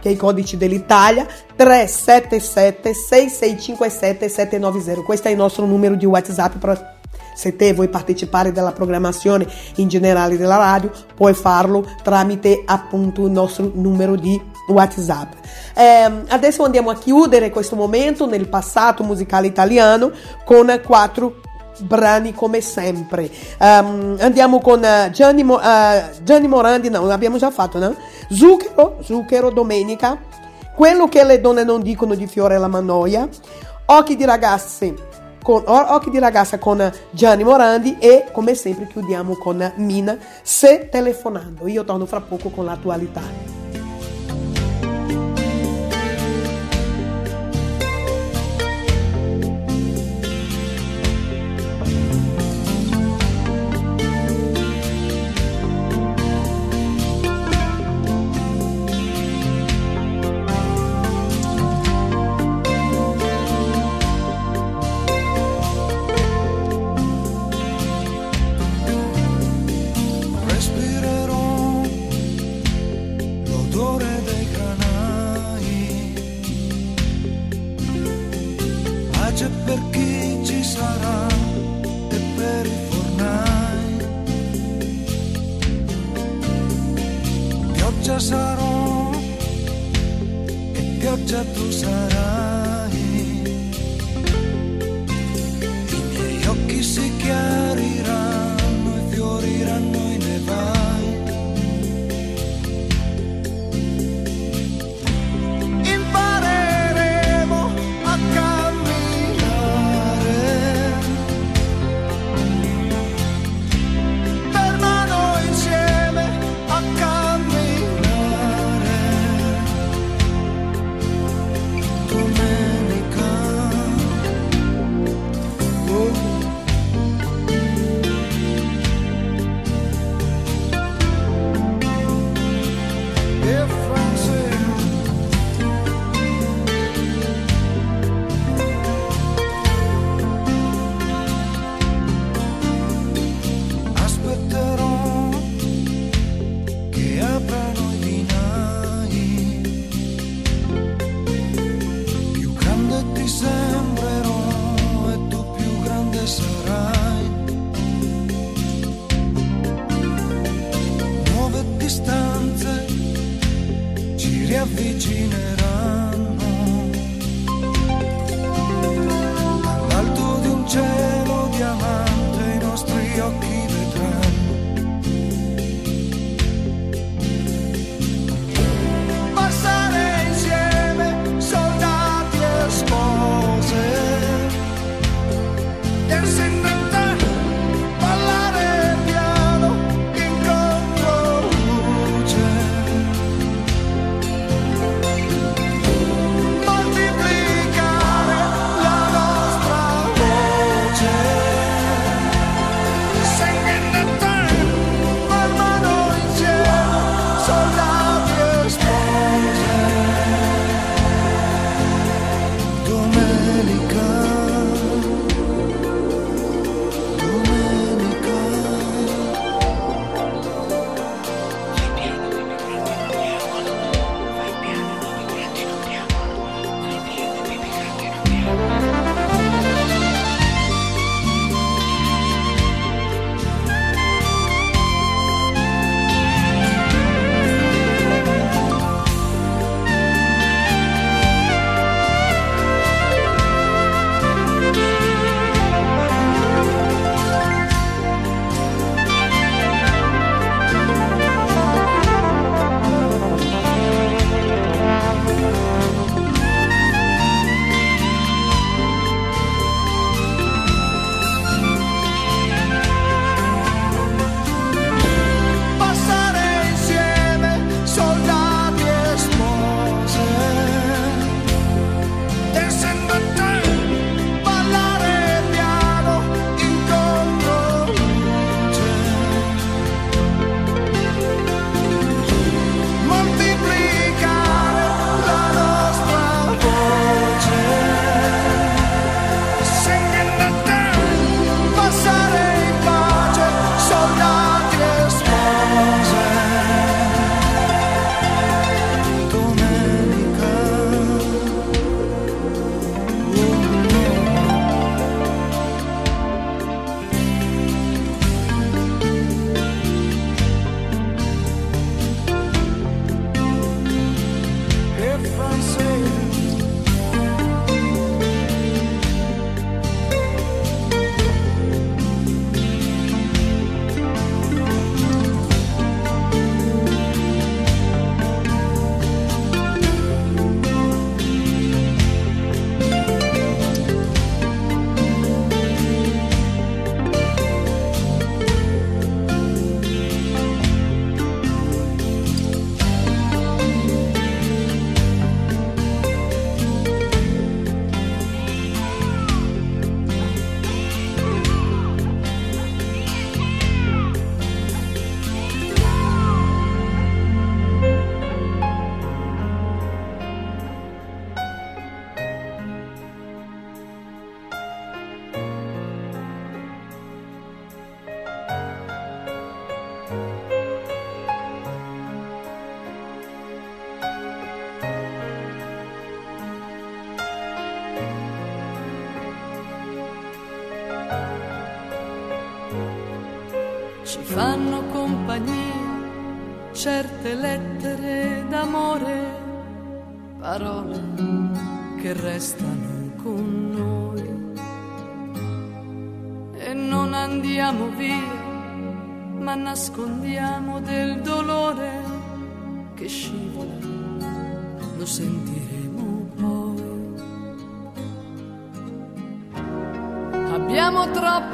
che 0.00 0.08
è 0.08 0.12
il 0.12 0.18
codice 0.18 0.56
dell'Italia, 0.56 1.26
377 1.54 2.94
6657 2.94 4.28
790. 4.28 5.02
Questo 5.02 5.28
è 5.28 5.30
il 5.30 5.36
nostro 5.36 5.66
numero 5.66 5.94
di 5.94 6.06
WhatsApp 6.06 6.56
per 6.56 7.00
se 7.34 7.56
te 7.56 7.72
vuoi 7.72 7.88
partecipare 7.88 8.52
della 8.52 8.72
programmazione 8.72 9.46
in 9.76 9.88
generale 9.88 10.36
della 10.36 10.56
radio, 10.56 10.90
puoi 11.14 11.34
farlo 11.34 11.86
tramite 12.02 12.62
appunto 12.64 13.26
il 13.26 13.32
nostro 13.32 13.70
numero 13.74 14.16
di 14.16 14.40
WhatsApp. 14.68 15.32
Ehm, 15.74 16.24
adesso 16.28 16.64
andiamo 16.64 16.90
a 16.90 16.94
chiudere 16.94 17.50
questo 17.50 17.76
momento 17.76 18.26
nel 18.26 18.48
passato 18.48 19.02
musicale 19.02 19.46
italiano 19.46 20.10
con 20.44 20.80
quattro 20.84 21.40
brani 21.82 22.32
come 22.34 22.60
sempre. 22.60 23.30
Ehm, 23.58 24.16
andiamo 24.20 24.60
con 24.60 24.84
eh, 24.84 25.10
Gianni, 25.12 25.42
Mo- 25.42 25.60
eh, 25.60 26.04
Gianni 26.22 26.48
Morandi, 26.48 26.88
no, 26.88 27.04
l'abbiamo 27.06 27.38
già 27.38 27.50
fatto, 27.50 27.78
no? 27.78 27.94
Zucchero, 28.30 28.98
Zucchero 29.02 29.50
Domenica, 29.50 30.18
quello 30.74 31.08
che 31.08 31.24
le 31.24 31.40
donne 31.40 31.64
non 31.64 31.82
dicono 31.82 32.14
di 32.14 32.26
Fiore 32.26 32.58
la 32.58 32.68
Mannoia, 32.68 33.28
Occhi 33.84 34.16
di 34.16 34.24
ragazze 34.24 35.10
con 35.42 35.62
Occhi 35.66 36.10
di 36.10 36.18
ragazza 36.18 36.58
con 36.58 36.90
Gianni 37.10 37.42
Morandi 37.42 37.96
e 37.98 38.26
come 38.32 38.54
sempre 38.54 38.86
chiudiamo 38.86 39.36
con 39.36 39.72
Mina 39.76 40.16
Se 40.42 40.88
telefonando. 40.88 41.66
Io 41.66 41.84
torno 41.84 42.06
fra 42.06 42.20
poco 42.20 42.48
con 42.48 42.64
l'attualità. 42.64 43.61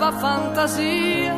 alla 0.09 0.17
fantasia 0.17 1.35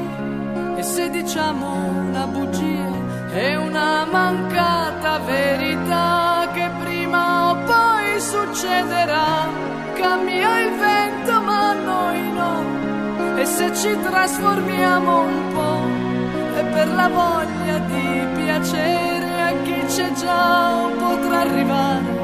e 0.76 0.82
se 0.82 1.10
diciamo 1.10 1.66
una 2.06 2.26
bugia 2.26 2.88
è 3.32 3.56
una 3.56 4.04
mancata 4.04 5.18
verità 5.18 6.48
che 6.52 6.70
prima 6.78 7.50
o 7.50 7.56
poi 7.64 8.20
succederà. 8.20 9.48
Cambia 9.94 10.60
il 10.60 10.70
vento 10.78 11.40
ma 11.40 11.72
noi 11.72 12.32
no 12.32 13.38
e 13.38 13.44
se 13.44 13.74
ci 13.74 13.98
trasformiamo 14.00 15.20
un 15.20 15.52
po' 15.52 16.58
è 16.58 16.64
per 16.64 16.88
la 16.94 17.08
voglia 17.08 17.78
di 17.78 18.42
piacere 18.42 19.42
a 19.42 19.52
chi 19.62 19.84
c'è 19.86 20.12
già 20.12 20.88
potrà 20.96 21.40
arrivare 21.40 22.18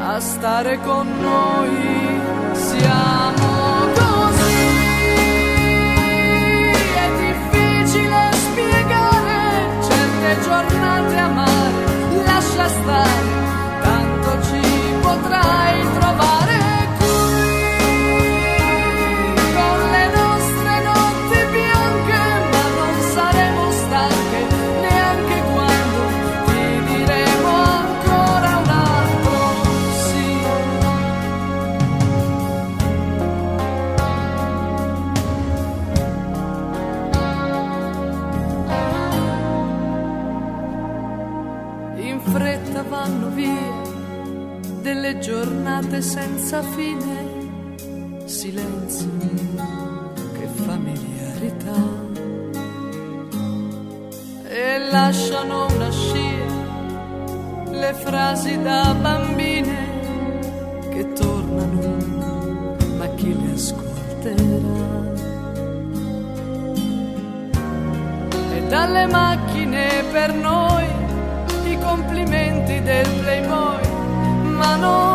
a 0.00 0.20
stare 0.20 0.78
con 0.80 1.06
noi. 1.20 2.17
giornata. 10.42 10.97
Giornate 45.28 46.00
senza 46.00 46.62
fine, 46.62 48.24
silenzio, 48.24 49.10
che 50.32 50.46
familiarità. 50.46 51.80
E 54.44 54.78
lasciano 54.90 55.66
una 55.66 55.90
scia 55.90 56.46
le 57.72 57.92
frasi 57.92 58.62
da 58.62 58.94
bambine 58.94 59.76
che 60.92 61.12
tornano, 61.12 62.76
ma 62.96 63.06
chi 63.16 63.36
le 63.38 63.52
ascolterà? 63.52 64.86
E 68.54 68.62
dalle 68.68 69.06
macchine 69.08 70.04
per 70.10 70.32
noi 70.32 70.86
i 71.64 71.78
complimenti 71.80 72.80
del 72.80 73.08
playboy, 73.20 73.82
ma 74.56 74.76
non 74.76 75.07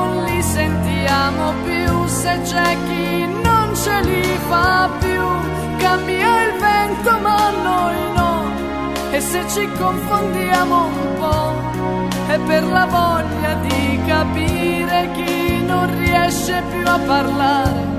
sentiamo 1.04 1.54
più 1.64 2.08
se 2.08 2.40
c'è 2.44 2.78
chi 2.88 3.26
non 3.44 3.76
ce 3.76 4.02
li 4.02 4.24
fa 4.48 4.90
più. 5.00 5.22
Cambia 5.78 6.44
il 6.46 6.60
vento 6.60 7.20
ma 7.20 7.50
noi 7.62 7.96
no, 8.16 9.12
e 9.12 9.20
se 9.20 9.44
ci 9.50 9.70
confondiamo 9.78 10.86
un 10.86 11.16
po' 11.20 12.32
è 12.32 12.40
per 12.40 12.64
la 12.64 12.86
voglia 12.86 13.54
di 13.56 14.00
capire 14.08 15.10
chi 15.14 15.62
non 15.66 15.94
riesce 15.98 16.64
più 16.72 16.88
a 16.88 17.00
parlare 17.00 17.93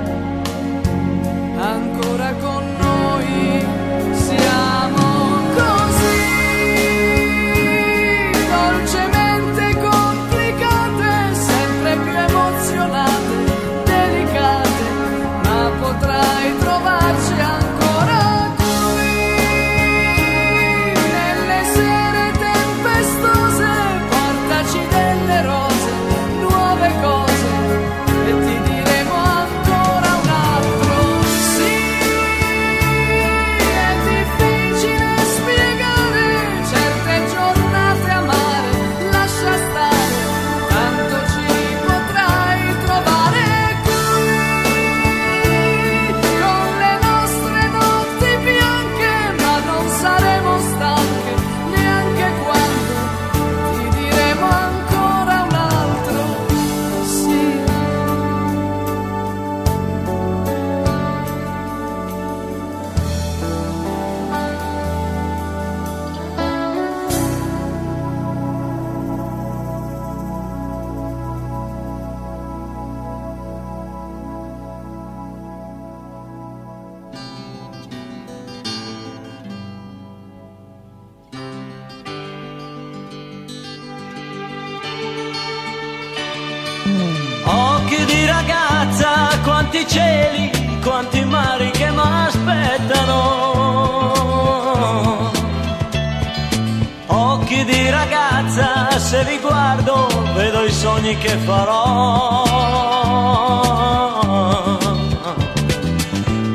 sogni 101.05 101.19
che 101.19 101.37
farò. 101.45 102.43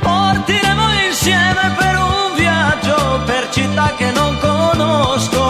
Partiremo 0.01 0.85
insieme 1.07 1.75
per 1.77 1.95
un 1.95 2.35
viaggio, 2.35 3.21
per 3.25 3.49
città 3.51 3.93
che 3.95 4.11
non 4.11 4.37
conosco. 4.39 5.43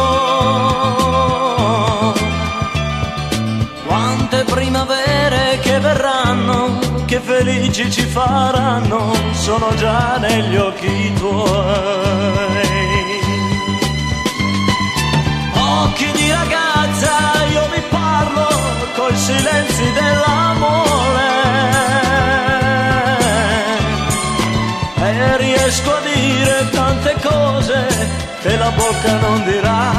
Quante 3.85 4.43
primavere 4.43 5.59
che 5.61 5.79
verranno, 5.79 6.79
che 7.05 7.19
felici 7.21 7.89
ci 7.89 8.05
faranno, 8.05 9.13
sono 9.31 9.73
già 9.75 10.17
negli 10.17 10.57
occhi 10.57 11.13
tuoi. 11.13 12.17
Occhi 15.53 16.11
di 16.11 16.29
ragazza, 16.31 17.38
coi 18.99 19.15
silenzi 19.15 19.91
dell'amore. 19.93 21.27
E 24.97 25.37
riesco 25.37 25.95
a 25.95 26.01
dire 26.01 26.69
tante 26.71 27.15
cose 27.23 27.87
che 28.41 28.57
la 28.57 28.71
bocca 28.71 29.13
non 29.25 29.43
dirà. 29.45 29.93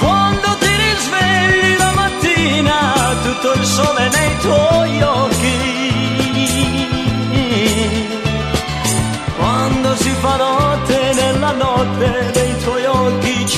Quando 0.00 0.48
ti 0.60 0.72
risvegli 0.84 1.76
la 1.78 1.92
mattina, 2.00 2.76
tutto 3.24 3.52
il 3.54 3.64
sole 3.64 4.08
nei 4.16 4.38
tuoi 4.44 5.02
occhi. 5.02 5.56
Quando 9.38 9.96
si 9.96 10.10
fa 10.20 10.36
notte, 10.36 11.12
nella 11.14 11.52
notte 11.52 12.37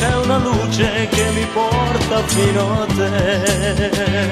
c'è 0.00 0.16
una 0.16 0.38
luce 0.38 1.08
che 1.10 1.30
mi 1.32 1.46
porta 1.52 2.26
fino 2.26 2.80
a 2.80 2.86
te. 2.86 4.30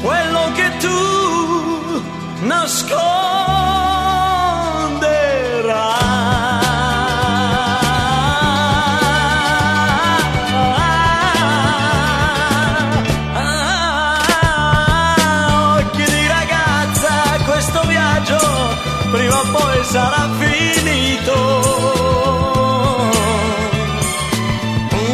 quello 0.02 0.52
che 0.54 0.78
tu 0.78 2.04
nasconderai. 2.46 3.59
Sarà 19.90 20.30
finito. 20.38 21.36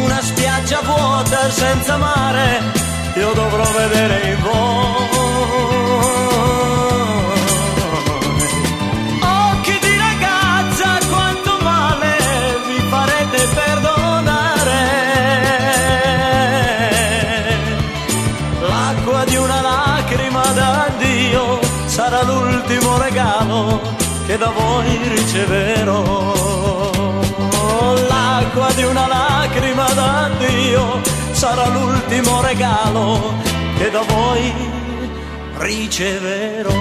Una 0.04 0.20
spiaggia 0.20 0.80
vuota 0.82 1.50
senza 1.50 1.96
mare, 1.96 2.72
io 3.14 3.32
dovrò 3.32 3.64
vedere 3.72 4.32
in 4.32 4.42
voi. 4.42 4.85
Che 24.36 24.44
da 24.44 24.50
voi 24.50 24.98
riceverò. 25.14 26.34
L'acqua 28.08 28.70
di 28.72 28.84
una 28.84 29.06
lacrima 29.06 29.86
d'addio 29.92 31.00
sarà 31.32 31.66
l'ultimo 31.68 32.42
regalo 32.42 33.34
che 33.78 33.90
da 33.90 34.02
voi 34.02 34.52
riceverò. 35.58 36.74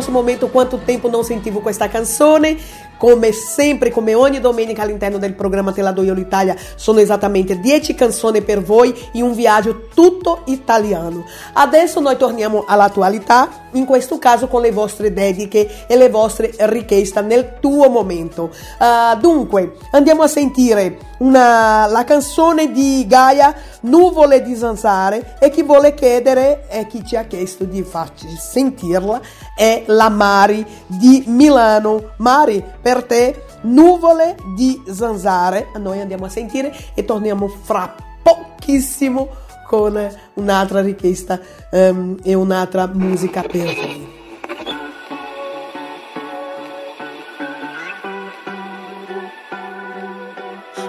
Nostro 0.00 0.12
momento 0.12 0.48
Quanto 0.48 0.80
tempo 0.84 1.08
non 1.08 1.24
sentivo 1.24 1.60
questa 1.60 1.88
canzone. 1.88 2.56
Come 3.00 3.32
sempre, 3.32 3.90
come 3.90 4.12
ogni 4.12 4.40
domenica 4.40 4.82
all'interno 4.82 5.16
del 5.16 5.32
programma 5.32 5.72
Te 5.72 5.80
la 5.80 5.90
do 5.90 6.02
io 6.02 6.12
l'Italia, 6.12 6.54
sono 6.74 6.98
esattamente 6.98 7.58
10 7.58 7.94
canzoni 7.94 8.42
per 8.42 8.62
voi 8.62 8.94
in 9.12 9.22
un 9.22 9.32
viaggio 9.32 9.86
tutto 9.94 10.42
italiano. 10.46 11.24
Adesso 11.54 12.00
noi 12.00 12.18
torniamo 12.18 12.64
all'attualità, 12.66 13.68
in 13.72 13.86
questo 13.86 14.18
caso 14.18 14.48
con 14.48 14.60
le 14.60 14.70
vostre 14.70 15.14
dediche 15.14 15.86
e 15.86 15.96
le 15.96 16.10
vostre 16.10 16.52
richieste 16.58 17.22
nel 17.22 17.58
tuo 17.58 17.88
momento. 17.88 18.50
Ah, 18.78 19.16
dunque, 19.18 19.76
andiamo 19.92 20.20
a 20.22 20.28
sentire 20.28 20.98
una- 21.20 21.86
la 21.86 22.04
canzone 22.04 22.70
di 22.70 23.06
Gaia 23.08 23.54
Nuvole 23.80 24.42
di 24.42 24.54
Zanzare 24.54 25.36
e 25.38 25.50
chi 25.50 25.62
vuole 25.62 25.94
chiedere 25.94 26.68
e 26.68 26.86
chi 26.86 27.04
ci 27.04 27.16
ha 27.16 27.24
chiesto 27.24 27.64
di 27.64 27.82
farci 27.82 28.28
sentirla 28.28 29.20
è 29.56 29.84
la 29.86 30.08
Mari 30.08 30.64
di 30.86 31.24
Milano. 31.26 32.12
Mari, 32.16 32.64
per 32.80 33.04
te 33.04 33.44
Nuvole 33.62 34.36
di 34.56 34.82
Zanzare. 34.90 35.68
Noi 35.78 36.00
andiamo 36.00 36.26
a 36.26 36.28
sentire 36.28 36.74
e 36.94 37.04
torniamo 37.04 37.48
fra 37.48 37.94
pochissimo 38.22 39.28
con 39.70 39.96
un'altra 40.34 40.80
richiesta 40.80 41.38
ehm, 41.70 42.18
e 42.24 42.34
un'altra 42.34 42.88
musica 42.92 43.42
per 43.42 43.72
voi. 43.74 44.18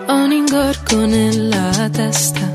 Ho 0.08 0.24
un 0.24 0.32
ingorgo 0.32 1.06
nella 1.06 1.90
testa, 1.92 2.52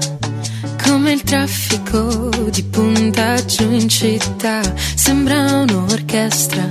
come 0.87 1.13
il 1.13 1.23
traffico 1.23 2.31
di 2.51 2.63
puntaggio 2.65 3.65
in 3.65 3.89
città. 3.89 4.61
Sembra 4.95 5.61
un'orchestra 5.63 6.69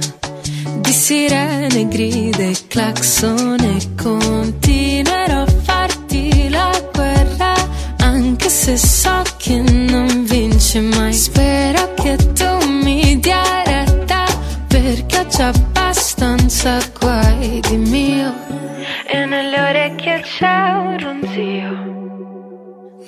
di 0.80 0.91
sirene, 0.91 1.88
grida 1.88 2.43
e 2.43 2.55
clacson 2.68 3.59
e 3.59 4.01
continuerò 4.01 5.41
a 5.41 5.47
farti 5.63 6.49
la 6.49 6.72
guerra, 6.93 7.53
anche 7.97 8.49
se 8.49 8.78
so 8.78 9.22
che 9.38 9.57
non 9.57 10.24
vince 10.26 10.80
mai. 10.80 11.13
Spero 11.13 11.93
che 11.96 12.16
tu 12.33 12.66
mi 12.83 13.20
dia 13.20 13.63
retta, 13.63 14.25
perché 14.67 15.28
già 15.28 15.47
abbastanza 15.47 16.79
guai 17.00 17.59
di 17.67 17.78
mio. 17.78 18.33
E 19.08 19.25
nelle 19.25 19.59
orecchie 19.59 20.21
c'è 20.21 20.71
un 20.71 21.00
ronzio. 21.00 22.34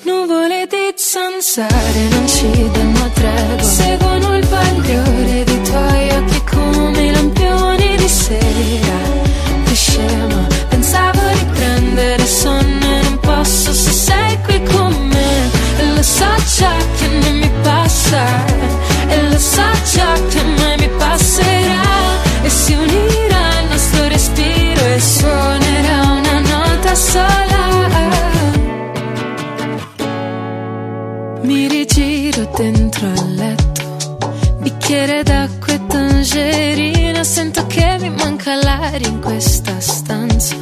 Nuvole 0.07 0.65
di 0.67 0.93
zanzare 0.95 2.07
non 2.11 2.25
ci 2.29 2.49
danno 2.71 3.11
tregua. 3.13 3.61
Seguono 3.61 4.38
il 4.38 4.47
bagliore 4.47 5.43
dei 5.43 5.61
tuoi 5.63 6.09
occhi 6.11 6.43
come 6.45 7.11
lampioni 7.11 7.97
di 7.97 8.07
sera. 8.07 8.99
Che 9.65 9.75
scema, 9.75 10.47
pensavo 10.69 11.19
di 11.34 11.45
prendere 11.51 12.25
sonno 12.25 12.85
e 12.85 13.01
non 13.01 13.19
posso 13.19 13.73
se 13.73 13.91
sei 13.91 14.38
qui 14.45 14.63
con 14.63 14.93
me. 15.11 15.51
E 15.77 15.93
lo 15.93 16.01
so 16.01 16.34
già 16.57 16.71
che 16.97 17.07
non 17.09 17.39
mi 17.39 17.51
passa. 17.61 18.45
E 19.09 19.29
lo 19.29 19.38
so 19.38 19.69
già 19.93 20.13
che 20.29 20.41
mai 20.57 20.77
mi 20.77 20.89
passerà. 20.97 21.81
E 22.43 22.49
si 22.49 22.71
unirà 22.71 23.16
dentro 32.57 33.07
al 33.07 33.35
letto, 33.35 34.27
bicchiere 34.61 35.21
d'acqua 35.21 35.73
e 35.73 35.85
tangerina. 35.85 37.23
Sento 37.23 37.67
che 37.67 37.97
mi 37.99 38.09
manca 38.09 38.55
l'aria 38.55 39.07
in 39.07 39.21
questa 39.21 39.79
stanza. 39.79 40.55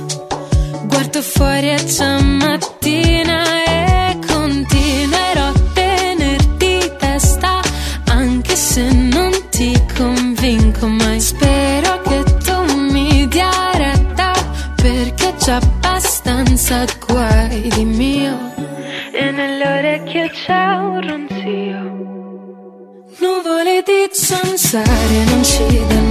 Guardo 0.88 1.22
fuori 1.22 1.72
a 1.72 1.84
già 1.84 2.19
mattina 2.19 3.43
e 3.65 4.19
continuerò 4.27 5.47
a 5.47 5.53
tenerti 5.73 6.91
testa, 6.97 7.61
anche 8.09 8.55
se 8.55 8.91
non 8.91 9.31
ti 9.49 9.81
convinco 9.97 10.88
mai. 10.88 11.22
Spero 11.22 12.01
che 12.01 12.23
tu 12.43 12.73
mi 12.91 13.26
dia 13.30 13.72
retta, 13.73 14.34
perché 14.76 15.34
già 15.38 15.55
abbastanza 15.55 16.85
ronzio. 24.84 25.06
Nuvole 25.06 25.69
di 25.69 25.85
zanzare 25.88 25.95
non 25.95 26.05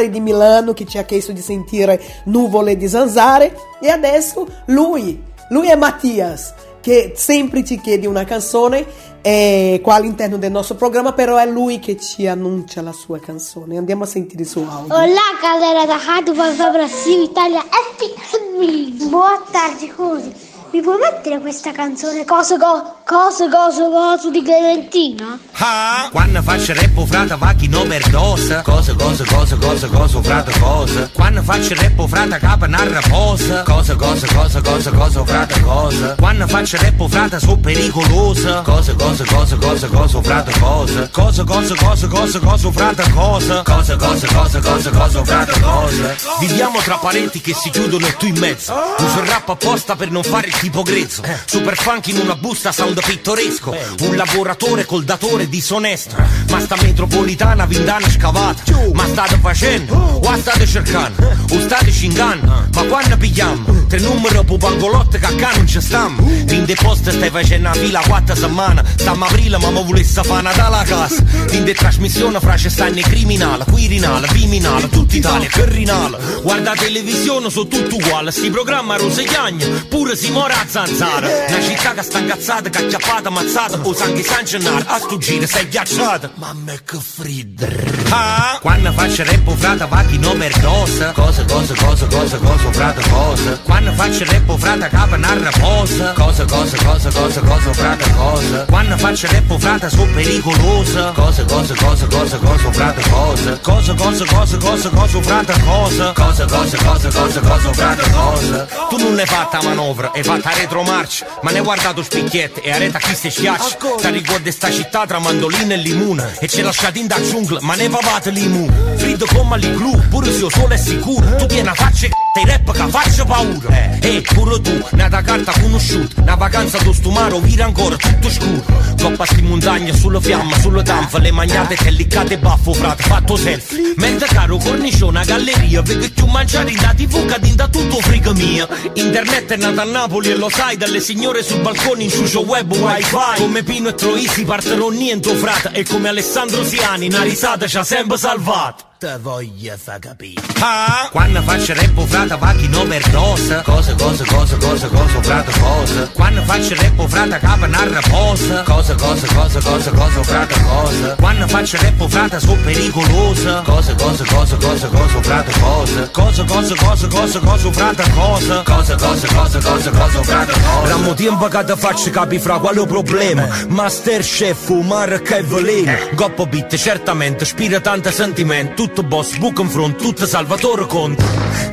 Mari 0.00 0.08
di 0.08 0.20
Milano 0.20 0.72
che 0.72 0.86
ci 0.86 0.96
ha 0.96 1.02
chiesto 1.02 1.32
di 1.32 1.42
sentire 1.42 2.00
Nuvole 2.24 2.76
di 2.76 2.88
Zanzare 2.88 3.54
e 3.80 3.90
adesso 3.90 4.46
lui, 4.66 5.22
lui 5.50 5.68
è 5.68 5.76
Mattias 5.76 6.54
che 6.80 7.12
sempre 7.14 7.62
ci 7.62 7.78
chiede 7.78 8.06
una 8.06 8.24
canzone 8.24 8.86
eh, 9.20 9.80
qua 9.82 9.96
all'interno 9.96 10.38
del 10.38 10.50
nostro 10.50 10.76
programma 10.76 11.12
però 11.12 11.36
è 11.36 11.44
lui 11.44 11.78
che 11.78 11.98
ci 11.98 12.26
annuncia 12.26 12.80
la 12.80 12.92
sua 12.92 13.20
canzone 13.20 13.76
andiamo 13.76 14.04
a 14.04 14.06
sentire 14.06 14.42
il 14.42 14.48
suo 14.48 14.66
audio 14.66 14.94
Olá, 14.94 15.36
galera 15.42 15.84
da 15.84 16.00
Rádio 16.02 16.32
Vai 16.32 16.56
Brasil, 16.56 17.24
Itália 17.24 17.60
FM. 17.60 19.10
Boa 19.10 19.42
tarde, 19.50 19.92
Cose. 19.94 20.32
Mi 20.70 20.80
puoi 20.80 20.98
mettere 20.98 21.40
questa 21.40 21.72
canzone? 21.72 22.24
Cosa, 22.24 22.56
co, 22.56 22.99
cosa, 23.10 23.48
cosa, 23.48 23.88
cosa 23.88 24.30
di 24.30 24.40
Clementina? 24.40 25.36
Ah, 25.54 26.08
quando 26.12 26.40
faccio 26.42 26.72
rap 26.74 27.04
frata 27.06 27.34
va 27.34 27.52
chi 27.54 27.66
non 27.66 27.88
perdosa 27.88 28.62
Cosa, 28.62 28.94
cosa, 28.94 29.24
cosa, 29.24 29.56
cosa, 29.56 29.88
cosa, 29.88 30.22
frata, 30.22 30.58
cosa 30.58 31.10
Quando 31.12 31.42
faccio 31.42 31.74
rap 31.74 32.06
frata 32.06 32.38
capa 32.38 32.66
narra 32.68 33.00
posa 33.08 33.62
Cosa, 33.64 33.96
cosa, 33.96 34.26
cosa, 34.26 34.60
cosa, 34.62 34.90
cosa, 34.90 35.24
frata, 35.24 35.60
cosa 35.60 36.14
Quando 36.14 36.46
faccio 36.46 36.76
rap 36.76 37.08
frata 37.08 37.40
so 37.40 37.56
pericolosa 37.56 38.62
Cosa, 38.62 38.94
cosa, 38.94 39.24
cosa, 39.24 39.56
cosa, 39.56 39.88
cosa, 39.88 40.22
frata, 40.22 40.58
cosa 40.60 41.08
Cosa, 41.10 41.44
cosa, 41.44 41.74
cosa, 41.74 42.06
cosa, 42.06 42.38
cosa, 42.38 42.72
frata, 42.72 43.10
cosa 43.10 43.62
Cosa, 43.62 43.96
cosa, 43.96 44.26
cosa, 44.28 44.60
cosa, 44.60 44.90
cosa, 44.90 45.24
frata, 45.24 45.60
cosa 45.60 46.14
Viviamo 46.38 46.78
tra 46.78 46.96
parenti 46.96 47.40
che 47.40 47.54
si 47.54 47.70
chiudono 47.70 48.06
e 48.06 48.16
tu 48.16 48.26
in 48.26 48.38
mezzo 48.38 48.72
Uso 48.98 49.20
il 49.20 49.26
rap 49.26 49.48
apposta 49.48 49.96
per 49.96 50.10
non 50.10 50.22
fare 50.22 50.46
il 50.46 50.56
tipo 50.56 50.82
grezzo 50.82 51.22
Super 51.44 51.76
funk 51.76 52.06
in 52.06 52.20
una 52.20 52.36
busta 52.36 52.70
sound 52.70 52.98
pittoresco 53.04 53.74
Un 54.00 54.16
lavoratore 54.16 54.84
col 54.84 55.04
datore 55.04 55.48
disonesto 55.48 56.16
Ma 56.48 56.60
sta 56.60 56.76
metropolitana 56.80 57.66
vindana 57.66 58.08
scavata 58.08 58.62
Ma 58.92 59.06
state 59.06 59.38
facendo? 59.40 59.94
O 59.94 60.36
state 60.36 60.66
cercando? 60.66 61.36
O 61.50 61.60
state 61.60 61.90
cingando? 61.90 62.68
Ma 62.72 62.82
quando 62.84 63.16
pigliamo? 63.16 63.86
Tre 63.88 63.98
numeri 63.98 64.44
per 64.44 64.56
pangolotte 64.58 65.18
che 65.18 65.26
a 65.26 65.34
ca 65.34 65.52
non 65.56 65.66
ci 65.66 65.80
stiamo 65.80 66.20
In 66.48 66.64
deposto 66.64 67.10
stai 67.10 67.30
facendo 67.30 67.68
una 67.68 67.76
fila 67.76 68.00
quattro 68.00 68.34
settimane 68.34 68.84
Stiamo 68.96 69.24
aprile 69.24 69.58
ma 69.58 69.70
mi 69.70 69.84
volesse 69.84 70.22
fare 70.22 70.42
Natale 70.42 70.76
a 70.76 70.82
casa. 70.84 71.22
In 71.52 71.64
de 71.64 71.74
trasmissione 71.74 72.40
fra 72.40 72.56
ci 72.56 72.70
stanno 72.70 72.98
i 72.98 73.02
criminali 73.02 73.64
Quirinale, 73.64 74.28
Viminale, 74.32 74.88
tutta 74.88 75.16
Italia, 75.16 75.48
Ferrinale. 75.48 76.18
Guarda 76.42 76.72
televisione 76.72 77.50
sono 77.50 77.68
tutto 77.68 77.96
uguale. 77.96 78.30
Sti 78.30 78.50
programma 78.50 78.96
rosegagna 78.96 79.66
Pure 79.88 80.16
si 80.16 80.30
mora 80.30 80.54
a 80.54 80.64
zanzara 80.66 81.26
Una 81.48 81.60
città 81.60 81.92
che 81.94 82.02
sta 82.02 82.18
incazzata, 82.18 82.70
che 82.70 82.86
acchiappata, 82.90 83.28
ammazzata 83.28 83.78
O 83.82 83.94
sangue 83.94 84.22
sancenare, 84.22 84.84
a 84.86 84.98
sto 84.98 85.16
giro 85.18 85.46
sei 85.46 85.68
ghiacciata 85.68 86.30
Mamma 86.34 86.72
che 86.84 86.98
fredda 86.98 87.66
Ah, 88.10 88.58
quando 88.60 88.90
faccio 88.92 89.22
rap 89.22 89.54
frata 89.56 89.86
va 89.86 90.02
chi 90.02 90.18
non 90.18 90.36
perdosa 90.36 91.12
Cosa, 91.12 91.44
cosa, 91.44 91.74
cosa, 91.74 92.06
cosa, 92.06 92.38
cosa, 92.38 92.72
frata, 92.72 93.08
cosa 93.08 93.58
Quando 93.62 93.92
faccio 93.92 94.24
rap 94.24 94.58
frata 94.58 94.88
capa 94.88 95.16
narra 95.16 95.50
posa 95.58 96.12
Cosa, 96.12 96.44
cosa, 96.44 96.76
cosa, 96.76 97.10
cosa, 97.10 97.40
cosa, 97.40 97.72
frata, 97.72 98.10
cosa 98.10 98.64
Quando 98.64 98.96
faccio 98.96 99.26
rap 99.28 99.58
frata 99.58 99.88
so 99.88 100.06
pericolosa 100.12 101.12
Cosa, 101.12 101.44
cosa, 101.44 101.74
cosa, 101.74 102.06
cosa, 102.06 102.38
cosa, 102.38 102.72
frata, 102.72 103.08
cosa 103.08 103.58
Cosa, 103.60 103.94
cosa, 103.94 104.24
cosa, 104.24 104.56
cosa, 104.58 104.90
cosa, 104.90 105.22
frata, 105.22 105.60
cosa 105.60 106.12
Cosa, 106.12 106.44
cosa, 106.46 106.76
cosa, 106.76 107.08
cosa, 107.10 107.40
cosa, 107.40 107.72
frata, 107.72 108.10
cosa 108.10 108.66
Tu 108.88 108.96
non 108.98 109.14
l'hai 109.14 109.26
fatta 109.26 109.62
manovra, 109.62 110.10
hai 110.12 110.24
fatta 110.24 110.50
retromarcia 110.54 111.26
Ma 111.42 111.50
ne 111.50 111.58
hai 111.58 111.64
guardato 111.64 112.02
spicchiette 112.02 112.62
e 112.70 112.72
areta 112.72 112.98
chi 112.98 113.14
se 113.14 113.30
schiaccia. 113.30 113.76
Ti 114.00 114.10
ricordi 114.10 114.52
sta 114.52 114.70
città 114.70 115.04
tra 115.06 115.18
mandolina 115.18 115.74
e 115.74 115.76
limone 115.76 116.36
E 116.38 116.48
ci 116.48 116.62
lasciati 116.62 117.00
in 117.00 117.06
da 117.06 117.20
giungla, 117.20 117.58
ma 117.62 117.74
ne 117.74 117.88
pavate 117.88 118.30
limu 118.30 118.68
Friddo 118.96 119.26
come 119.26 119.54
all'igloo, 119.56 120.06
pure 120.08 120.32
se 120.32 120.38
io 120.38 120.50
solo 120.50 120.72
è 120.74 120.76
sicuro. 120.76 121.36
Tu 121.36 121.46
tieni 121.46 121.68
a 121.68 121.74
faccia 121.74 122.06
e 122.06 122.10
i 122.36 122.44
rap 122.44 122.70
che 122.70 122.88
faccia 122.88 123.24
paura. 123.24 123.98
E 124.00 124.22
pure 124.22 124.60
tu, 124.60 124.86
nata 124.92 125.20
carta 125.20 125.52
conosciuta 125.60 126.20
Una 126.20 126.34
vacanza 126.36 126.78
tu 126.78 126.92
stumaro, 126.92 127.38
vira 127.40 127.64
ancora 127.64 127.96
tutto 127.96 128.30
scuro. 128.30 128.62
Coppa 129.00 129.26
sti 129.26 129.42
montagna 129.42 129.92
sulla 129.92 130.20
fiamma, 130.20 130.58
sulla 130.58 130.82
tanfa 130.82 131.18
Le 131.18 131.30
magnate 131.32 131.74
che 131.74 131.90
liccate 131.90 132.38
baffo 132.38 132.72
frate, 132.72 133.02
fatto 133.02 133.36
selfie. 133.36 133.94
Mentre 133.96 134.28
caro 134.28 134.56
cornicione 134.58 135.24
galleria 135.24 135.82
Vedo 135.82 136.06
più 136.14 136.26
mangiare 136.26 136.72
da 136.72 136.94
tv 136.94 137.26
che 137.26 137.54
da 137.54 137.68
tutto 137.68 137.96
frigo 138.00 138.32
mia. 138.32 138.68
Internet 138.94 139.52
è 139.52 139.56
nata 139.56 139.82
a 139.82 139.84
Napoli 139.84 140.30
e 140.30 140.36
lo 140.36 140.48
sai 140.48 140.76
Dalle 140.76 141.00
signore 141.00 141.42
sul 141.42 141.60
balcone 141.60 142.04
in 142.04 142.10
ciucio 142.10 142.44
web 142.44 142.72
wifi. 142.72 143.16
Come 143.38 143.62
Pino 143.62 143.88
e 143.88 143.94
Troisi 143.94 144.44
parterò 144.44 144.90
niente 144.90 145.34
frate 145.34 145.70
E 145.72 145.84
come 145.84 146.08
Alessandro 146.08 146.64
Siani 146.64 147.06
una 147.06 147.22
risata 147.22 147.66
ci 147.66 147.76
ha 147.76 147.84
sempre 147.84 148.16
salvato 148.16 148.89
Te 149.00 149.16
voglio 149.18 149.74
fa 149.78 149.98
capire 149.98 150.42
Ah, 150.60 151.08
quando 151.10 151.40
faccio 151.40 151.72
rap 151.72 152.04
frata 152.04 152.36
va 152.36 152.52
chi 152.52 152.68
non 152.68 152.86
perdosa 152.86 153.62
Cosa, 153.62 153.94
cosa, 153.94 154.24
cosa, 154.26 154.56
cosa, 154.58 154.88
cosa, 154.88 155.22
frata, 155.22 155.50
cosa 155.58 156.10
Quando 156.12 156.42
faccio 156.42 156.74
rap 156.74 157.08
frata 157.08 157.38
capa 157.38 157.66
narra 157.66 158.00
posa 158.10 158.62
Cosa, 158.64 158.94
cosa, 158.96 159.26
cosa, 159.26 159.60
cosa, 159.60 159.90
cosa, 159.90 160.22
frata, 160.22 160.60
cosa 160.64 161.14
Quando 161.14 161.48
faccio 161.48 161.78
rap 161.80 162.08
frata 162.08 162.38
so 162.38 162.54
pericolosa 162.62 163.62
Cosa, 163.62 163.94
cosa, 163.94 164.24
cosa, 164.24 164.56
cosa, 164.56 164.88
cosa, 164.88 165.22
frata, 165.22 165.58
cosa 165.58 166.08
Cosa, 166.10 166.44
cosa, 166.44 166.74
cosa, 166.74 167.08
cosa, 167.08 167.40
cosa, 167.40 167.72
frata, 167.72 168.02
cosa 168.10 168.62
Cosa, 168.62 168.96
cosa, 168.96 169.26
cosa, 169.28 169.60
cosa, 169.60 169.90
cosa, 169.90 170.22
frata, 170.22 170.52
cosa 170.52 170.88
Rammo 170.88 171.14
tempo 171.14 171.48
che 171.48 171.64
ti 171.64 171.72
faccio 171.74 172.10
capi 172.10 172.38
fra 172.38 172.58
quale 172.58 172.84
problema 172.84 173.48
Masterchef, 173.66 174.58
fumare 174.62 175.22
che 175.22 175.42
veleno 175.42 175.96
Goppo 176.12 176.44
beat 176.44 176.76
certamente, 176.76 177.46
spira 177.46 177.80
tanto 177.80 178.10
sentimento 178.10 178.88
Tutto 178.92 179.06
boss, 179.06 179.36
book 179.36 179.60
in 179.60 179.68
front, 179.68 180.02
tutto 180.02 180.26
Salvatore 180.26 180.84
Conte 180.86 181.24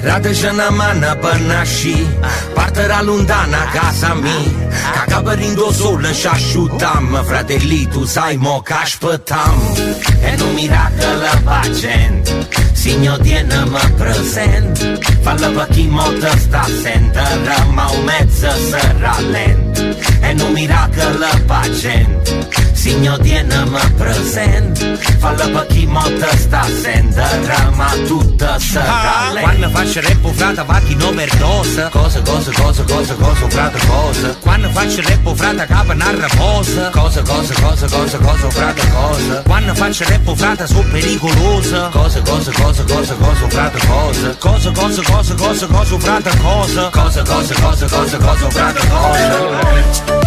Rateci 0.02 0.46
una 0.46 0.70
mano 0.70 1.18
per 1.18 1.40
nasci 1.40 2.08
Parterà 2.54 3.02
lontana 3.02 3.66
casa 3.72 4.14
mia 4.14 4.68
Che 4.94 5.06
caperindo 5.08 5.74
sole 5.74 6.14
ci 6.14 6.28
asciuttam 6.28 7.24
Fratelli 7.24 7.88
tu 7.88 8.06
sai 8.06 8.38
mo 8.38 8.62
che 8.62 8.74
aspettam 8.74 9.74
E 10.22 10.36
non 10.36 10.54
miracolo 10.54 11.42
pa 11.44 11.62
gente 11.72 12.48
Signor 12.88 13.20
tienimi 13.20 13.92
presente 13.98 14.98
Falla 15.20 15.50
per 15.50 15.68
chi 15.72 15.88
mo 15.88 16.10
te 16.20 16.38
sta 16.38 16.62
a 16.62 16.68
sentire 16.68 17.66
Ma 17.74 17.90
un 17.92 18.04
mezzo 18.06 18.50
sarà 18.70 19.20
lento 19.20 19.84
E 20.22 20.34
non 20.34 20.54
miracolo 20.54 21.28
pa 21.46 21.70
gente 21.70 22.48
Signor 22.72 23.20
tienimi 23.20 23.92
presente 23.98 24.96
Falla 25.20 25.48
per 25.50 25.66
chi 25.68 25.86
mo 25.86 26.02
te 26.02 26.38
sta 26.38 26.62
a 26.62 26.70
sentire 26.82 27.70
Ma 27.76 27.92
tutta 28.08 28.58
sarà 28.58 29.32
lento 29.34 29.42
Quando 29.42 29.70
faccio 29.70 30.00
rap 30.00 30.32
frata 30.32 30.64
va 30.64 30.80
chi 30.80 30.96
non 30.96 31.16
perdosa 31.16 31.90
Cosa, 31.90 32.22
cosa, 32.22 32.52
cosa, 32.52 32.84
cosa, 32.84 33.14
cosa, 33.16 33.50
frata, 33.50 33.86
cosa. 33.86 34.36
Quando 34.40 34.70
faccio 34.70 35.02
rap 35.02 35.36
frata 35.36 35.66
capa 35.66 35.94
narra 35.94 36.28
posa 36.38 36.90
Cosa, 36.90 37.22
cosa, 37.22 37.54
cosa, 37.54 37.88
cosa, 37.88 38.18
cosa, 38.18 38.50
frata, 38.50 38.88
cosa. 38.88 39.42
Quando 39.42 39.76
faccio 39.76 40.06
rap 40.08 40.36
frata 40.36 40.66
so 40.66 40.82
pericolosa. 40.92 41.90
Cosa, 41.90 42.22
cosa, 42.22 42.52
cosa, 42.52 42.77
cosa, 42.84 43.16
cosa, 43.16 43.48
frata, 43.50 43.78
cosa. 43.86 44.36
Cosa, 44.40 44.72
cosa, 44.72 45.02
cosa, 45.02 45.34
cosa, 45.36 45.68
cosa, 45.68 46.00
frata, 46.00 46.30
cosa. 46.38 46.90
Cosa, 46.90 47.24
cosa, 47.24 47.54
cosa, 47.54 47.88
cosa, 47.88 48.18
cosa, 48.18 48.50
frata, 48.50 48.80
cosa. 48.88 50.26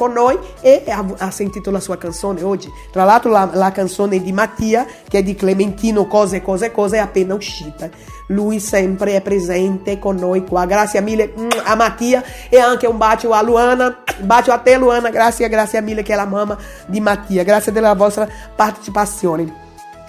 e 0.61 0.83
ha, 0.87 1.03
ha 1.17 1.31
sentito 1.31 1.71
la 1.71 1.79
sua 1.79 1.97
canzone 1.97 2.43
oggi. 2.43 2.69
Tra 2.91 3.05
l'altro 3.05 3.31
la, 3.31 3.49
la, 3.51 3.71
canzone 3.71 4.21
di 4.21 4.31
Mattia, 4.31 4.85
che 5.07 5.17
è 5.17 5.23
di 5.23 5.33
Clementino 5.33 6.05
Cose, 6.05 6.43
Cose, 6.43 6.71
Cose, 6.71 6.97
è 6.97 6.99
appena 6.99 7.33
uscita. 7.33 7.89
Lui 8.27 8.59
sempre 8.59 9.15
è 9.15 9.21
presente 9.21 9.97
con 9.97 10.15
noi 10.17 10.45
qua. 10.45 10.65
Grazie 10.65 11.01
mille 11.01 11.33
mm, 11.35 11.49
a 11.63 11.73
Mattia 11.73 12.23
e 12.49 12.59
anche 12.59 12.85
un 12.85 12.97
bacio 12.97 13.31
a 13.33 13.41
Luana. 13.41 14.03
Bacio 14.19 14.51
a 14.51 14.59
te 14.59 14.77
Luana, 14.77 15.09
grazie, 15.09 15.49
grazie 15.49 15.81
mille 15.81 16.03
che 16.03 16.13
è 16.13 16.15
la 16.15 16.25
mamma 16.25 16.55
di 16.85 16.99
Mattia. 16.99 17.43
Grazie 17.43 17.71
della 17.71 17.95
vostra 17.95 18.27
partecipazione. 18.55 19.60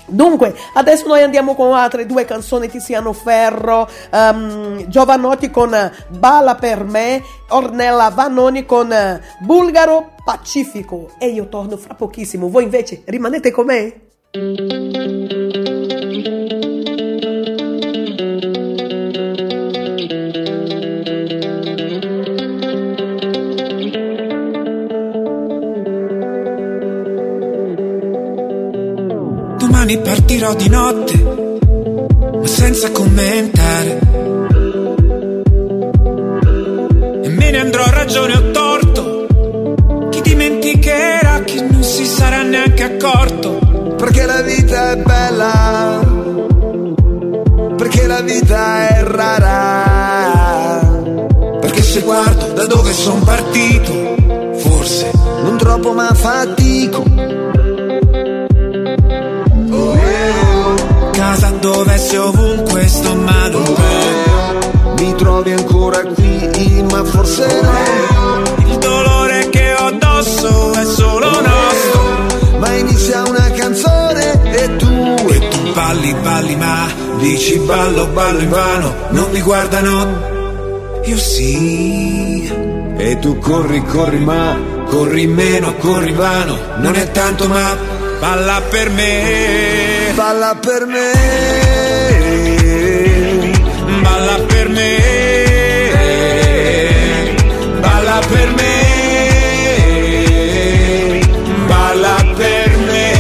Dunque, 0.06 0.54
adesso 0.74 1.06
noi 1.06 1.22
andiamo 1.22 1.54
con 1.54 1.72
altre 1.72 2.06
due 2.06 2.24
canzoni 2.24 2.68
Tiziano 2.68 3.12
Ferro, 3.12 3.88
um, 4.10 4.86
Giovanotti 4.88 5.50
con 5.50 5.92
Balla 6.08 6.54
per 6.56 6.84
me, 6.84 7.22
Ornella 7.48 8.10
Vanoni 8.10 8.64
con 8.66 8.92
Bulgaro 9.40 10.12
Pacifico. 10.24 11.10
E 11.18 11.28
io 11.28 11.48
torno 11.48 11.76
fra 11.76 11.94
pochissimo. 11.94 12.48
Voi 12.48 12.64
invece 12.64 13.02
rimanete 13.06 13.50
con 13.50 13.66
me? 13.66 14.00
Domani 29.82 29.98
partirò 29.98 30.54
di 30.54 30.68
notte, 30.68 31.16
ma 32.38 32.46
senza 32.46 32.92
commentare. 32.92 33.98
E 37.24 37.28
me 37.28 37.50
ne 37.50 37.58
andrò 37.58 37.82
a 37.82 37.90
ragione 37.90 38.34
o 38.34 38.50
torto. 38.52 39.26
Chi 40.10 40.20
dimenticherà, 40.20 41.40
chi 41.40 41.66
non 41.68 41.82
si 41.82 42.04
sarà 42.04 42.42
neanche 42.42 42.84
accorto. 42.84 43.94
Perché 43.96 44.24
la 44.24 44.42
vita 44.42 44.92
è 44.92 44.96
bella, 44.98 46.00
perché 47.76 48.06
la 48.06 48.20
vita 48.20 48.88
è 48.88 49.02
rara. 49.02 50.80
Perché 51.60 51.82
se 51.82 52.02
guardo 52.02 52.52
da 52.52 52.66
dove 52.66 52.92
sono 52.92 53.24
partito, 53.24 54.14
forse 54.58 55.10
non 55.42 55.56
troppo 55.58 55.92
ma 55.92 56.14
fatico 56.14 57.21
casa 61.62 61.68
dove 61.68 61.98
sei 61.98 62.18
ovunque 62.18 62.86
sto 62.88 63.14
male. 63.14 63.58
Mi 64.98 65.14
trovi 65.14 65.52
ancora 65.52 66.02
qui, 66.02 66.84
ma 66.90 67.04
forse 67.04 67.46
no. 67.62 68.68
Il 68.68 68.78
dolore 68.78 69.48
che 69.50 69.74
ho 69.74 69.86
addosso 69.86 70.72
è 70.72 70.84
solo 70.84 71.30
nostro. 71.30 72.58
Ma 72.58 72.72
inizia 72.72 73.22
una 73.26 73.50
canzone 73.50 74.52
e 74.52 74.76
tu. 74.76 75.16
E 75.28 75.48
tu 75.48 75.72
balli, 75.72 76.14
balli, 76.22 76.56
ma 76.56 76.88
dici 77.18 77.58
ballo, 77.58 78.06
ballo 78.06 78.40
in 78.40 78.50
vano. 78.50 78.94
Non 79.10 79.30
mi 79.30 79.40
guardano. 79.40 80.30
Io 81.04 81.18
sì. 81.18 82.50
E 82.96 83.18
tu 83.18 83.38
corri, 83.38 83.84
corri, 83.84 84.18
ma 84.18 84.56
corri 84.86 85.26
meno, 85.26 85.74
corri 85.76 86.12
vano. 86.12 86.56
Non 86.78 86.94
è 86.94 87.10
tanto, 87.10 87.48
ma 87.48 87.91
balla 88.22 88.62
per 88.70 88.88
me. 88.90 90.12
Balla 90.14 90.54
per 90.54 90.86
me. 90.86 91.10
Balla 94.00 94.36
per 94.46 94.68
me. 94.68 94.90
Balla 97.80 98.20
per 98.32 98.48
me. 98.58 98.74
Balla 101.66 102.16
per 102.36 102.70
me. 102.90 103.10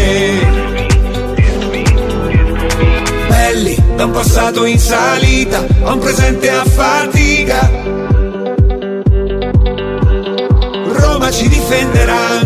Belli 3.28 3.76
da 3.96 4.04
un 4.04 4.10
passato 4.12 4.64
in 4.64 4.78
salita 4.78 5.66
A 5.82 5.92
un 5.94 5.98
presente 5.98 6.48
a 6.48 6.64
fatica. 6.64 7.70
Roma 10.92 11.28
ci 11.32 11.48
difenderà 11.48 12.41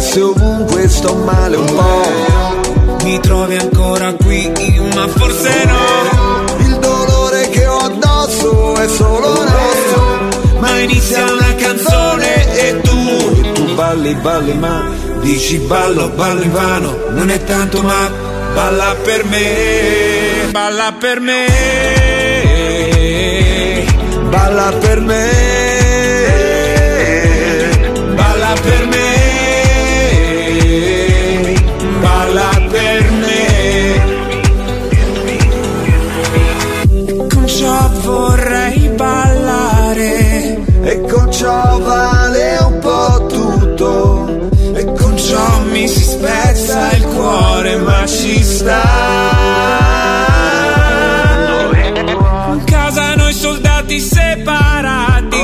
sei 0.00 0.22
ovunque 0.22 0.88
sto 0.88 1.14
male 1.14 1.56
un 1.56 1.66
po'. 1.66 3.04
Mi 3.04 3.20
trovi 3.20 3.56
ancora 3.56 4.12
qui, 4.14 4.50
ma 4.94 5.06
forse 5.08 5.64
no. 5.64 6.58
Il 6.58 6.78
dolore 6.78 7.48
che 7.50 7.66
ho 7.66 7.78
addosso 7.78 8.76
è 8.76 8.88
solo 8.88 9.42
nostro. 9.42 10.28
Ma 10.58 10.78
inizia 10.80 11.24
una 11.24 11.54
canzone 11.54 12.58
e 12.58 12.80
tu. 12.80 13.42
E 13.42 13.52
tu 13.52 13.74
balli, 13.74 14.14
balli, 14.14 14.54
ma 14.54 14.88
dici 15.20 15.58
ballo, 15.58 16.08
ballo 16.08 16.42
in 16.42 16.52
vano. 16.52 16.96
Non 17.10 17.30
è 17.30 17.42
tanto, 17.44 17.82
ma 17.82 18.10
balla 18.54 18.96
per 19.02 19.24
me. 19.24 20.48
Balla 20.50 20.94
per 20.98 21.20
me. 21.20 21.46
Balla 24.28 24.72
per 24.78 25.00
me. 25.00 25.28
Balla 28.14 28.54
per 28.62 28.86
me. 28.86 29.19
Ci 48.30 48.42
sta. 48.44 48.82
In 52.52 52.64
casa 52.64 53.14
noi 53.16 53.32
soldati 53.32 53.98
separati. 53.98 55.38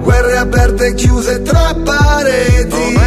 Guerre 0.00 0.38
aperte 0.38 0.86
e 0.86 0.94
chiuse 0.94 1.42
tra 1.42 1.74
pareti. 1.84 2.98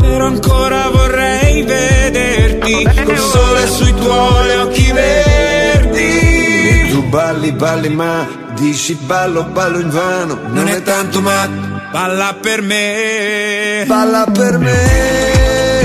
Però 0.00 0.26
ancora 0.26 0.88
vorrei 0.90 1.62
vederti. 1.62 2.88
Col 3.04 3.18
sole 3.18 3.66
sui 3.66 3.94
tuoi 3.94 4.56
occhi 4.56 4.92
verdi. 4.92 6.00
E 6.00 6.88
tu 6.90 7.02
balli 7.08 7.52
balli 7.52 7.88
ma 7.90 8.40
Dici 8.54 8.94
ballo, 8.94 9.44
ballo 9.44 9.80
in 9.80 9.90
vano. 9.90 10.38
Non 10.48 10.68
è 10.68 10.82
tanto 10.82 11.20
ma 11.20 11.48
balla 11.90 12.36
per 12.40 12.62
me. 12.62 13.84
Balla 13.86 14.26
per 14.32 14.58
me 14.58 15.81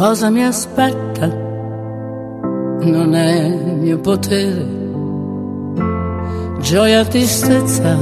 cosa 0.00 0.30
mi 0.30 0.42
aspetta, 0.42 1.26
non 1.26 3.14
è 3.14 3.50
mio 3.50 3.98
potere, 3.98 4.66
gioia, 6.60 7.04
tristezza, 7.04 7.98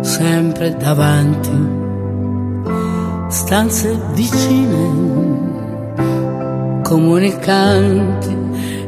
sempre 0.00 0.76
davanti 0.76 1.50
stanze 3.30 3.98
vicine, 4.14 5.90
comunicanti 6.84 8.36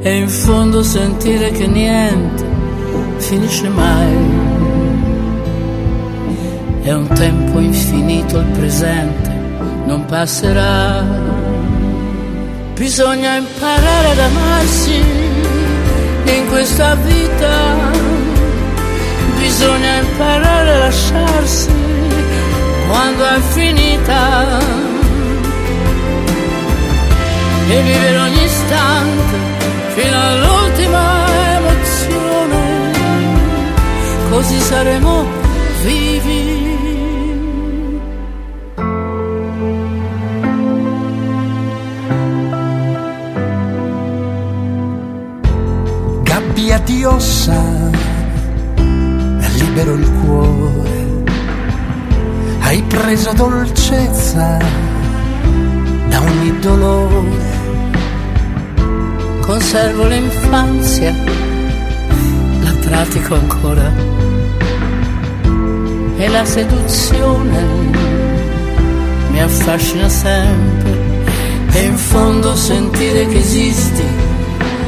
e 0.03 0.17
in 0.17 0.29
fondo 0.29 0.85
sentire 0.85 1.51
che 1.51 1.67
niente 1.67 2.45
finisce 3.17 3.69
mai. 3.71 4.43
È 6.83 6.93
un 6.93 7.09
tempo 7.09 7.59
infinito 7.59 8.39
il 8.39 8.47
presente, 8.53 9.33
non 9.87 10.05
passerà. 10.05 11.24
Bisogna 12.75 13.37
imparare 13.37 14.09
ad 14.11 14.19
amarsi 14.19 14.95
in 16.25 16.49
questa 16.49 16.97
vita, 16.97 17.77
bisogna 19.39 19.99
imparare 19.99 20.71
a 20.73 20.79
lasciarsi 20.79 21.71
quando 22.89 23.25
è 23.25 23.41
finita. 23.53 24.59
E 27.69 27.83
vivere 27.83 28.19
ogni 28.19 28.45
istante 28.45 29.37
fino 29.95 30.21
all'ultima 30.21 31.27
emozione, 31.57 32.93
così 34.31 34.59
saremo 34.61 35.27
vivi. 35.85 36.64
Di 46.85 47.05
ossa, 47.05 47.91
libero 49.57 49.95
il 49.95 50.11
cuore 50.25 50.85
hai 52.75 52.83
preso 52.83 53.33
dolcezza 53.35 54.59
da 56.09 56.21
ogni 56.21 56.59
dolore. 56.59 57.63
Conservo 59.41 60.07
l'infanzia, 60.07 61.15
la 62.63 62.73
pratico 62.81 63.35
ancora. 63.35 63.93
E 66.17 66.29
la 66.29 66.45
seduzione 66.45 67.63
mi 69.31 69.41
affascina 69.41 70.09
sempre. 70.09 71.23
E 71.71 71.85
in 71.85 71.97
fondo 71.97 72.57
sentire 72.57 73.27
che 73.27 73.39
esisti, 73.39 74.05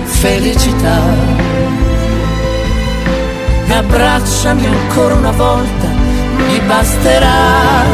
felicità. 0.06 1.00
Abbracciami 3.68 4.66
ancora 4.66 5.14
una 5.14 5.32
volta 5.32 5.86
mi 6.48 6.60
basterà. 6.60 7.84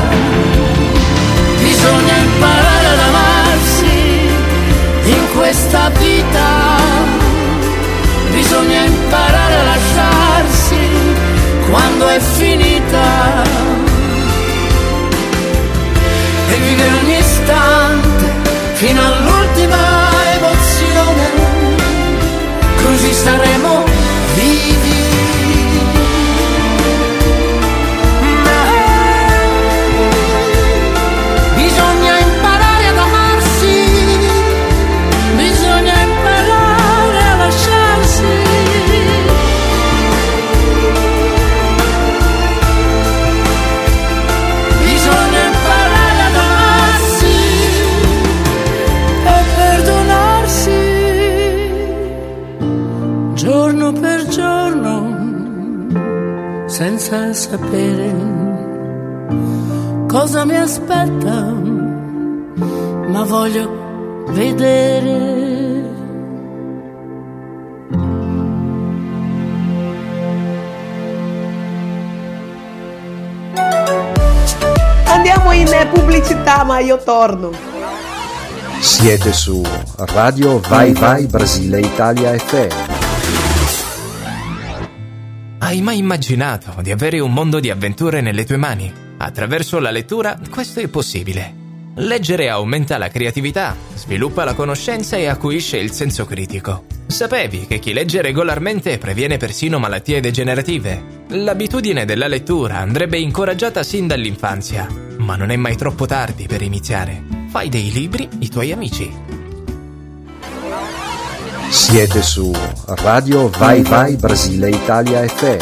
Bisogna 1.61 2.17
imparare 2.17 2.87
ad 2.87 2.99
amarsi 3.09 3.83
in 5.05 5.27
questa 5.35 5.89
vita, 5.99 6.49
bisogna 8.31 8.85
imparare 8.85 9.55
a 9.55 9.63
lasciarsi 9.65 10.77
quando 11.69 12.07
è 12.07 12.21
finita 12.21 13.43
e 16.49 16.57
vivere 16.57 16.91
ogni 17.03 17.19
istante 17.19 18.31
fino 18.75 19.01
all'ultima 19.01 19.32
così 23.13 23.25
saremo 23.25 23.72
sapere 57.53 58.11
cosa 60.09 60.47
mi 60.47 60.57
aspetta, 60.57 61.53
ma 63.09 63.25
voglio 63.25 64.25
vedere. 64.29 65.91
Andiamo 75.05 75.53
in 75.53 75.89
pubblicità, 75.93 76.65
ma 76.65 76.79
io 76.79 76.97
torno. 77.03 77.51
Siete 78.81 79.33
su 79.35 79.63
Radio 79.97 80.59
Vai 80.61 80.95
Vai 80.95 81.27
Brasile 81.27 81.81
Italia 81.81 82.33
FM. 82.39 82.92
Hai 85.73 85.81
mai 85.81 85.97
immaginato 85.97 86.83
di 86.83 86.91
avere 86.91 87.19
un 87.19 87.33
mondo 87.33 87.59
di 87.59 87.71
avventure 87.71 88.21
nelle 88.21 88.45
tue 88.45 88.59
mani? 88.59 88.93
Attraverso 89.17 89.79
la 89.79 89.91
lettura 89.91 90.39
questo 90.51 90.81
è 90.81 90.89
possibile. 90.89 91.55
Leggere 91.95 92.51
aumenta 92.51 92.99
la 92.99 93.09
creatività, 93.09 93.75
sviluppa 93.95 94.45
la 94.45 94.53
conoscenza 94.53 95.17
e 95.17 95.29
acuisce 95.29 95.79
il 95.79 95.91
senso 95.91 96.27
critico. 96.27 96.85
Sapevi 97.07 97.67
che 97.67 97.79
chi 97.79 97.95
legge 97.95 98.21
regolarmente 98.21 98.99
previene 98.99 99.39
persino 99.39 99.79
malattie 99.79 100.21
degenerative? 100.21 101.25
L'abitudine 101.29 102.05
della 102.05 102.27
lettura 102.27 102.77
andrebbe 102.77 103.19
incoraggiata 103.19 103.83
sin 103.83 104.07
dall'infanzia, 104.07 104.87
ma 105.21 105.37
non 105.37 105.49
è 105.49 105.57
mai 105.57 105.77
troppo 105.77 106.05
tardi 106.05 106.47
per 106.47 106.61
iniziare. 106.61 107.25
Fai 107.49 107.71
dei 107.71 107.91
libri 107.91 108.29
i 108.41 108.51
tuoi 108.51 108.73
amici. 108.73 109.32
Siete 111.73 112.21
su 112.21 112.53
Radio 112.87 113.49
Vai 113.49 113.81
Vai 113.81 114.15
Brasile 114.17 114.69
Italia 114.69 115.27
FM. 115.27 115.59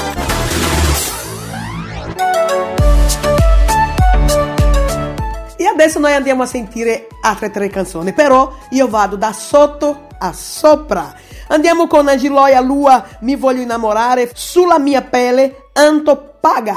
E 5.57 5.65
adesso 5.67 6.01
noi 6.01 6.13
andiamo 6.13 6.43
a 6.43 6.47
sentire 6.47 7.07
altre 7.23 7.51
tre 7.51 7.69
canzoni, 7.69 8.13
però 8.13 8.53
io 8.71 8.89
vado 8.89 9.15
da 9.15 9.33
sotto 9.33 10.09
a 10.19 10.33
sopra. 10.33 11.15
Andiamo 11.47 11.87
con 11.87 12.09
Angiloia 12.09 12.61
Lua, 12.61 13.07
Mi 13.21 13.37
voglio 13.37 13.63
innamorare, 13.63 14.33
Sulla 14.35 14.81
mia 14.81 15.03
pelle, 15.03 15.69
Anto 15.75 16.39
Paga. 16.41 16.75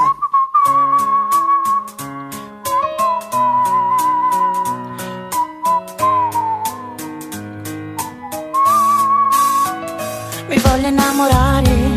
Innamorare 11.14 11.94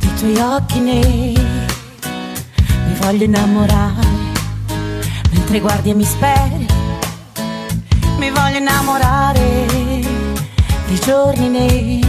dei 0.00 0.14
tuoi 0.18 0.38
occhi 0.40 0.80
neri. 0.80 1.38
Mi 2.86 2.94
voglio 3.00 3.24
innamorare 3.24 4.06
mentre 5.30 5.60
guardi 5.60 5.90
e 5.90 5.94
mi 5.94 6.04
speri. 6.04 6.66
Mi 8.18 8.30
voglio 8.30 8.56
innamorare 8.56 9.66
dei 10.86 11.00
giorni 11.00 11.48
neri. 11.48 12.04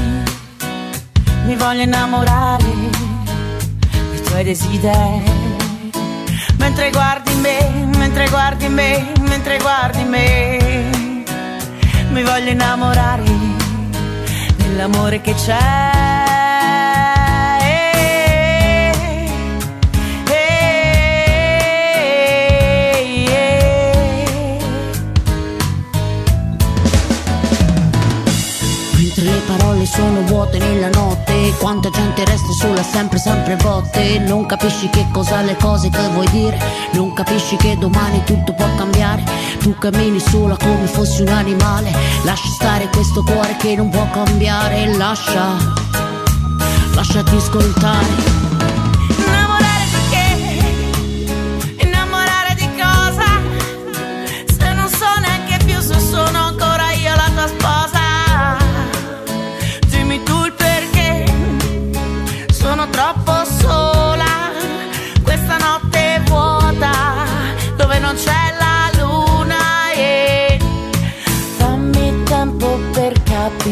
Mi 1.45 1.55
voglio 1.55 1.83
innamorare 1.83 2.73
dei 4.09 4.21
tuoi 4.23 4.43
desideri. 4.43 5.37
Mentre 6.57 6.89
guardi 6.89 7.33
me, 7.35 7.87
mentre 7.97 8.27
guardi 8.29 8.67
me, 8.67 9.11
mentre 9.27 9.59
guardi 9.59 10.03
me. 10.03 10.87
Mi 12.09 12.23
voglio 12.23 12.49
innamorare 12.49 13.58
dell'amore 14.69 15.21
che 15.21 15.33
c'è. 15.33 16.18
Sono 29.89 30.21
vuote 30.21 30.59
nella 30.59 30.89
notte 30.89 31.53
Quanta 31.57 31.89
gente 31.89 32.23
resta 32.23 32.51
sola 32.51 32.83
sempre 32.83 33.17
sempre 33.17 33.55
botte. 33.55 34.19
Non 34.19 34.45
capisci 34.45 34.87
che 34.89 35.07
cosa 35.11 35.41
le 35.41 35.55
cose 35.57 35.89
che 35.89 36.07
vuoi 36.13 36.29
dire 36.29 36.59
Non 36.93 37.13
capisci 37.13 37.55
che 37.55 37.77
domani 37.77 38.23
tutto 38.23 38.53
può 38.53 38.67
cambiare. 38.75 39.23
Tu 39.59 39.75
cammini 39.77 40.19
sola 40.19 40.55
come 40.57 40.85
fossi 40.85 41.23
un 41.23 41.29
animale 41.29 41.91
Lascia 42.23 42.49
stare 42.49 42.87
questo 42.89 43.23
cuore 43.23 43.55
che 43.57 43.75
non 43.75 43.89
può 43.89 44.07
cambiare. 44.11 44.95
Lascia, 44.95 45.55
lasciati 46.93 47.35
ascoltare 47.35 48.58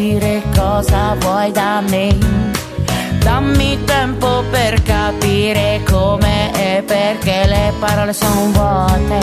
capire 0.08 0.42
cosa 0.56 1.16
vuoi 1.20 1.52
da 1.52 1.82
me 1.82 2.18
Dammi 3.20 3.84
tempo 3.84 4.42
per 4.50 4.82
capire 4.84 5.82
come 5.90 6.54
e 6.54 6.82
perché 6.82 7.46
le 7.46 7.74
parole 7.78 8.14
sono 8.14 8.52
vuote, 8.52 9.20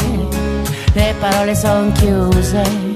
le 0.92 1.14
parole 1.18 1.54
sono 1.54 1.90
chiuse. 1.92 2.92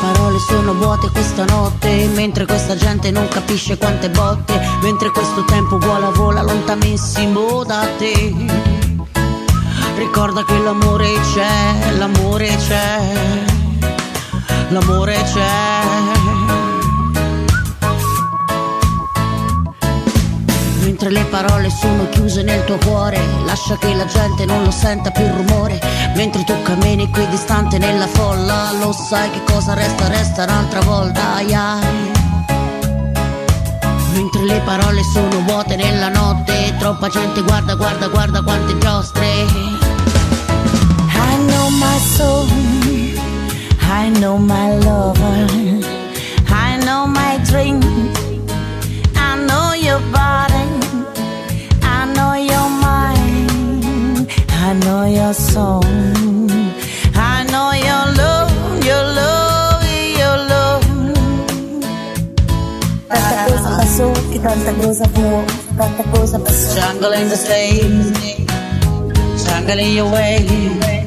Parole 0.00 0.38
sono 0.38 0.74
vuote 0.74 1.08
questa 1.10 1.44
notte, 1.46 2.08
mentre 2.14 2.44
questa 2.44 2.76
gente 2.76 3.10
non 3.10 3.26
capisce 3.28 3.78
quante 3.78 4.10
botte, 4.10 4.60
mentre 4.82 5.10
questo 5.10 5.44
tempo 5.44 5.78
vola 5.78 6.10
vola 6.10 6.42
lontanissimo 6.42 7.64
da 7.64 7.88
te. 7.96 8.73
Ricorda 9.96 10.44
che 10.44 10.58
l'amore 10.58 11.12
c'è, 11.32 11.96
l'amore 11.98 12.56
c'è, 12.56 12.98
l'amore 14.68 15.22
c'è. 15.22 16.22
Mentre 20.84 21.10
le 21.10 21.24
parole 21.24 21.70
sono 21.70 22.08
chiuse 22.10 22.42
nel 22.42 22.64
tuo 22.64 22.76
cuore, 22.78 23.18
lascia 23.44 23.76
che 23.78 23.94
la 23.94 24.04
gente 24.06 24.44
non 24.44 24.64
lo 24.64 24.70
senta 24.70 25.10
più 25.10 25.24
il 25.24 25.32
rumore. 25.32 25.80
Mentre 26.14 26.44
tu 26.44 26.54
cammini 26.62 27.10
qui 27.10 27.26
distante 27.28 27.78
nella 27.78 28.06
folla, 28.06 28.72
lo 28.80 28.92
sai 28.92 29.30
che 29.30 29.42
cosa 29.44 29.74
resta, 29.74 30.08
resta 30.08 30.44
un'altra 30.44 30.80
volta. 30.80 31.34
Ai 31.34 31.54
ai. 31.54 32.12
Mentre 34.12 34.44
le 34.44 34.60
parole 34.64 35.02
sono 35.12 35.40
vuote 35.40 35.76
nella 35.76 36.08
notte, 36.08 36.74
troppa 36.78 37.08
gente 37.08 37.42
guarda, 37.42 37.74
guarda, 37.74 38.08
guarda 38.08 38.42
quante 38.42 38.78
giostre. 38.78 39.73
I 41.74 41.76
know 41.76 41.86
my 41.86 41.98
soul, 41.98 42.46
I 43.80 44.08
know 44.20 44.38
my 44.38 44.76
lover, 44.78 45.48
I 46.48 46.76
know 46.84 47.06
my 47.06 47.38
dream. 47.48 47.80
I 49.16 49.36
know 49.44 49.72
your 49.74 49.98
body, 50.12 50.66
I 51.82 52.06
know 52.14 52.34
your 52.34 52.68
mind, 52.86 54.28
I 54.50 54.72
know 54.84 55.04
your 55.06 55.34
soul. 55.34 55.82
I 57.16 57.42
know 57.50 57.72
your 57.88 58.04
love, 58.22 58.52
your 58.84 59.04
love, 59.18 59.84
your 60.20 60.36
love. 60.52 60.84
Tanta 63.08 63.44
cosa 63.48 63.68
passò 63.76 64.12
e 64.30 64.40
tanta 64.40 64.72
cosa 64.74 65.06
vuoi, 65.12 65.44
tanta 65.76 66.02
cosa 66.12 66.38
passò. 66.38 66.80
Jungle 66.80 67.16
in 67.20 67.28
the 67.28 67.36
state, 67.36 68.46
jungle 69.44 69.78
in 69.80 69.92
your 69.94 70.10
way. 70.12 71.03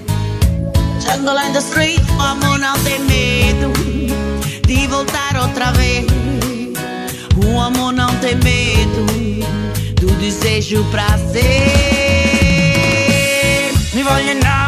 Jungle 1.08 1.38
in 1.38 1.54
the 1.54 1.62
street, 1.62 2.02
amor 2.20 2.60
não 2.60 2.78
tem 2.84 3.00
medo 3.00 3.72
de 4.68 4.88
voltar 4.88 5.38
outra 5.38 5.72
vez. 5.72 6.06
O 7.46 7.60
amor 7.60 7.94
não 7.94 8.14
tem 8.18 8.36
medo 8.36 9.06
do 10.02 10.08
desejo 10.20 10.84
pra 10.92 11.18
ser. 11.32 11.48
Mi 13.94 14.04
voglio 14.04 14.32
innamorare 14.34 14.67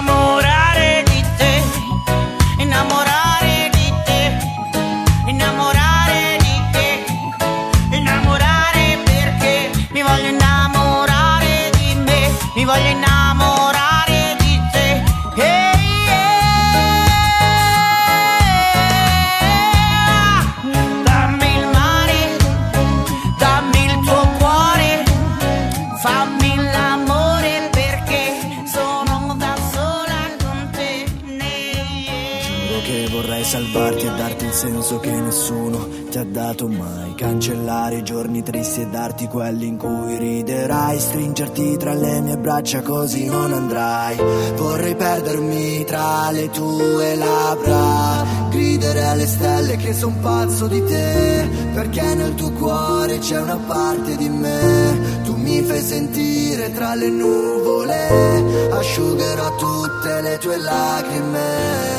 senso 34.60 34.99
che 34.99 35.11
nessuno 35.11 35.88
ti 36.10 36.18
ha 36.18 36.26
dato 36.26 36.68
mai. 36.68 37.15
Cancellare 37.15 37.99
i 37.99 38.03
giorni 38.03 38.44
tristi 38.44 38.81
e 38.81 38.88
darti 38.88 39.27
quelli 39.27 39.68
in 39.68 39.77
cui 39.77 40.18
riderai. 40.18 40.99
Stringerti 40.99 41.77
tra 41.77 41.94
le 41.94 42.19
mie 42.19 42.38
braccia 42.38 42.81
così 42.81 43.27
non 43.27 43.53
andrai. 43.53 44.18
Vorrei 44.57 44.95
perdermi 44.95 45.86
tra 45.86 46.30
le 46.31 46.49
tue 46.49 47.15
labbra. 47.15 48.49
Gridere 48.49 49.06
alle 49.06 49.27
stelle 49.27 49.77
che 49.77 49.94
son 49.94 50.19
pazzo 50.19 50.68
di 50.68 50.84
te. 50.84 51.48
Perché 51.73 52.15
nel 52.15 52.36
tuo 52.36 52.52
cuore 52.52 53.19
c'è 53.19 53.40
una 53.40 53.60
parte 53.65 54.18
di 54.18 54.27
me. 54.27 55.22
Tu 55.23 55.38
mi 55.38 55.61
fai 55.61 55.81
sentire 55.81 56.73
tra 56.73 56.95
le 56.95 57.07
nuvole. 57.07 58.72
Asciugherò 58.72 59.56
tutte 59.56 60.22
le 60.22 60.38
tue 60.38 60.57
lacrime. 60.57 61.98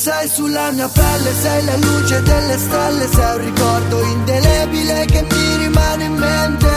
Sei 0.00 0.30
sulla 0.30 0.70
mia 0.70 0.88
pelle, 0.88 1.30
sei 1.42 1.62
la 1.66 1.76
luce 1.76 2.22
delle 2.22 2.56
stelle, 2.56 3.06
sei 3.06 3.36
un 3.36 3.44
ricordo 3.44 4.02
indelebile 4.02 5.04
che 5.04 5.26
mi 5.30 5.56
rimane 5.58 6.04
in 6.04 6.14
mente. 6.14 6.70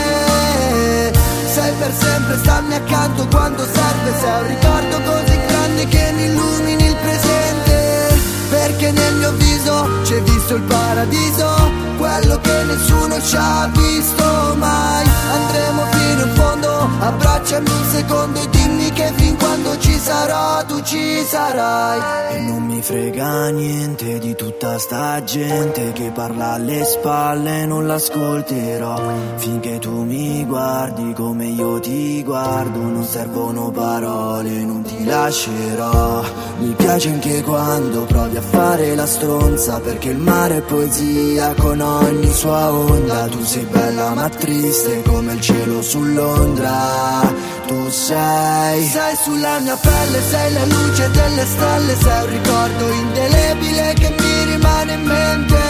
Sei 1.54 1.72
per 1.80 1.94
sempre, 1.98 2.38
stammi 2.40 2.74
accanto 2.74 3.26
quando 3.30 3.64
serve, 3.64 4.20
sei 4.20 4.42
un 4.42 4.48
ricordo 4.48 5.02
così 5.10 5.40
grande 5.48 5.88
che 5.88 6.12
mi 6.18 6.24
illumini 6.26 6.86
il 6.86 6.96
presente. 6.98 8.20
Perché 8.50 8.92
nel 8.92 9.16
mio 9.16 9.32
viso 9.38 9.88
c'è 10.04 10.22
visto 10.22 10.56
il 10.56 10.64
paradiso, 10.64 11.72
quello 11.98 12.42
che 12.42 12.64
nessuno 12.66 13.22
ci 13.22 13.38
ha 13.38 13.72
visto 13.74 14.56
mai. 14.58 15.08
Andremo 15.32 15.86
fino 15.92 16.24
in 16.26 16.36
fondo, 16.36 16.90
abbracciami 17.00 17.70
un 17.70 17.86
secondo 17.90 18.42
e 18.42 18.50
dimmi 18.50 18.83
che 18.94 19.12
fin 19.16 19.36
quando 19.38 19.78
ci 19.80 19.98
sarò 19.98 20.64
tu 20.66 20.82
ci 20.82 21.24
sarai. 21.26 22.36
E 22.36 22.40
non 22.42 22.64
mi 22.64 22.82
frega 22.82 23.50
niente 23.50 24.20
di 24.20 24.36
tutta 24.36 24.78
sta 24.78 25.24
gente 25.24 25.92
che 25.94 26.12
parla 26.14 26.54
alle 26.54 26.84
spalle, 26.84 27.66
non 27.66 27.88
l'ascolterò. 27.88 28.96
Finché 29.36 29.80
tu 29.80 30.04
mi 30.04 30.46
guardi 30.46 31.14
come 31.14 31.48
io 31.48 31.80
ti 31.80 32.24
guardo, 32.24 32.80
non 32.80 33.04
servono 33.04 33.72
parole, 33.72 34.52
non 34.64 34.82
ti 34.84 35.04
lascerò. 35.06 36.24
Mi 36.60 36.74
piace 36.74 37.10
anche 37.10 37.42
quando 37.42 38.04
provi 38.04 38.38
a 38.38 38.42
fare 38.42 38.96
la 38.96 39.06
stronza, 39.06 39.80
perché 39.80 40.10
il 40.10 40.18
mare 40.18 40.58
è 40.58 40.62
poesia 40.62 41.54
con 41.56 41.80
ogni 41.82 42.32
sua 42.32 42.72
onda. 42.72 43.28
Tu 43.28 43.44
sei 43.44 43.66
bella 43.66 44.14
ma 44.14 44.30
triste 44.30 45.02
come 45.04 45.34
il 45.34 45.42
cielo 45.42 45.82
su 45.82 46.02
Londra. 46.04 47.52
Tu 47.66 47.90
sei, 47.90 48.83
sei 48.86 49.16
sulla 49.16 49.60
mia 49.60 49.78
pelle, 49.78 50.22
sei 50.30 50.54
la 50.54 50.66
luce 50.66 51.10
delle 51.12 51.46
stelle, 51.46 51.96
sei 51.96 52.24
un 52.24 52.30
ricordo 52.30 52.90
indelebile 52.90 53.94
che 53.94 54.10
mi 54.20 54.52
rimane 54.52 54.94
in 54.94 55.04
mente. 55.04 55.62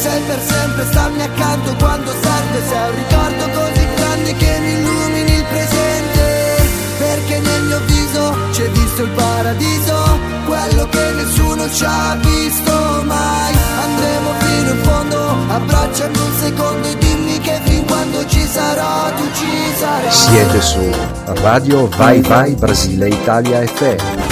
Sei 0.00 0.20
per 0.22 0.40
sempre, 0.40 0.86
stammi 0.86 1.22
accanto 1.22 1.74
quando 1.76 2.12
serve, 2.12 2.62
sei 2.68 2.88
un 2.90 2.96
ricordo 2.96 3.44
così 3.58 3.86
grande 3.96 4.36
che 4.36 4.58
mi 4.60 4.72
illumini 4.72 5.34
il 5.34 5.44
presente. 5.44 6.24
Perché 6.98 7.40
nel 7.40 7.62
mio 7.62 7.80
viso 7.86 8.36
c'è 8.52 8.68
visto 8.70 9.02
il 9.02 9.10
paradiso, 9.10 10.18
quello 10.46 10.88
che 10.88 11.12
nessuno 11.12 11.70
ci 11.70 11.84
ha 11.84 12.16
visto 12.20 13.02
mai. 13.04 13.54
Andremo 13.82 14.30
fino 14.38 14.70
in 14.70 14.82
fondo, 14.84 15.36
abbracciami 15.48 16.18
un 16.18 16.32
secondo 16.38 16.88
e 16.88 16.98
dimmi 16.98 17.25
quando 18.16 18.28
ci 18.28 18.40
sarò 18.40 19.14
tu 19.14 19.24
ci 19.32 19.46
sarai. 19.74 20.10
Siete 20.10 20.60
su 20.60 20.80
Radio 21.42 21.86
Vai 21.88 22.20
Vai 22.22 22.54
Brasile 22.54 23.08
Italia 23.08 23.66
FM. 23.66 24.24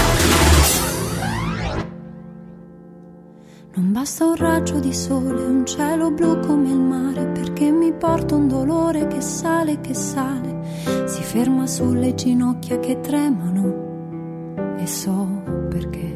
Non 3.75 3.93
basta 3.93 4.25
un 4.25 4.37
raggio 4.37 4.79
di 4.79 4.95
sole, 4.95 5.43
un 5.43 5.67
cielo 5.67 6.11
blu 6.11 6.39
come 6.41 6.71
il 6.71 6.79
mare, 6.79 7.27
perché 7.27 7.71
mi 7.71 7.93
porta 7.93 8.35
un 8.35 8.49
dolore 8.49 9.07
che 9.09 9.21
sale, 9.21 9.81
che 9.81 9.95
sale, 9.95 11.05
si 11.07 11.23
ferma 11.23 11.67
sulle 11.67 12.15
ginocchia 12.15 12.79
che 12.79 13.01
tremano 13.01 14.77
e 14.79 14.87
so 14.87 15.43
perché. 15.69 16.14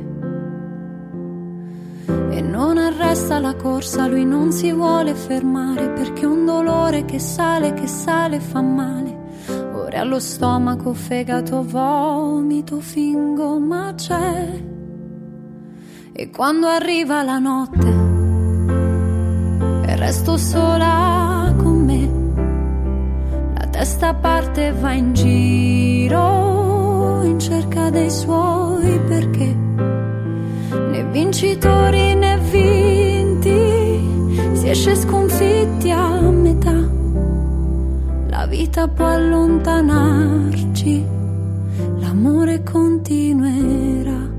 E 2.08 2.40
non 2.40 2.78
arresta 2.78 3.38
la 3.38 3.54
corsa, 3.54 4.06
lui 4.06 4.24
non 4.24 4.50
si 4.50 4.72
vuole 4.72 5.14
fermare, 5.14 5.90
perché 5.90 6.24
un 6.24 6.46
dolore 6.46 7.04
che 7.04 7.18
sale, 7.18 7.74
che 7.74 7.86
sale 7.86 8.40
fa 8.40 8.62
male. 8.62 9.16
Ora 9.74 10.00
allo 10.00 10.18
stomaco, 10.18 10.94
fegato, 10.94 11.62
vomito, 11.62 12.80
fingo, 12.80 13.58
ma 13.58 13.92
c'è. 13.94 14.62
E 16.12 16.30
quando 16.30 16.66
arriva 16.66 17.22
la 17.22 17.38
notte 17.38 18.06
e 19.86 19.96
resto 19.96 20.36
sola 20.36 21.54
con 21.58 21.84
me, 21.84 23.52
la 23.54 23.66
testa 23.68 24.14
parte 24.14 24.68
e 24.68 24.72
va 24.72 24.92
in 24.92 25.12
giro 25.12 27.22
in 27.22 27.38
cerca 27.38 27.90
dei 27.90 28.10
suoi 28.10 28.98
perché 29.00 29.67
né 30.98 31.04
vincitori 31.12 32.14
né 32.14 32.38
vinti 32.50 34.00
si 34.54 34.68
esce 34.68 34.96
sconfitti 34.96 35.90
a 35.90 36.20
metà. 36.20 36.96
La 38.28 38.46
vita 38.46 38.88
può 38.88 39.06
allontanarci, 39.06 41.04
l'amore 42.00 42.62
continuerà. 42.62 44.36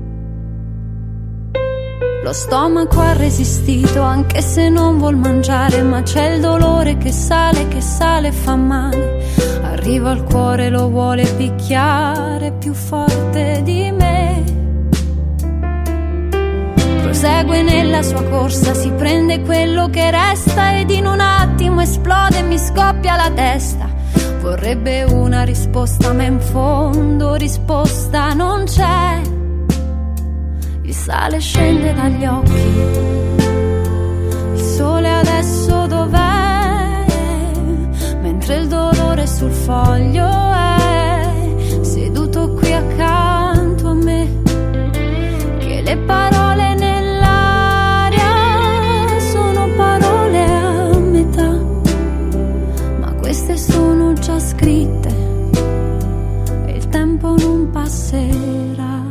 Lo 2.22 2.32
stomaco 2.34 3.00
ha 3.00 3.14
resistito 3.14 4.02
anche 4.02 4.42
se 4.42 4.68
non 4.68 4.98
vuol 4.98 5.16
mangiare, 5.16 5.82
ma 5.82 6.02
c'è 6.02 6.34
il 6.34 6.42
dolore 6.42 6.98
che 6.98 7.10
sale, 7.10 7.66
che 7.68 7.80
sale 7.80 8.28
e 8.28 8.32
fa 8.32 8.56
male. 8.56 9.24
Arriva 9.62 10.10
al 10.10 10.24
cuore, 10.24 10.68
lo 10.68 10.90
vuole 10.90 11.24
picchiare 11.36 12.52
più 12.52 12.74
forte 12.74 13.62
di 13.64 13.90
me. 13.90 14.09
Prosegue 17.10 17.62
nella 17.62 18.02
sua 18.02 18.22
corsa, 18.22 18.72
si 18.72 18.88
prende 18.92 19.40
quello 19.40 19.90
che 19.90 20.12
resta 20.12 20.78
ed 20.78 20.90
in 20.90 21.06
un 21.06 21.18
attimo 21.18 21.80
esplode 21.80 22.38
e 22.38 22.42
mi 22.42 22.56
scoppia 22.56 23.16
la 23.16 23.28
testa. 23.34 23.90
Vorrebbe 24.40 25.02
una 25.02 25.42
risposta, 25.42 26.12
ma 26.12 26.22
in 26.22 26.38
fondo 26.38 27.34
risposta 27.34 28.32
non 28.32 28.62
c'è. 28.62 29.20
Il 30.82 30.94
sale 30.94 31.40
scende 31.40 31.92
dagli 31.94 32.24
occhi. 32.24 32.78
Il 34.54 34.60
sole 34.60 35.12
adesso 35.12 35.86
dov'è? 35.88 37.06
Mentre 38.22 38.54
il 38.54 38.68
dolore 38.68 39.26
sul 39.26 39.50
foglio 39.50 40.28
è 40.28 41.28
seduto 41.80 42.52
qui 42.52 42.72
accanto 42.72 43.88
a 43.88 43.94
me. 43.94 44.28
Che 45.58 45.82
le 45.82 45.96
parole 46.06 46.39
passerà. 58.10 59.02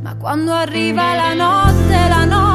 Ma 0.00 0.14
quando 0.16 0.52
arriva 0.52 1.14
la 1.14 1.34
notte, 1.34 2.08
la 2.08 2.24
notte, 2.24 2.45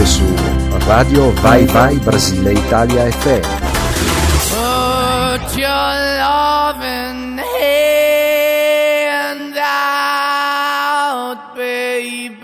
Siete 0.00 0.06
su 0.06 0.24
Radio 0.86 1.30
Vai 1.42 1.66
Vai 1.66 1.98
Brasile 1.98 2.52
Italia 2.52 3.10
FM. 3.10 3.42
Put 4.48 5.56
your 5.56 5.94
loving 6.18 7.38
hand 7.58 7.98
out, 9.58 11.38
baby. 11.54 12.40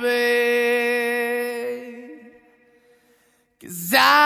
Cause 3.58 3.94
I'm 3.94 4.25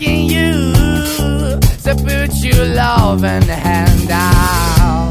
begging 0.00 0.30
you 0.30 0.72
to 1.82 1.94
put 1.94 2.32
your 2.42 2.64
loving 2.64 3.42
hand 3.42 4.10
out. 4.10 5.10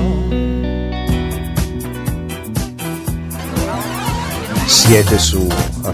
Siete 4.67 5.19
su 5.19 5.47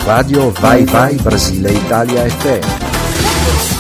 Radio 0.06 0.52
Vai 0.52 0.86
Vai 0.86 1.16
Brasile 1.16 1.72
Italia 1.72 2.30
FM. 2.30 3.75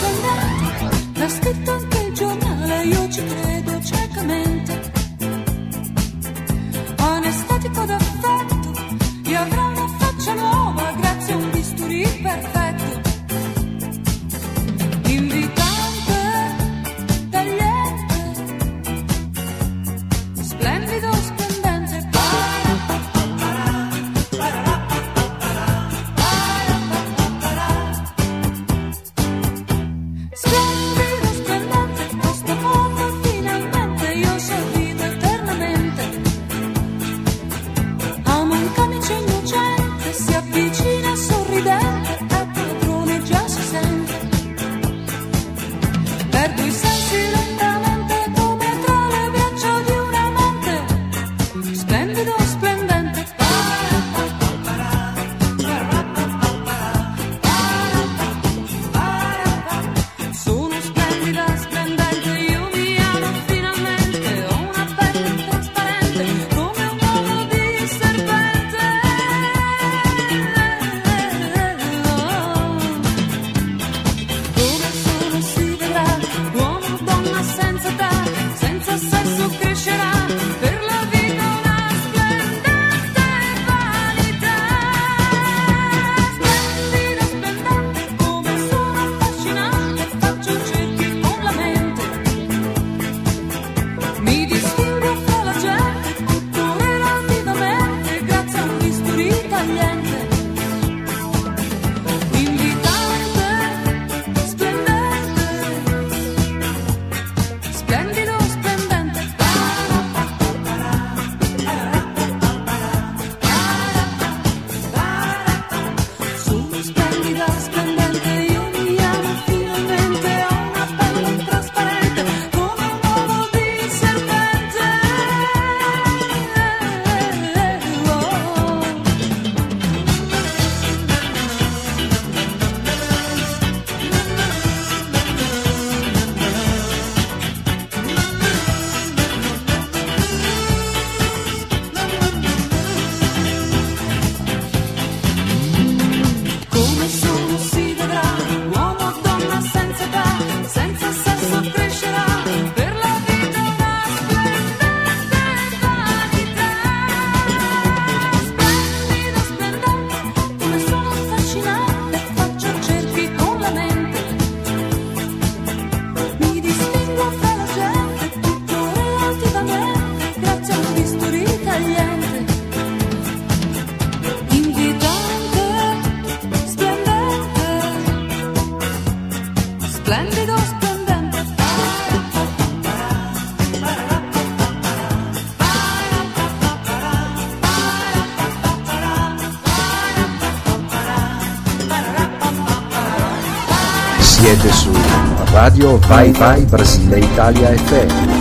Radio 195.55 195.97
Vai 195.99 196.33
Vai 196.33 196.65
Brasile 196.65 197.21
Italia 197.21 197.69
FM. 197.87 198.34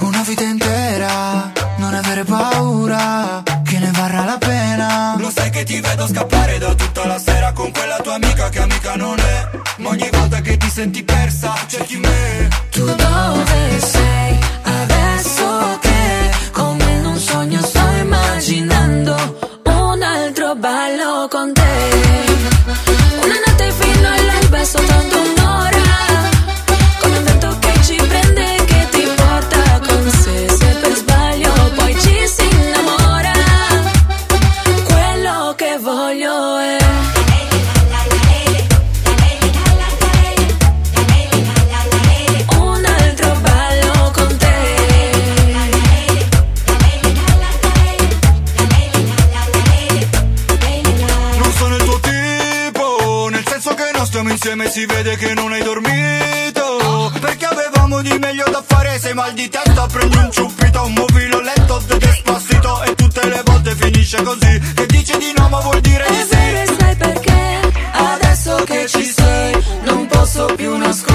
Una 0.00 0.22
vita 0.26 0.42
intera, 0.42 1.52
non 1.76 1.94
avere 1.94 2.24
paura, 2.24 3.42
che 3.64 3.78
ne 3.78 3.90
varrà 3.92 4.24
la 4.24 4.38
pena. 4.38 5.16
Lo 5.18 5.30
sai 5.30 5.50
che 5.50 5.64
ti 5.64 5.80
vedo 5.80 6.06
scappare 6.06 6.58
da 6.58 6.74
tutta 6.74 7.06
la 7.06 7.18
sera 7.18 7.52
con 7.52 7.70
quella 7.70 7.98
tua 8.02 8.14
amica 8.14 8.48
che 8.48 8.60
amica 8.60 8.96
non 8.96 9.18
è. 9.18 9.48
Ma 9.78 9.90
ogni 9.90 10.08
volta 10.10 10.40
che 10.40 10.56
ti 10.56 10.68
senti 10.68 11.02
persa, 11.02 11.54
cerchi 11.66 11.96
me. 11.96 12.48
Tu 12.70 12.84
dove 12.84 13.80
sei 13.80 13.99
sei 59.10 59.14
mal 59.14 59.32
di 59.32 59.48
testa, 59.48 59.86
prendi 59.86 60.16
un 60.16 60.30
ciuppito, 60.30 60.88
muovilo 60.88 61.40
lento, 61.40 61.82
te 61.86 61.98
despacito 61.98 62.82
e 62.84 62.94
tutte 62.94 63.26
le 63.26 63.42
volte 63.44 63.74
finisce 63.74 64.22
così. 64.22 64.60
Che 64.74 64.86
dici 64.86 65.18
di 65.18 65.32
no 65.36 65.48
ma 65.48 65.58
vuol 65.60 65.80
dire 65.80 66.04
di 66.08 66.16
E 66.16 66.26
sai, 66.26 66.66
sì. 66.66 66.96
perché? 66.96 67.60
Adesso 67.92 68.54
che 68.64 68.86
ci 68.86 69.04
sei, 69.04 69.64
non 69.82 70.06
posso 70.06 70.44
più 70.56 70.76
nasconderti 70.76 71.09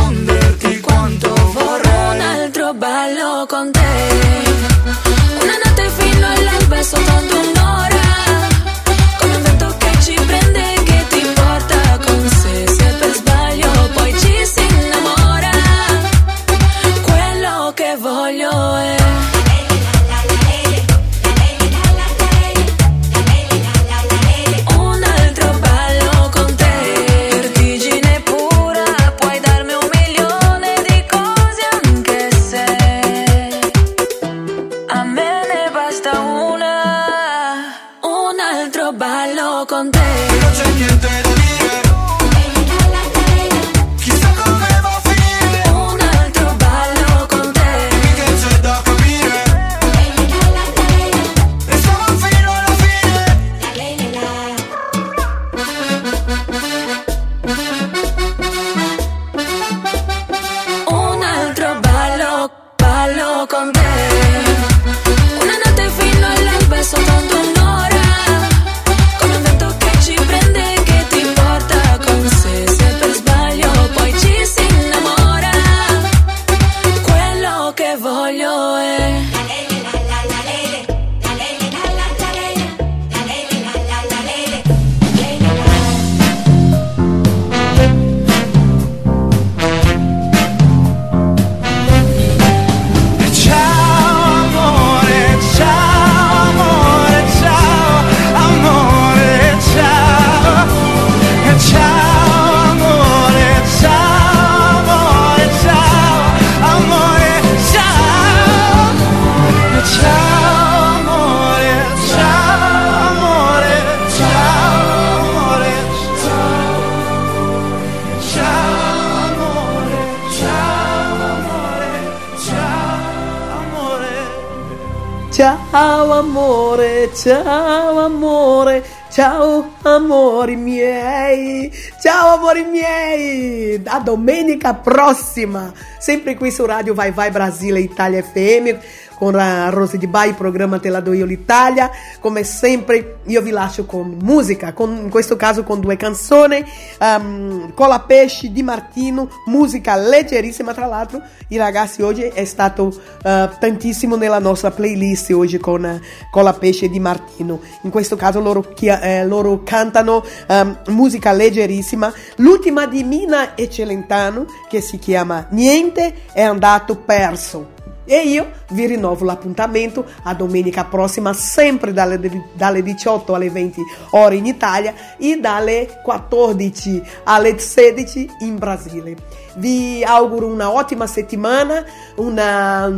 domenica 134.65 134.73
prossima, 134.73 135.71
sempre 135.99 136.35
qui 136.35 136.51
su 136.51 136.65
Radio 136.65 136.93
Vai 136.95 137.11
Vai 137.11 137.29
Brasile 137.29 137.79
Italia 137.79 138.23
FM, 138.23 138.75
con 139.15 139.35
a 139.35 139.69
Rose 139.69 139.97
di 139.97 140.07
Bai, 140.07 140.33
programma 140.33 140.79
Te 140.79 140.89
la 140.89 140.99
do 140.99 141.13
io 141.13 141.25
l'Italia, 141.25 141.89
come 142.19 142.43
sempre 142.43 143.19
io 143.25 143.41
vi 143.41 143.51
lascio 143.51 143.85
con 143.85 144.17
musica, 144.21 144.73
con, 144.73 144.95
in 144.95 145.09
questo 145.09 145.35
caso 145.35 145.63
con 145.63 145.79
due 145.79 145.95
canzoni, 145.95 146.63
um, 146.99 147.73
Cola 147.73 148.01
Pesce 148.01 148.51
di 148.51 148.63
Martino, 148.63 149.29
musica 149.45 149.95
leggerissima 149.95 150.73
tra 150.73 150.85
l'altro, 150.85 151.21
i 151.49 151.57
ragazzi 151.57 152.01
oggi 152.01 152.23
è 152.23 152.45
stato 152.45 152.93
eh, 153.23 153.49
tantissimo 153.59 154.15
nella 154.15 154.39
nostra 154.39 154.71
playlist 154.71 155.31
oggi 155.31 155.57
con 155.57 155.85
eh, 155.85 156.01
Cola 156.29 156.53
Pesce 156.53 156.89
di 156.89 156.99
Martino. 156.99 157.59
In 157.81 157.89
questo 157.89 158.15
caso 158.15 158.39
loro, 158.39 158.73
eh, 158.79 159.25
loro 159.25 159.63
cantano 159.63 160.23
ehm, 160.47 160.81
musica 160.87 161.31
leggerissima. 161.31 162.11
L'ultima 162.37 162.85
di 162.87 163.03
Mina 163.03 163.55
e 163.55 163.69
Celentano 163.69 164.45
che 164.67 164.81
si 164.81 164.97
chiama 164.99 165.47
Niente 165.51 166.13
è 166.33 166.41
andato 166.41 166.95
perso. 166.97 167.74
E 168.05 168.19
io 168.21 168.51
vi 168.69 168.85
rinnovo 168.85 169.25
l'appuntamento 169.25 170.05
a 170.23 170.33
domenica 170.35 170.85
prossima, 170.85 171.33
sempre 171.33 171.91
dalle, 171.91 172.19
dalle 172.53 172.83
18 172.83 173.33
alle 173.33 173.49
20 173.49 173.81
ore 174.11 174.35
in 174.35 174.45
Italia 174.45 174.93
e 175.17 175.39
dalle 175.39 176.01
14 176.03 177.01
alle 177.23 177.57
16 177.57 178.29
in 178.39 178.57
Brasile. 178.57 179.15
Vi 179.57 180.03
auguro 180.03 180.47
una 180.47 180.71
ottima 180.71 181.07
settimana, 181.07 181.83
una, 182.17 182.91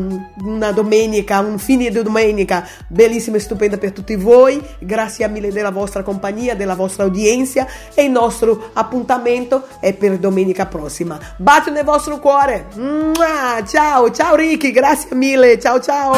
una 0.44 0.72
domenica, 0.72 1.40
un 1.40 1.60
fine 1.60 1.90
di 1.90 2.02
domenica 2.02 2.68
bellissima 2.88 3.38
e 3.38 3.40
stupenda 3.40 3.78
per 3.78 3.92
tutti 3.92 4.16
voi. 4.16 4.62
Grazie 4.80 5.28
mille 5.30 5.52
della 5.52 5.70
vostra 5.70 6.02
compagnia, 6.02 6.56
della 6.56 6.76
vostra 6.76 7.06
udienza 7.06 7.68
e 7.94 8.04
il 8.04 8.12
nostro 8.12 8.72
appuntamento 8.74 9.68
è 9.80 9.94
per 9.94 10.18
domenica 10.18 10.66
prossima. 10.66 11.20
Bacio 11.38 11.70
nel 11.70 11.84
vostro 11.84 12.20
cuore. 12.20 12.68
Ciao, 13.68 14.12
ciao 14.12 14.36
Ricky, 14.36 14.72
grazie 14.72 14.97
mille. 15.12 15.60
Ciao 15.60 15.80
ciao. 15.80 16.14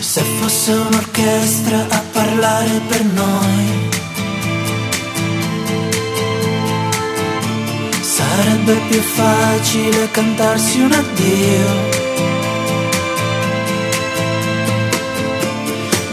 Se 0.00 0.22
fosse 0.40 0.72
un'orchestra 0.72 1.86
a 1.88 2.02
parlare 2.12 2.80
per 2.88 3.04
noi 3.04 3.94
Sarebbe 8.16 8.74
più 8.88 9.00
facile 9.00 10.10
cantarsi 10.10 10.80
un 10.80 10.92
addio. 10.92 12.05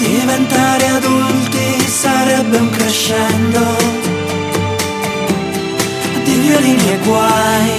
Diventare 0.03 0.87
adulti 0.87 1.87
sarebbe 1.87 2.57
un 2.57 2.69
crescendo 2.71 3.61
di 6.25 6.33
violini 6.39 6.89
e 6.89 6.97
guai. 7.05 7.71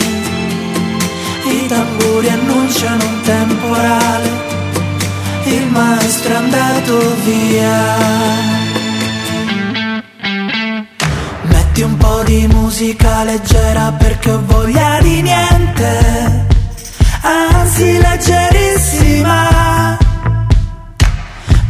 I 1.45 1.67
tamburi 1.67 2.31
annunciano 2.31 3.05
un 3.05 3.21
temporale, 3.21 4.31
il 5.45 5.67
maestro 5.67 6.33
è 6.33 6.37
andato 6.37 7.15
via. 7.25 7.97
Metti 11.43 11.83
un 11.83 11.97
po' 11.99 12.23
di 12.25 12.47
musica 12.47 13.25
leggera 13.25 13.93
perché 13.99 14.31
ho 14.31 14.43
voglia 14.47 14.99
di 15.03 15.21
niente, 15.21 16.47
anzi 17.21 18.01
leggerissima. 18.01 20.04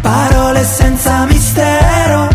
Parole 0.04 0.62
senza 0.64 1.24
mistero, 1.24 2.28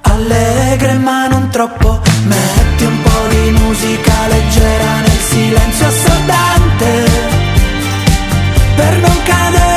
allegre 0.00 0.94
ma 0.94 1.26
non 1.26 1.50
troppo. 1.50 2.00
Metti 2.24 2.84
un 2.84 3.02
po' 3.02 3.26
di 3.28 3.50
musica 3.50 4.14
leggera 4.28 5.00
nel 5.00 5.20
silenzio 5.28 5.86
assordante, 5.86 7.10
per 8.76 8.96
non 8.96 9.22
cadere 9.24 9.69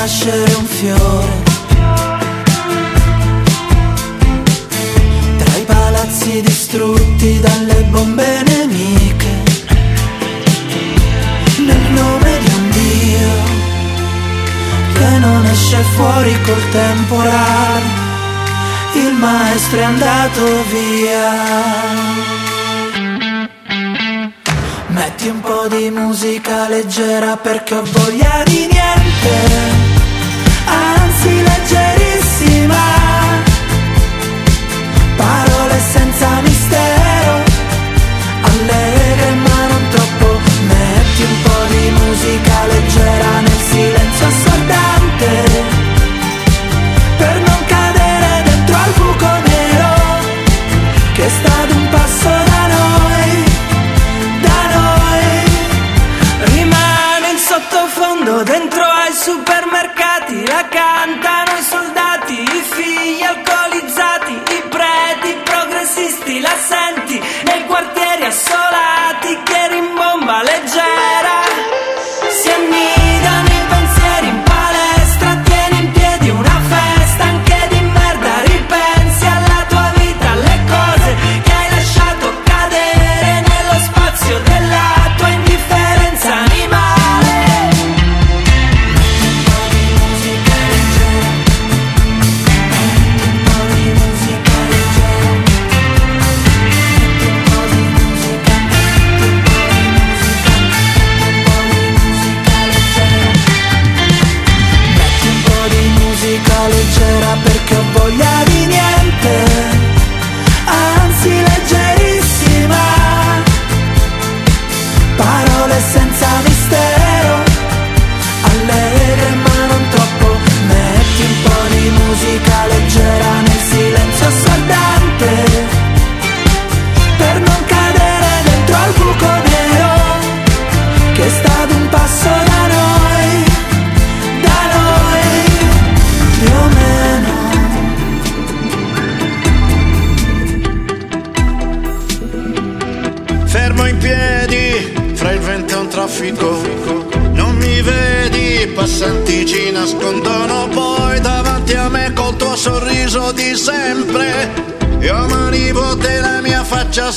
nascere 0.00 0.54
un 0.54 0.64
fiore. 0.64 1.42
Tra 5.36 5.56
i 5.58 5.64
palazzi 5.66 6.40
distrutti 6.40 7.38
dalle 7.38 7.82
bombe 7.90 8.42
nemiche. 8.46 9.34
Nel 11.66 11.86
nome 11.92 12.38
di 12.38 12.50
un 12.60 12.70
Dio 12.70 13.32
che 14.94 15.18
non 15.18 15.44
esce 15.44 15.82
fuori 15.94 16.34
col 16.44 16.68
temporale. 16.70 17.88
Il 18.94 19.12
maestro 19.18 19.80
è 19.80 19.82
andato 19.82 20.64
via. 20.72 21.28
Metti 24.86 25.28
un 25.28 25.40
po' 25.40 25.68
di 25.68 25.90
musica 25.90 26.68
leggera 26.68 27.36
perché 27.36 27.74
ho 27.74 27.82
voglia 27.84 28.42
di 28.44 28.66
niente, 28.66 29.79
senza 36.20 36.40
mistero, 36.42 37.42
allegre 38.42 39.30
ma 39.46 39.66
non 39.68 39.88
troppo. 39.88 40.38
Metti 40.68 41.22
un 41.22 41.42
po' 41.42 41.64
di 41.72 41.90
musica 41.98 42.66
leggera 42.66 43.40
nel 43.40 43.60
silenzio 43.70 44.26
assordante, 44.26 44.99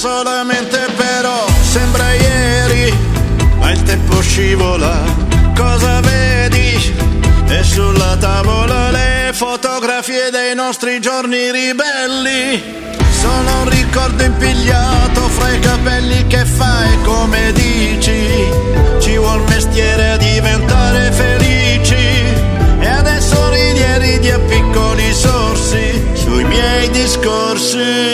solamente 0.04 0.86
però 0.98 1.46
sembra 1.62 2.12
ieri, 2.12 2.94
ma 3.58 3.72
il 3.72 3.82
tempo 3.84 4.20
scivola. 4.20 5.00
Cosa 5.56 6.02
vedi? 6.02 6.94
E 7.48 7.64
sulla 7.64 8.18
tavola 8.18 8.92
le 8.92 9.32
fotografie 9.32 10.30
dei 10.30 10.56
nostri 10.56 11.00
giorni 11.00 11.50
ribelli. 11.52 12.62
Sono 13.22 13.62
un 13.62 13.70
ricordo 13.70 14.24
impigliato 14.24 15.22
fra 15.30 15.50
i 15.54 15.60
capelli 15.60 16.28
che 16.28 16.44
fai 16.44 17.02
come 17.04 17.54
dici. 17.54 18.52
Ci 19.00 19.16
vuol 19.16 19.42
mestiere 19.48 20.10
a 20.10 20.18
diventare 20.18 21.14
felici. 21.14 22.04
E 22.82 22.88
adesso 22.88 23.50
ridi 23.52 23.80
e 23.80 23.98
ridi 24.00 24.32
a 24.32 24.40
piccoli 24.40 25.14
sorsi 25.14 26.04
sui 26.14 26.44
miei 26.44 26.90
discorsi. 26.90 28.13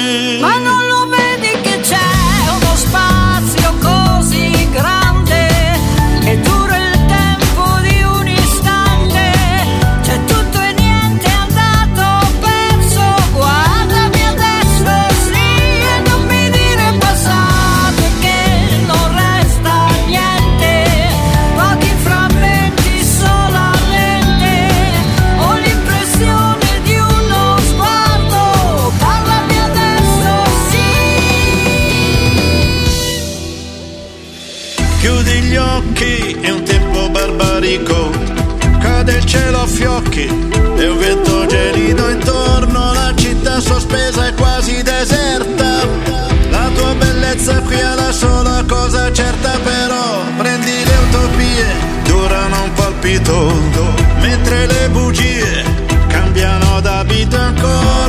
Palpito 53.30 53.94
mentre 54.22 54.66
le 54.66 54.90
bugie 54.90 55.64
cambiano 56.08 56.82
d'abito 56.82 57.38
ancora 57.38 58.09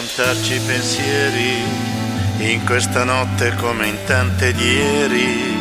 raccontarci 0.00 0.54
i 0.54 0.60
pensieri 0.60 1.62
in 2.38 2.64
questa 2.64 3.04
notte 3.04 3.54
come 3.56 3.86
in 3.86 3.98
tante 4.06 4.54
di 4.54 4.64
ieri, 4.64 5.58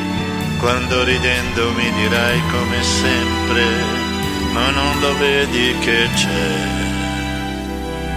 quando 0.60 1.04
ridendo 1.04 1.74
mi 1.74 1.92
dirai 1.92 2.42
come 2.50 2.82
sempre, 2.82 3.66
ma 4.54 4.70
non 4.70 5.00
lo 5.02 5.18
vedi 5.18 5.76
che 5.80 6.08
c'è. 6.16 6.56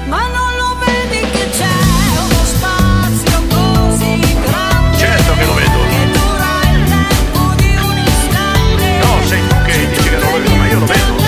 Ma 0.06 0.28
non 0.28 0.54
lo 0.58 0.76
vedi 0.78 1.28
che 1.28 1.50
c'è 1.50 1.78
uno 2.22 2.44
spazio 2.44 3.42
così 3.48 4.20
grande. 4.44 4.98
Certo 4.98 5.34
che 5.34 5.44
lo 5.44 5.54
vedo. 5.54 5.78
Che 5.88 6.10
dura 6.12 6.60
il 6.70 6.84
tempo 6.88 7.54
di 7.56 7.76
un 7.76 7.98
istante. 7.98 8.98
No, 9.00 9.26
sei 9.26 9.46
tu 9.48 9.62
che 9.64 9.88
dici 9.88 10.08
che 10.08 10.16
non 10.18 10.30
lo 10.30 10.38
vedo, 10.38 10.54
ma 10.54 10.66
io 10.68 10.78
lo 10.78 10.86
vedo. 10.86 11.21